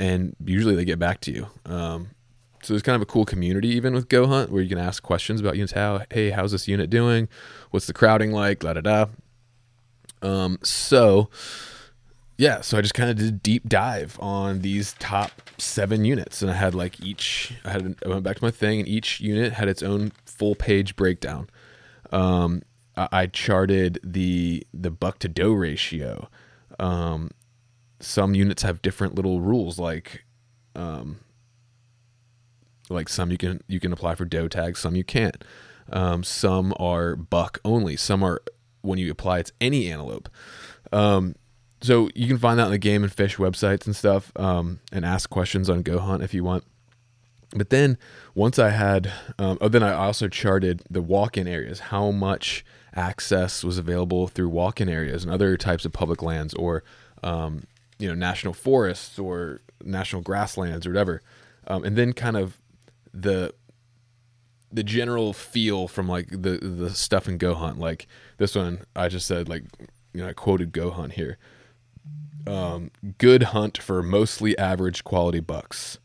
and 0.00 0.34
usually 0.44 0.74
they 0.74 0.84
get 0.84 0.98
back 0.98 1.20
to 1.20 1.32
you. 1.32 1.46
Um, 1.66 2.08
so 2.62 2.72
there's 2.72 2.82
kind 2.82 2.96
of 2.96 3.02
a 3.02 3.06
cool 3.06 3.24
community 3.24 3.68
even 3.68 3.94
with 3.94 4.08
Go 4.08 4.26
Hunt 4.26 4.50
where 4.50 4.62
you 4.62 4.68
can 4.68 4.78
ask 4.78 5.02
questions 5.02 5.40
about 5.40 5.54
units. 5.54 5.72
How 5.72 6.02
hey, 6.10 6.30
how's 6.30 6.52
this 6.52 6.66
unit 6.66 6.90
doing? 6.90 7.28
What's 7.70 7.86
the 7.86 7.92
crowding 7.92 8.32
like? 8.32 8.60
Da 8.60 8.72
da 8.72 8.80
da. 8.80 9.06
Um, 10.22 10.58
so 10.62 11.30
yeah, 12.36 12.62
so 12.62 12.78
I 12.78 12.80
just 12.80 12.94
kind 12.94 13.10
of 13.10 13.16
did 13.16 13.28
a 13.28 13.32
deep 13.32 13.68
dive 13.68 14.18
on 14.18 14.60
these 14.60 14.94
top 14.94 15.42
seven 15.58 16.06
units, 16.06 16.40
and 16.40 16.50
I 16.50 16.54
had 16.54 16.74
like 16.74 16.98
each. 17.00 17.52
I 17.66 17.70
had 17.70 17.96
I 18.04 18.08
went 18.08 18.22
back 18.22 18.36
to 18.36 18.44
my 18.44 18.50
thing, 18.50 18.80
and 18.80 18.88
each 18.88 19.20
unit 19.20 19.52
had 19.52 19.68
its 19.68 19.82
own 19.82 20.12
full 20.24 20.54
page 20.54 20.96
breakdown. 20.96 21.50
Um, 22.10 22.62
I, 22.96 23.08
I 23.12 23.26
charted 23.26 24.00
the 24.02 24.66
the 24.72 24.90
buck 24.90 25.18
to 25.18 25.28
doe 25.28 25.52
ratio. 25.52 26.30
Um, 26.78 27.30
some 28.00 28.34
units 28.34 28.62
have 28.62 28.82
different 28.82 29.14
little 29.14 29.40
rules, 29.40 29.78
like 29.78 30.24
um, 30.74 31.20
like 32.88 33.08
some 33.08 33.30
you 33.30 33.38
can 33.38 33.60
you 33.68 33.80
can 33.80 33.92
apply 33.92 34.14
for 34.14 34.24
doe 34.24 34.48
tags, 34.48 34.80
some 34.80 34.96
you 34.96 35.04
can't. 35.04 35.42
Um, 35.92 36.22
some 36.22 36.74
are 36.78 37.16
buck 37.16 37.58
only. 37.64 37.96
Some 37.96 38.22
are 38.22 38.42
when 38.82 38.98
you 38.98 39.10
apply 39.10 39.40
it's 39.40 39.52
any 39.60 39.90
antelope. 39.90 40.28
Um, 40.92 41.34
so 41.82 42.10
you 42.14 42.26
can 42.26 42.38
find 42.38 42.58
that 42.58 42.64
on 42.64 42.70
the 42.70 42.78
game 42.78 43.02
and 43.02 43.12
fish 43.12 43.36
websites 43.36 43.86
and 43.86 43.96
stuff, 43.96 44.32
um, 44.36 44.80
and 44.92 45.04
ask 45.04 45.30
questions 45.30 45.70
on 45.70 45.82
Go 45.82 45.98
Hunt 45.98 46.22
if 46.22 46.34
you 46.34 46.44
want. 46.44 46.64
But 47.54 47.70
then 47.70 47.98
once 48.34 48.58
I 48.58 48.70
had, 48.70 49.12
um, 49.38 49.58
oh, 49.60 49.68
then 49.68 49.82
I 49.82 49.92
also 49.92 50.28
charted 50.28 50.82
the 50.88 51.02
walk-in 51.02 51.48
areas, 51.48 51.80
how 51.80 52.10
much 52.10 52.64
access 52.94 53.64
was 53.64 53.78
available 53.78 54.28
through 54.28 54.48
walk-in 54.50 54.88
areas 54.88 55.24
and 55.24 55.32
other 55.32 55.56
types 55.56 55.84
of 55.84 55.92
public 55.92 56.22
lands, 56.22 56.54
or 56.54 56.84
um, 57.24 57.64
you 58.00 58.08
know, 58.08 58.14
national 58.14 58.54
forests 58.54 59.18
or 59.18 59.60
national 59.84 60.22
grasslands 60.22 60.86
or 60.86 60.90
whatever, 60.90 61.22
um, 61.66 61.84
and 61.84 61.96
then 61.96 62.12
kind 62.12 62.36
of 62.36 62.56
the 63.12 63.54
the 64.72 64.82
general 64.82 65.32
feel 65.32 65.86
from 65.86 66.08
like 66.08 66.28
the 66.30 66.58
the 66.58 66.90
stuff 66.90 67.28
in 67.28 67.38
Go 67.38 67.54
Hunt. 67.54 67.78
Like 67.78 68.06
this 68.38 68.54
one, 68.54 68.84
I 68.96 69.08
just 69.08 69.26
said 69.26 69.48
like 69.48 69.64
you 70.12 70.22
know 70.22 70.28
I 70.28 70.32
quoted 70.32 70.72
Go 70.72 70.90
Hunt 70.90 71.12
here. 71.12 71.38
Um, 72.46 72.90
good 73.18 73.44
hunt 73.44 73.78
for 73.78 74.02
mostly 74.02 74.56
average 74.56 75.04
quality 75.04 75.40
bucks, 75.40 75.98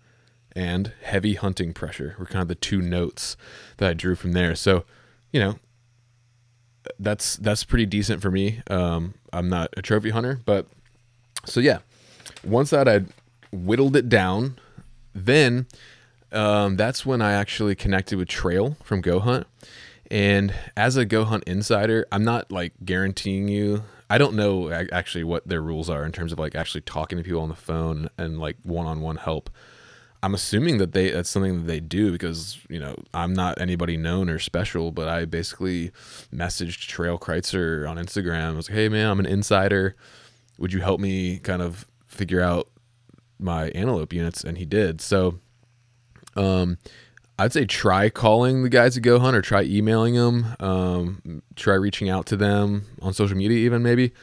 and 0.54 0.92
heavy 1.02 1.36
hunting 1.36 1.74
pressure 1.74 2.16
were 2.20 2.26
kind 2.26 2.42
of 2.42 2.50
the 2.50 2.56
two 2.56 2.82
notes 2.82 3.38
that 3.78 3.90
I 3.90 3.94
drew 3.94 4.16
from 4.16 4.34
there. 4.34 4.54
So, 4.54 4.84
you 5.32 5.40
know, 5.40 5.56
that's 7.00 7.38
that's 7.38 7.64
pretty 7.64 7.86
decent 7.86 8.22
for 8.22 8.32
me. 8.32 8.62
Um, 8.70 9.14
I'm 9.32 9.48
not 9.48 9.74
a 9.78 9.82
trophy 9.82 10.10
hunter, 10.10 10.42
but 10.46 10.68
so 11.46 11.60
yeah, 11.60 11.80
once 12.44 12.70
that 12.72 12.88
I'd 12.88 13.08
whittled 13.52 13.96
it 13.96 14.10
down, 14.10 14.58
then 15.14 15.68
um, 16.32 16.76
that's 16.76 17.06
when 17.06 17.22
I 17.22 17.34
actually 17.34 17.76
connected 17.76 18.18
with 18.18 18.28
Trail 18.28 18.78
from 18.84 19.02
Go 19.02 19.20
Hunt. 19.20 19.48
And 20.12 20.54
as 20.78 20.98
a 20.98 21.06
Go 21.06 21.24
Hunt 21.24 21.44
insider, 21.46 22.06
I'm 22.12 22.24
not 22.24 22.52
like 22.52 22.74
guaranteeing 22.84 23.48
you. 23.48 23.84
I 24.10 24.18
don't 24.18 24.36
know 24.36 24.72
actually 24.92 25.24
what 25.24 25.48
their 25.48 25.62
rules 25.62 25.90
are 25.90 26.06
in 26.06 26.12
terms 26.12 26.32
of 26.32 26.38
like 26.38 26.54
actually 26.54 26.82
talking 26.82 27.18
to 27.18 27.24
people 27.24 27.42
on 27.42 27.50
the 27.50 27.56
phone 27.56 28.10
and 28.18 28.40
like 28.40 28.58
one-on-one 28.64 29.18
help. 29.18 29.50
I'm 30.22 30.34
assuming 30.34 30.78
that 30.80 30.92
they 30.92 31.12
that's 31.12 31.30
something 31.30 31.58
that 31.58 31.68
they 31.68 31.80
do 31.80 32.12
because 32.12 32.58
you 32.70 32.80
know 32.80 32.96
I'm 33.14 33.34
not 33.34 33.60
anybody 33.62 33.98
known 33.98 34.30
or 34.30 34.40
special, 34.40 34.92
but 34.92 35.08
I 35.08 35.26
basically 35.26 35.92
messaged 36.34 36.88
Trail 36.88 37.18
Kreitzer 37.18 37.88
on 37.90 37.98
Instagram. 37.98 38.42
I 38.42 38.52
was 38.52 38.70
like, 38.70 38.78
"Hey 38.78 38.90
man, 38.90 39.10
I'm 39.10 39.20
an 39.20 39.28
insider. 39.28 39.96
Would 40.58 40.74
you 40.74 40.82
help 40.82 41.00
me 41.00 41.38
kind 41.40 41.62
of 41.62 41.86
figure 42.16 42.42
out 42.42 42.70
my 43.40 43.70
antelope 43.70 44.14
units?" 44.14 44.44
And 44.44 44.58
he 44.58 44.66
did. 44.66 45.02
So 45.02 45.40
um, 46.36 46.78
I'd 47.38 47.54
say 47.54 47.66
try 47.66 48.10
calling 48.10 48.64
the 48.64 48.70
guys 48.70 48.96
at 48.96 49.04
Go 49.04 49.20
Hunt 49.20 49.36
or 49.36 49.42
try 49.42 49.64
emailing 49.64 50.16
them. 50.16 50.56
Um, 50.60 51.42
try 51.56 51.76
reaching 51.76 52.10
out 52.10 52.26
to 52.28 52.38
them 52.38 52.86
on 53.02 53.14
social 53.14 53.38
media, 53.38 53.58
even 53.60 53.84
maybe. 53.84 54.14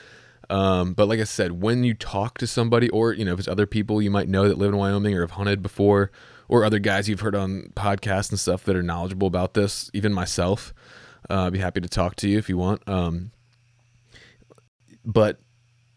Um, 0.51 0.93
but 0.93 1.09
like 1.09 1.21
I 1.21 1.25
said, 1.25 1.63
when 1.63 1.85
you 1.85 1.95
talk 1.95 2.39
to 2.39 2.47
somebody, 2.47 2.89
or 2.91 3.13
you 3.13 3.25
know, 3.25 3.33
if 3.33 3.39
it's 3.39 3.49
other 3.49 3.67
people 3.67 4.03
you 4.03 4.11
might 4.11 4.29
know 4.29 4.49
that 4.49 4.59
live 4.59 4.73
in 4.73 4.79
Wyoming 4.79 5.15
or 5.15 5.21
have 5.23 5.33
hunted 5.33 5.63
before, 5.63 6.11
or 6.49 6.65
other 6.65 6.79
guys 6.79 7.09
you've 7.09 7.21
heard 7.21 7.35
on 7.35 7.71
podcasts 7.75 8.31
and 8.31 8.39
stuff 8.39 8.65
that 8.65 8.77
are 8.77 8.83
knowledgeable 8.83 9.27
about 9.27 9.55
this, 9.55 9.91
even 9.95 10.13
myself, 10.13 10.75
uh, 11.31 11.45
I'd 11.45 11.53
be 11.53 11.59
happy 11.59 11.81
to 11.81 11.89
talk 11.89 12.17
to 12.17 12.29
you 12.29 12.39
if 12.39 12.49
you 12.49 12.59
want. 12.59 12.87
Um, 12.87 13.31
but 15.05 15.41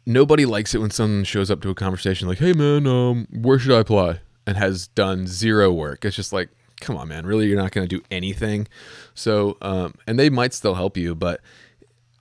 nobody 0.06 0.46
likes 0.46 0.74
it 0.76 0.80
when 0.80 0.92
someone 0.92 1.24
shows 1.24 1.50
up 1.50 1.62
to 1.62 1.70
a 1.70 1.76
conversation 1.76 2.28
like, 2.28 2.40
"Hey 2.40 2.54
man, 2.54 2.88
um, 2.88 3.28
where 3.32 3.60
should 3.60 3.74
I 3.74 3.80
apply?" 3.80 4.20
and 4.46 4.58
has 4.58 4.88
done 4.88 5.28
zero 5.28 5.72
work. 5.72 6.06
It's 6.06 6.16
just 6.16 6.32
like, 6.32 6.50
come 6.82 6.98
on, 6.98 7.08
man, 7.08 7.26
really, 7.26 7.48
you're 7.48 7.62
not 7.62 7.72
going 7.72 7.88
to 7.88 7.98
do 7.98 8.04
anything. 8.12 8.68
So, 9.14 9.58
um, 9.62 9.96
and 10.08 10.20
they 10.20 10.30
might 10.30 10.54
still 10.54 10.76
help 10.76 10.98
you, 10.98 11.16
but 11.16 11.42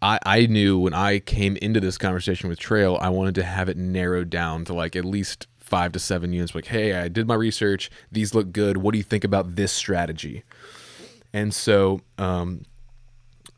I, 0.01 0.19
I 0.25 0.47
knew 0.47 0.79
when 0.79 0.95
I 0.95 1.19
came 1.19 1.57
into 1.57 1.81
this 1.81 1.99
conversation 1.99 2.49
with 2.49 2.59
Trail, 2.59 2.99
I 3.01 3.09
wanted 3.11 3.35
to 3.37 3.43
have 3.43 3.69
it 3.69 3.77
narrowed 3.77 4.31
down 4.31 4.65
to 4.67 4.75
like 4.75 4.97
at 4.97 5.05
least 5.05 5.47
five 5.59 5.93
to 5.93 5.99
seven 5.99 6.33
units. 6.33 6.55
Like, 6.55 6.67
hey, 6.67 6.95
I 6.95 7.09
did 7.09 7.27
my 7.27 7.35
research. 7.35 7.91
These 8.13 8.35
look 8.35 8.53
good. 8.53 8.79
What 8.79 8.93
do 8.93 8.99
you 8.99 9.05
think 9.05 9.25
about 9.25 9.57
this 9.57 9.73
strategy? 9.73 10.45
And 11.33 11.53
so, 11.55 12.01
um, 12.19 12.65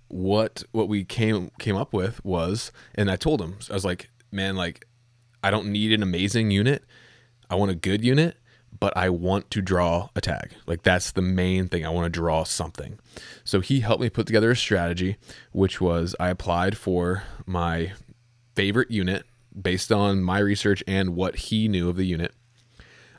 what 0.09 0.63
what 0.71 0.89
we 0.89 1.05
came 1.05 1.51
came 1.59 1.75
up 1.75 1.93
with 1.93 2.25
was, 2.25 2.71
and 2.95 3.11
I 3.11 3.17
told 3.17 3.43
him, 3.43 3.57
I 3.69 3.75
was 3.75 3.85
like, 3.85 4.09
man, 4.31 4.57
like, 4.57 4.87
I 5.43 5.51
don't 5.51 5.69
need 5.69 5.93
an 5.93 6.03
amazing 6.03 6.51
unit. 6.51 6.85
I 7.49 7.55
want 7.55 7.71
a 7.71 7.77
good 7.77 8.05
unit 8.05 8.37
but 8.79 8.97
I 8.97 9.11
want 9.11 9.51
to 9.53 9.63
draw 9.63 10.09
a 10.15 10.21
tag. 10.21 10.55
Like 10.67 10.83
that's 10.83 11.11
the 11.11 11.23
main 11.23 11.69
thing. 11.69 11.85
I 11.85 11.91
want 11.91 12.07
to 12.07 12.21
draw 12.21 12.45
something. 12.45 12.99
So 13.45 13.61
he 13.61 13.81
helped 13.81 14.03
me 14.03 14.11
put 14.11 14.27
together 14.27 14.51
a 14.51 14.57
strategy, 14.57 15.17
which 15.53 15.81
was 15.81 16.15
I 16.21 16.29
applied 16.29 16.77
for 16.77 17.25
my 17.47 17.93
favorite 18.55 18.91
unit 18.91 19.25
based 19.61 19.91
on 19.91 20.23
my 20.23 20.39
research 20.39 20.83
and 20.87 21.15
what 21.15 21.37
he 21.37 21.69
knew 21.69 21.89
of 21.89 21.97
the 21.97 22.05
unit. 22.05 22.33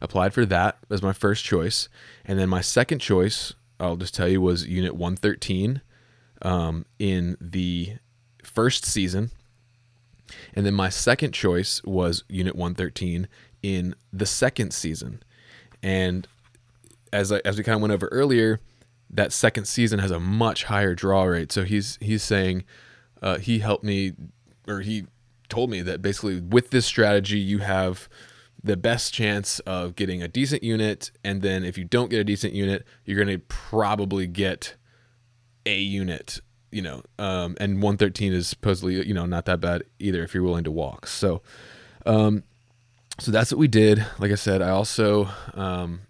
Applied 0.02 0.34
for 0.34 0.46
that 0.46 0.78
as 0.90 1.02
my 1.02 1.14
first 1.14 1.44
choice. 1.44 1.90
And 2.24 2.38
then 2.38 2.50
my 2.50 2.62
second 2.62 3.00
choice, 3.00 3.54
I'll 3.80 3.96
just 3.96 4.14
tell 4.14 4.28
you, 4.28 4.42
was 4.42 4.68
Unit 4.68 4.96
113 4.96 5.82
um, 6.44 6.86
in 7.00 7.36
the 7.42 7.96
first 8.44 8.86
season. 8.86 9.32
And 10.54 10.66
then 10.66 10.74
my 10.74 10.90
second 10.90 11.34
choice 11.34 11.82
was 11.84 12.24
Unit 12.30 12.56
113 12.56 13.28
in 13.64 13.96
the 14.12 14.26
second 14.26 14.72
season. 14.72 15.24
And 15.82 16.28
as 17.14 17.32
I, 17.32 17.42
as 17.46 17.58
we 17.58 17.64
kind 17.64 17.76
of 17.76 17.82
went 17.82 17.94
over 17.94 18.08
earlier, 18.08 18.60
that 19.10 19.32
second 19.32 19.66
season 19.66 20.00
has 20.00 20.12
a 20.12 20.20
much 20.20 20.66
higher 20.66 20.94
draw 20.94 21.24
rate. 21.24 21.52
So 21.52 21.64
he's 21.64 21.98
he's 22.02 22.24
saying 22.24 22.66
uh, 23.22 23.38
he 23.38 23.60
helped 23.60 23.84
me, 23.84 24.14
or 24.68 24.82
he 24.82 25.06
told 25.50 25.70
me 25.70 25.82
that 25.82 26.02
basically 26.02 26.42
with 26.42 26.72
this 26.72 26.86
strategy 26.86 27.40
you 27.40 27.60
have 27.60 28.10
the 28.64 28.76
best 28.76 29.14
chance 29.14 29.60
of 29.62 29.96
getting 29.96 30.22
a 30.22 30.28
decent 30.28 30.64
unit, 30.64 31.12
and 31.24 31.42
then 31.42 31.64
if 31.64 31.78
you 31.78 31.86
don't 31.86 32.10
get 32.10 32.20
a 32.20 32.24
decent 32.24 32.54
unit, 32.54 32.86
you're 33.06 33.24
going 33.24 33.40
to 33.40 33.44
probably 33.48 34.28
get 34.28 34.76
a 35.66 35.78
unit. 35.78 36.42
You 36.72 36.82
know, 36.82 37.02
um, 37.18 37.56
and 37.60 37.82
113 37.82 38.34
is 38.34 38.48
supposedly 38.48 39.06
you 39.06 39.14
know 39.14 39.26
not 39.26 39.46
that 39.46 39.60
bad 39.62 39.84
either 40.00 40.24
if 40.24 40.34
you're 40.34 40.44
willing 40.44 40.66
to 40.66 40.72
walk. 40.72 41.08
So. 41.08 41.42
Um, 42.06 42.44
so 43.20 43.32
that's 43.32 43.52
what 43.52 43.58
we 43.58 43.68
did. 43.68 44.06
Like 44.20 44.32
I 44.32 44.36
said, 44.36 44.62
I 44.62 44.70
also 44.70 45.30
um, 45.54 46.02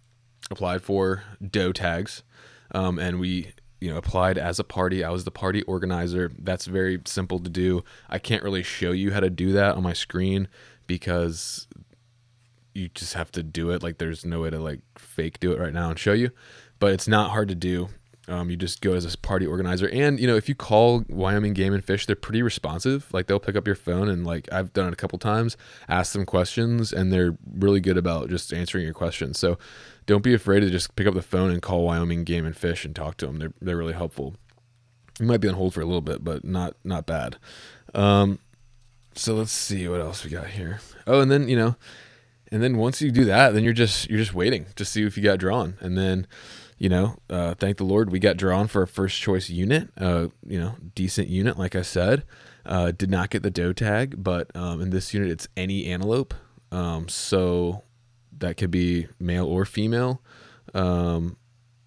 applied 0.51 0.82
for 0.82 1.24
doe 1.45 1.72
tags, 1.72 2.24
um, 2.72 2.99
and 2.99 3.20
we 3.20 3.53
you 3.80 3.89
know 3.89 3.97
applied 3.97 4.38
as 4.38 4.60
a 4.60 4.64
party. 4.64 5.03
I 5.03 5.10
was 5.10 5.24
the 5.24 5.32
party 5.32 5.62
organizer. 5.64 6.32
That's 6.38 6.66
very 6.66 6.99
simple 7.05 7.39
to 7.39 7.49
do. 7.49 7.84
I 8.10 8.20
can't 8.20 8.43
really 8.43 8.64
show 8.64 8.91
you 8.91 9.12
how 9.12 9.22
to 9.22 9.30
do 9.30 9.53
that 9.53 9.76
on 9.76 9.84
my 9.84 9.93
screen 9.93 10.47
because 10.88 11.68
you 12.74 12.89
just 12.89 13.14
have 13.14 13.32
to 13.34 13.43
do 13.43 13.72
it. 13.72 13.84
Like 13.84 13.97
there's 13.97 14.26
no 14.26 14.41
way 14.41 14.49
to 14.49 14.60
like 14.60 14.82
fake 14.97 15.39
do 15.39 15.51
it 15.51 15.60
right 15.60 15.74
now 15.74 15.89
and 15.89 15.97
show 15.97 16.14
you, 16.14 16.32
but 16.80 16.91
it's 16.91 17.08
not 17.08 17.32
hard 17.32 17.47
to 17.49 17.55
do. 17.55 17.89
Um, 18.30 18.49
you 18.49 18.57
just 18.57 18.82
go 18.82 18.93
as 18.93 19.11
a 19.11 19.17
party 19.17 19.45
organizer, 19.45 19.89
and 19.89 20.19
you 20.19 20.28
know 20.28 20.36
if 20.36 20.49
you 20.49 20.55
call 20.55 21.05
Wyoming 21.07 21.53
Game 21.53 21.73
and 21.73 21.84
Fish, 21.84 22.05
they're 22.05 22.15
pretty 22.15 22.41
responsive. 22.41 23.07
Like 23.13 23.28
they'll 23.28 23.39
pick 23.39 23.55
up 23.55 23.65
your 23.65 23.75
phone, 23.75 24.09
and 24.09 24.25
like 24.25 24.51
I've 24.51 24.73
done 24.73 24.88
it 24.88 24.93
a 24.93 24.97
couple 24.97 25.17
times, 25.17 25.55
ask 25.88 26.13
them 26.13 26.25
questions, 26.25 26.91
and 26.91 27.11
they're 27.11 27.38
really 27.57 27.80
good 27.80 27.97
about 27.97 28.30
just 28.30 28.51
answering 28.51 28.84
your 28.84 28.93
questions. 28.93 29.39
So 29.39 29.57
don't 30.05 30.23
be 30.23 30.34
afraid 30.34 30.59
to 30.61 30.69
just 30.69 30.95
pick 30.95 31.07
up 31.07 31.13
the 31.13 31.21
phone 31.21 31.51
and 31.51 31.61
call 31.61 31.84
Wyoming 31.84 32.25
Game 32.25 32.45
and 32.45 32.55
Fish 32.55 32.84
and 32.84 32.95
talk 32.95 33.17
to 33.17 33.28
them. 33.28 33.39
They're 33.39 33.53
they're 33.61 33.78
really 33.78 33.93
helpful. 33.93 34.36
You 35.19 35.25
might 35.25 35.41
be 35.41 35.47
on 35.47 35.55
hold 35.55 35.73
for 35.73 35.82
a 35.82 35.86
little 35.86 36.01
bit, 36.01 36.23
but 36.23 36.43
not 36.43 36.75
not 36.84 37.05
bad. 37.05 37.38
Um, 37.93 38.39
so 39.15 39.36
let's 39.36 39.51
see 39.51 39.88
what 39.88 40.01
else 40.01 40.23
we 40.23 40.30
got 40.30 40.47
here. 40.47 40.80
Oh, 41.05 41.21
and 41.21 41.32
then 41.32 41.47
you 41.47 41.55
know, 41.55 41.75
and 42.51 42.61
then 42.61 42.78
once 42.78 43.01
you 43.01 43.11
do 43.11 43.25
that, 43.25 43.53
then 43.53 43.63
you're 43.63 43.73
just 43.73 44.09
you're 44.09 44.19
just 44.19 44.34
waiting 44.34 44.67
to 44.75 44.86
see 44.86 45.03
if 45.03 45.17
you 45.17 45.23
got 45.23 45.39
drawn, 45.39 45.78
and 45.80 45.97
then 45.97 46.28
you 46.78 46.89
know, 46.89 47.17
uh, 47.30 47.55
thank 47.55 47.78
the 47.78 47.84
Lord 47.84 48.11
we 48.11 48.19
got 48.19 48.38
drawn 48.38 48.67
for 48.67 48.84
a 48.84 48.88
first 48.88 49.19
choice 49.19 49.49
unit. 49.49 49.89
Uh, 49.97 50.28
you 50.45 50.59
know, 50.59 50.75
decent 50.95 51.28
unit, 51.28 51.57
like 51.57 51.75
I 51.75 51.82
said. 51.82 52.23
Uh, 52.65 52.91
did 52.91 53.09
not 53.09 53.30
get 53.30 53.43
the 53.43 53.49
doe 53.49 53.73
tag, 53.73 54.15
but 54.21 54.53
um, 54.55 54.82
in 54.82 54.89
this 54.89 55.13
unit 55.13 55.32
it's 55.32 55.47
any 55.55 55.86
antelope. 55.86 56.34
Um, 56.71 57.07
so 57.07 57.84
that 58.38 58.57
could 58.57 58.71
be 58.71 59.07
male 59.19 59.45
or 59.45 59.65
female. 59.65 60.21
Um, 60.73 61.38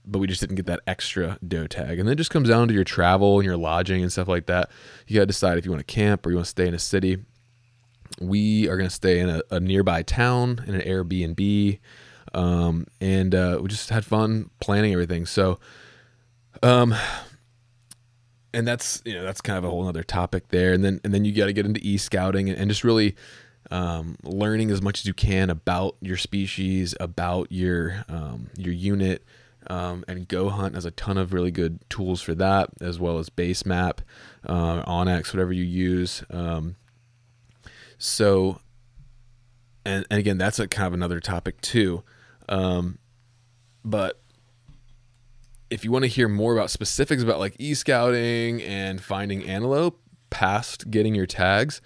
but 0.06 0.18
we 0.18 0.26
just 0.26 0.40
didn't 0.40 0.56
get 0.56 0.66
that 0.66 0.80
extra 0.86 1.38
doe 1.46 1.66
tag. 1.66 1.98
And 1.98 2.08
then 2.08 2.14
it 2.14 2.16
just 2.16 2.30
comes 2.30 2.48
down 2.48 2.66
to 2.68 2.74
your 2.74 2.84
travel 2.84 3.38
and 3.38 3.44
your 3.44 3.56
lodging 3.56 4.02
and 4.02 4.10
stuff 4.10 4.26
like 4.26 4.46
that. 4.46 4.70
You 5.06 5.16
got 5.16 5.22
to 5.22 5.26
decide 5.26 5.58
if 5.58 5.64
you 5.64 5.70
want 5.70 5.86
to 5.86 5.94
camp 5.94 6.26
or 6.26 6.30
you 6.30 6.36
want 6.36 6.46
to 6.46 6.50
stay 6.50 6.66
in 6.66 6.74
a 6.74 6.78
city. 6.78 7.18
We 8.20 8.68
are 8.68 8.76
going 8.76 8.88
to 8.88 8.94
stay 8.94 9.20
in 9.20 9.28
a, 9.28 9.42
a 9.50 9.60
nearby 9.60 10.02
town 10.02 10.64
in 10.66 10.74
an 10.74 10.80
Airbnb 10.80 11.78
um, 12.34 12.86
and 13.00 13.34
uh, 13.34 13.58
we 13.60 13.68
just 13.68 13.90
had 13.90 14.04
fun 14.04 14.50
planning 14.60 14.92
everything. 14.92 15.26
So, 15.26 15.58
um, 16.62 16.94
and 18.52 18.66
that's 18.66 19.02
you 19.04 19.14
know 19.14 19.24
that's 19.24 19.40
kind 19.40 19.58
of 19.58 19.64
a 19.64 19.70
whole 19.70 19.86
other 19.86 20.02
topic 20.02 20.48
there. 20.48 20.72
And 20.72 20.84
then 20.84 21.00
and 21.04 21.12
then 21.12 21.24
you 21.24 21.32
got 21.32 21.46
to 21.46 21.52
get 21.52 21.66
into 21.66 21.80
e 21.82 21.96
scouting 21.96 22.48
and, 22.48 22.58
and 22.58 22.70
just 22.70 22.84
really 22.84 23.16
um, 23.70 24.16
learning 24.22 24.70
as 24.70 24.82
much 24.82 25.00
as 25.00 25.06
you 25.06 25.14
can 25.14 25.50
about 25.50 25.96
your 26.00 26.16
species, 26.16 26.94
about 27.00 27.50
your 27.50 28.04
um, 28.08 28.50
your 28.56 28.74
unit. 28.74 29.24
Um, 29.66 30.04
and 30.08 30.26
Go 30.26 30.48
Hunt 30.48 30.74
has 30.74 30.86
a 30.86 30.90
ton 30.90 31.18
of 31.18 31.34
really 31.34 31.50
good 31.50 31.80
tools 31.90 32.22
for 32.22 32.34
that, 32.34 32.70
as 32.80 32.98
well 32.98 33.18
as 33.18 33.28
Basemap, 33.28 33.98
uh, 34.46 34.82
onX, 34.84 35.34
whatever 35.34 35.52
you 35.52 35.64
use. 35.64 36.24
Um, 36.30 36.76
so, 37.98 38.58
and, 39.84 40.06
and 40.10 40.18
again, 40.18 40.38
that's 40.38 40.58
a 40.58 40.66
kind 40.66 40.86
of 40.86 40.94
another 40.94 41.20
topic 41.20 41.60
too. 41.60 42.02
Um, 42.50 42.98
but 43.82 44.20
if 45.70 45.84
you 45.84 45.92
want 45.92 46.02
to 46.02 46.08
hear 46.08 46.28
more 46.28 46.52
about 46.52 46.68
specifics 46.68 47.22
about 47.22 47.38
like 47.38 47.54
e-scouting 47.58 48.60
and 48.62 49.00
finding 49.00 49.44
antelope 49.44 50.00
past 50.28 50.90
getting 50.90 51.14
your 51.14 51.26
tags, 51.26 51.80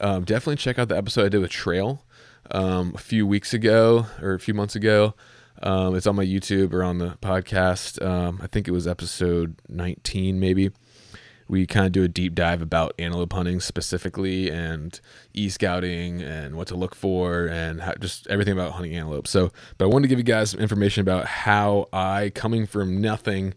um, 0.00 0.24
definitely 0.24 0.56
check 0.56 0.78
out 0.78 0.88
the 0.88 0.96
episode 0.96 1.26
I 1.26 1.28
did 1.28 1.40
with 1.40 1.50
Trail 1.50 2.02
um, 2.50 2.92
a 2.94 2.98
few 2.98 3.26
weeks 3.26 3.54
ago 3.54 4.06
or 4.20 4.34
a 4.34 4.40
few 4.40 4.54
months 4.54 4.74
ago. 4.74 5.14
Um, 5.62 5.94
it's 5.94 6.06
on 6.06 6.16
my 6.16 6.24
YouTube 6.24 6.72
or 6.72 6.82
on 6.82 6.98
the 6.98 7.16
podcast. 7.22 8.04
Um, 8.04 8.40
I 8.42 8.46
think 8.46 8.68
it 8.68 8.72
was 8.72 8.86
episode 8.86 9.60
19, 9.68 10.38
maybe. 10.40 10.70
We 11.48 11.66
kind 11.66 11.86
of 11.86 11.92
do 11.92 12.02
a 12.02 12.08
deep 12.08 12.34
dive 12.34 12.60
about 12.60 12.94
antelope 12.98 13.32
hunting 13.32 13.60
specifically 13.60 14.50
and 14.50 14.98
e 15.32 15.48
scouting 15.48 16.22
and 16.22 16.56
what 16.56 16.68
to 16.68 16.76
look 16.76 16.94
for 16.94 17.46
and 17.46 17.82
how, 17.82 17.94
just 18.00 18.26
everything 18.26 18.52
about 18.52 18.72
hunting 18.72 18.96
antelope. 18.96 19.28
So, 19.28 19.52
but 19.78 19.84
I 19.84 19.88
wanted 19.88 20.04
to 20.04 20.08
give 20.08 20.18
you 20.18 20.24
guys 20.24 20.50
some 20.50 20.60
information 20.60 21.02
about 21.02 21.26
how 21.26 21.86
I, 21.92 22.30
coming 22.34 22.66
from 22.66 23.00
nothing, 23.00 23.54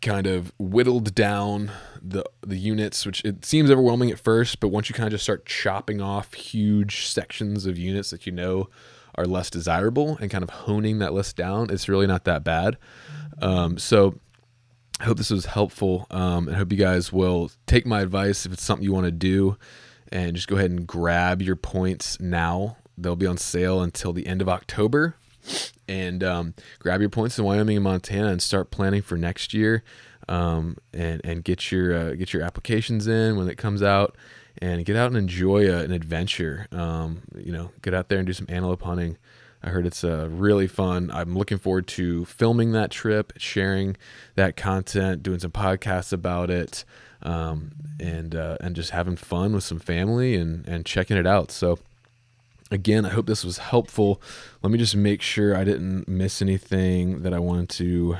kind 0.00 0.26
of 0.26 0.52
whittled 0.58 1.14
down 1.14 1.70
the 2.02 2.24
the 2.46 2.56
units, 2.56 3.04
which 3.04 3.24
it 3.24 3.44
seems 3.44 3.70
overwhelming 3.70 4.10
at 4.10 4.18
first, 4.18 4.60
but 4.60 4.68
once 4.68 4.88
you 4.88 4.94
kind 4.94 5.06
of 5.06 5.12
just 5.12 5.24
start 5.24 5.44
chopping 5.46 6.00
off 6.00 6.34
huge 6.34 7.06
sections 7.06 7.66
of 7.66 7.76
units 7.76 8.10
that 8.10 8.26
you 8.26 8.32
know 8.32 8.68
are 9.16 9.26
less 9.26 9.50
desirable 9.50 10.16
and 10.20 10.30
kind 10.30 10.44
of 10.44 10.50
honing 10.50 10.98
that 10.98 11.12
list 11.12 11.36
down, 11.36 11.70
it's 11.70 11.88
really 11.88 12.06
not 12.06 12.24
that 12.24 12.44
bad. 12.44 12.76
Um, 13.40 13.78
so 13.78 14.18
I 15.00 15.04
hope 15.04 15.18
this 15.18 15.30
was 15.30 15.46
helpful. 15.46 16.06
Um, 16.10 16.48
and 16.48 16.56
hope 16.56 16.72
you 16.72 16.78
guys 16.78 17.12
will 17.12 17.50
take 17.66 17.86
my 17.86 18.00
advice 18.00 18.46
if 18.46 18.52
it's 18.52 18.62
something 18.62 18.84
you 18.84 18.92
want 18.92 19.06
to 19.06 19.12
do, 19.12 19.56
and 20.10 20.34
just 20.34 20.48
go 20.48 20.56
ahead 20.56 20.70
and 20.70 20.86
grab 20.86 21.42
your 21.42 21.56
points 21.56 22.18
now. 22.20 22.78
They'll 22.96 23.16
be 23.16 23.26
on 23.26 23.36
sale 23.36 23.82
until 23.82 24.12
the 24.12 24.26
end 24.26 24.40
of 24.40 24.48
October. 24.48 25.16
And 25.86 26.24
um, 26.24 26.54
grab 26.78 27.00
your 27.00 27.10
points 27.10 27.38
in 27.38 27.44
Wyoming 27.44 27.76
and 27.76 27.84
Montana 27.84 28.28
and 28.28 28.42
start 28.42 28.70
planning 28.70 29.02
for 29.02 29.16
next 29.16 29.54
year. 29.54 29.84
Um, 30.28 30.78
and 30.92 31.20
and 31.24 31.44
get 31.44 31.70
your 31.70 31.94
uh, 31.94 32.14
get 32.14 32.32
your 32.32 32.42
applications 32.42 33.06
in 33.06 33.36
when 33.36 33.48
it 33.48 33.56
comes 33.56 33.80
out, 33.80 34.16
and 34.58 34.84
get 34.84 34.96
out 34.96 35.06
and 35.08 35.16
enjoy 35.16 35.70
a, 35.70 35.84
an 35.84 35.92
adventure. 35.92 36.66
Um, 36.72 37.22
you 37.36 37.52
know, 37.52 37.70
get 37.82 37.94
out 37.94 38.08
there 38.08 38.18
and 38.18 38.26
do 38.26 38.32
some 38.32 38.46
antelope 38.48 38.82
hunting. 38.82 39.18
I 39.62 39.70
heard 39.70 39.86
it's 39.86 40.04
uh, 40.04 40.28
really 40.30 40.66
fun. 40.66 41.10
I'm 41.12 41.36
looking 41.36 41.58
forward 41.58 41.86
to 41.88 42.24
filming 42.26 42.72
that 42.72 42.90
trip, 42.90 43.32
sharing 43.36 43.96
that 44.34 44.56
content, 44.56 45.22
doing 45.22 45.38
some 45.40 45.50
podcasts 45.50 46.12
about 46.12 46.50
it, 46.50 46.84
um, 47.22 47.72
and 47.98 48.34
uh, 48.34 48.58
and 48.60 48.76
just 48.76 48.90
having 48.90 49.16
fun 49.16 49.54
with 49.54 49.64
some 49.64 49.80
family 49.80 50.36
and 50.36 50.66
and 50.68 50.86
checking 50.86 51.16
it 51.16 51.26
out. 51.26 51.50
So 51.50 51.78
again, 52.70 53.04
I 53.04 53.10
hope 53.10 53.26
this 53.26 53.44
was 53.44 53.58
helpful. 53.58 54.20
Let 54.62 54.70
me 54.70 54.78
just 54.78 54.96
make 54.96 55.22
sure 55.22 55.56
I 55.56 55.64
didn't 55.64 56.08
miss 56.08 56.42
anything 56.42 57.22
that 57.22 57.32
I 57.32 57.38
wanted 57.38 57.68
to 57.70 58.16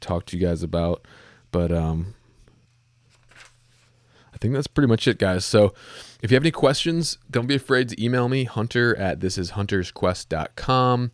talk 0.00 0.26
to 0.26 0.36
you 0.36 0.46
guys 0.46 0.62
about. 0.62 1.04
But 1.50 1.72
um, 1.72 2.14
I 4.32 4.38
think 4.38 4.54
that's 4.54 4.66
pretty 4.66 4.88
much 4.88 5.06
it, 5.08 5.18
guys. 5.18 5.44
So 5.44 5.74
if 6.22 6.30
you 6.30 6.34
have 6.34 6.42
any 6.42 6.50
questions, 6.50 7.18
don't 7.30 7.46
be 7.46 7.54
afraid 7.54 7.88
to 7.90 8.02
email 8.02 8.28
me, 8.28 8.44
hunter 8.44 8.96
at 8.96 9.20
thisishuntersquest.com. 9.20 11.12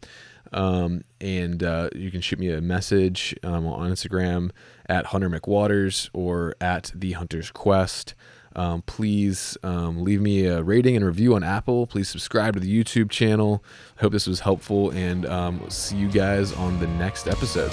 Um, 0.52 1.04
and 1.20 1.62
uh, 1.62 1.90
you 1.94 2.11
can 2.11 2.20
shoot 2.20 2.38
me 2.38 2.50
a 2.50 2.61
message 2.61 3.34
um, 3.42 3.66
on 3.66 3.90
Instagram 3.90 4.50
at 4.88 5.07
Hunter 5.07 5.28
McWaters 5.28 6.09
or 6.12 6.54
at 6.61 6.92
The 6.94 7.12
Hunter's 7.12 7.50
Quest. 7.50 8.14
Um, 8.54 8.82
please 8.82 9.59
um, 9.62 10.02
leave 10.02 10.22
me 10.22 10.46
a 10.46 10.62
rating 10.62 10.96
and 10.96 11.04
review 11.04 11.34
on 11.34 11.44
Apple. 11.44 11.86
Please 11.86 12.09
subscribe 12.09 12.54
to 12.54 12.61
the 12.61 12.84
YouTube 12.84 13.11
channel. 13.11 13.62
I 13.98 14.02
hope 14.02 14.12
this 14.12 14.26
was 14.26 14.40
helpful, 14.40 14.90
and 14.90 15.26
um, 15.26 15.62
see 15.68 15.96
you 15.96 16.09
guys 16.09 16.54
on 16.54 16.80
the 16.80 16.86
next 16.86 17.28
episode. 17.28 17.72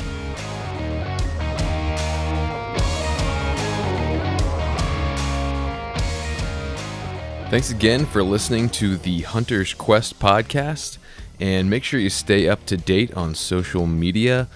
Thanks 7.53 7.69
again 7.69 8.07
for 8.07 8.23
listening 8.23 8.67
to 8.69 8.97
the 8.97 9.21
Hunter's 9.21 9.75
Quest 9.75 10.17
podcast. 10.17 10.97
And 11.39 11.69
make 11.69 11.83
sure 11.83 11.99
you 11.99 12.09
stay 12.09 12.49
up 12.49 12.65
to 12.65 12.77
date 12.77 13.13
on 13.13 13.35
social 13.35 13.85
media 13.85 14.47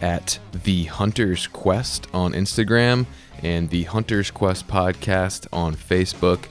at 0.00 0.38
The 0.64 0.84
Hunter's 0.84 1.46
Quest 1.46 2.06
on 2.14 2.32
Instagram 2.32 3.04
and 3.42 3.68
The 3.68 3.82
Hunter's 3.82 4.30
Quest 4.30 4.66
podcast 4.66 5.46
on 5.52 5.76
Facebook. 5.76 6.46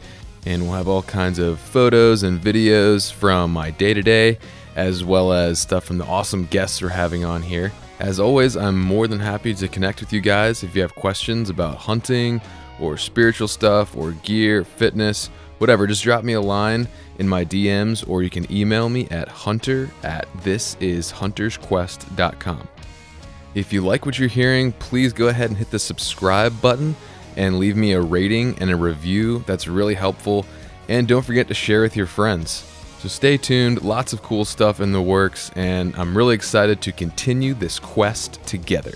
And 0.46 0.62
we'll 0.62 0.74
have 0.74 0.88
all 0.88 1.02
kinds 1.02 1.40
of 1.40 1.60
photos 1.60 2.22
and 2.22 2.40
videos 2.40 3.12
from 3.12 3.52
my 3.52 3.72
day 3.72 3.96
to 3.96 4.04
day, 4.04 4.38
as 4.76 5.04
well 5.04 5.34
as 5.34 5.58
stuff 5.58 5.86
from 5.86 5.98
the 5.98 6.06
awesome 6.06 6.46
guests 6.46 6.80
we're 6.80 6.90
having 6.90 7.26
on 7.26 7.42
here. 7.42 7.72
As 8.00 8.20
always, 8.20 8.56
I'm 8.56 8.80
more 8.80 9.08
than 9.08 9.20
happy 9.20 9.56
to 9.56 9.68
connect 9.68 10.02
with 10.02 10.14
you 10.14 10.22
guys 10.22 10.62
if 10.62 10.76
you 10.76 10.84
have 10.84 10.94
questions 10.94 11.50
about 11.50 11.78
hunting 11.78 12.40
or 12.80 12.98
spiritual 12.98 13.48
stuff 13.48 13.98
or 13.98 14.12
gear, 14.12 14.64
fitness 14.64 15.32
whatever, 15.58 15.88
just 15.88 16.04
drop 16.04 16.24
me 16.24 16.34
a 16.34 16.42
line 16.42 16.88
in 17.20 17.28
my 17.28 17.44
DMs 17.44 18.08
or 18.08 18.24
you 18.24 18.30
can 18.30 18.50
email 18.52 18.90
me 18.90 19.08
at 19.10 19.28
hunter 19.28 19.90
at 20.04 20.32
thisishuntersquest.com. 20.38 22.68
If 23.56 23.74
you 23.74 23.82
like 23.82 24.06
what 24.06 24.20
you're 24.20 24.30
hearing, 24.30 24.72
please 24.74 25.14
go 25.14 25.30
ahead 25.30 25.50
and 25.50 25.58
hit 25.58 25.72
the 25.72 25.80
subscribe 25.80 26.62
button 26.62 26.96
and 27.36 27.58
leave 27.60 27.76
me 27.76 27.94
a 27.94 28.02
rating 28.02 28.56
and 28.60 28.70
a 28.70 28.76
review. 28.76 29.44
That's 29.48 29.68
really 29.68 29.96
helpful. 29.96 30.46
And 30.90 31.08
don't 31.08 31.26
forget 31.26 31.48
to 31.48 31.54
share 31.54 31.82
with 31.82 31.96
your 31.96 32.08
friends. 32.08 32.64
So 33.00 33.08
stay 33.08 33.38
tuned, 33.38 33.84
lots 33.84 34.14
of 34.14 34.24
cool 34.24 34.44
stuff 34.44 34.80
in 34.80 34.92
the 34.92 35.02
works, 35.02 35.52
and 35.56 35.96
I'm 35.96 36.18
really 36.18 36.34
excited 36.34 36.82
to 36.82 36.92
continue 36.92 37.54
this 37.54 37.80
quest 37.80 38.44
together. 38.46 38.96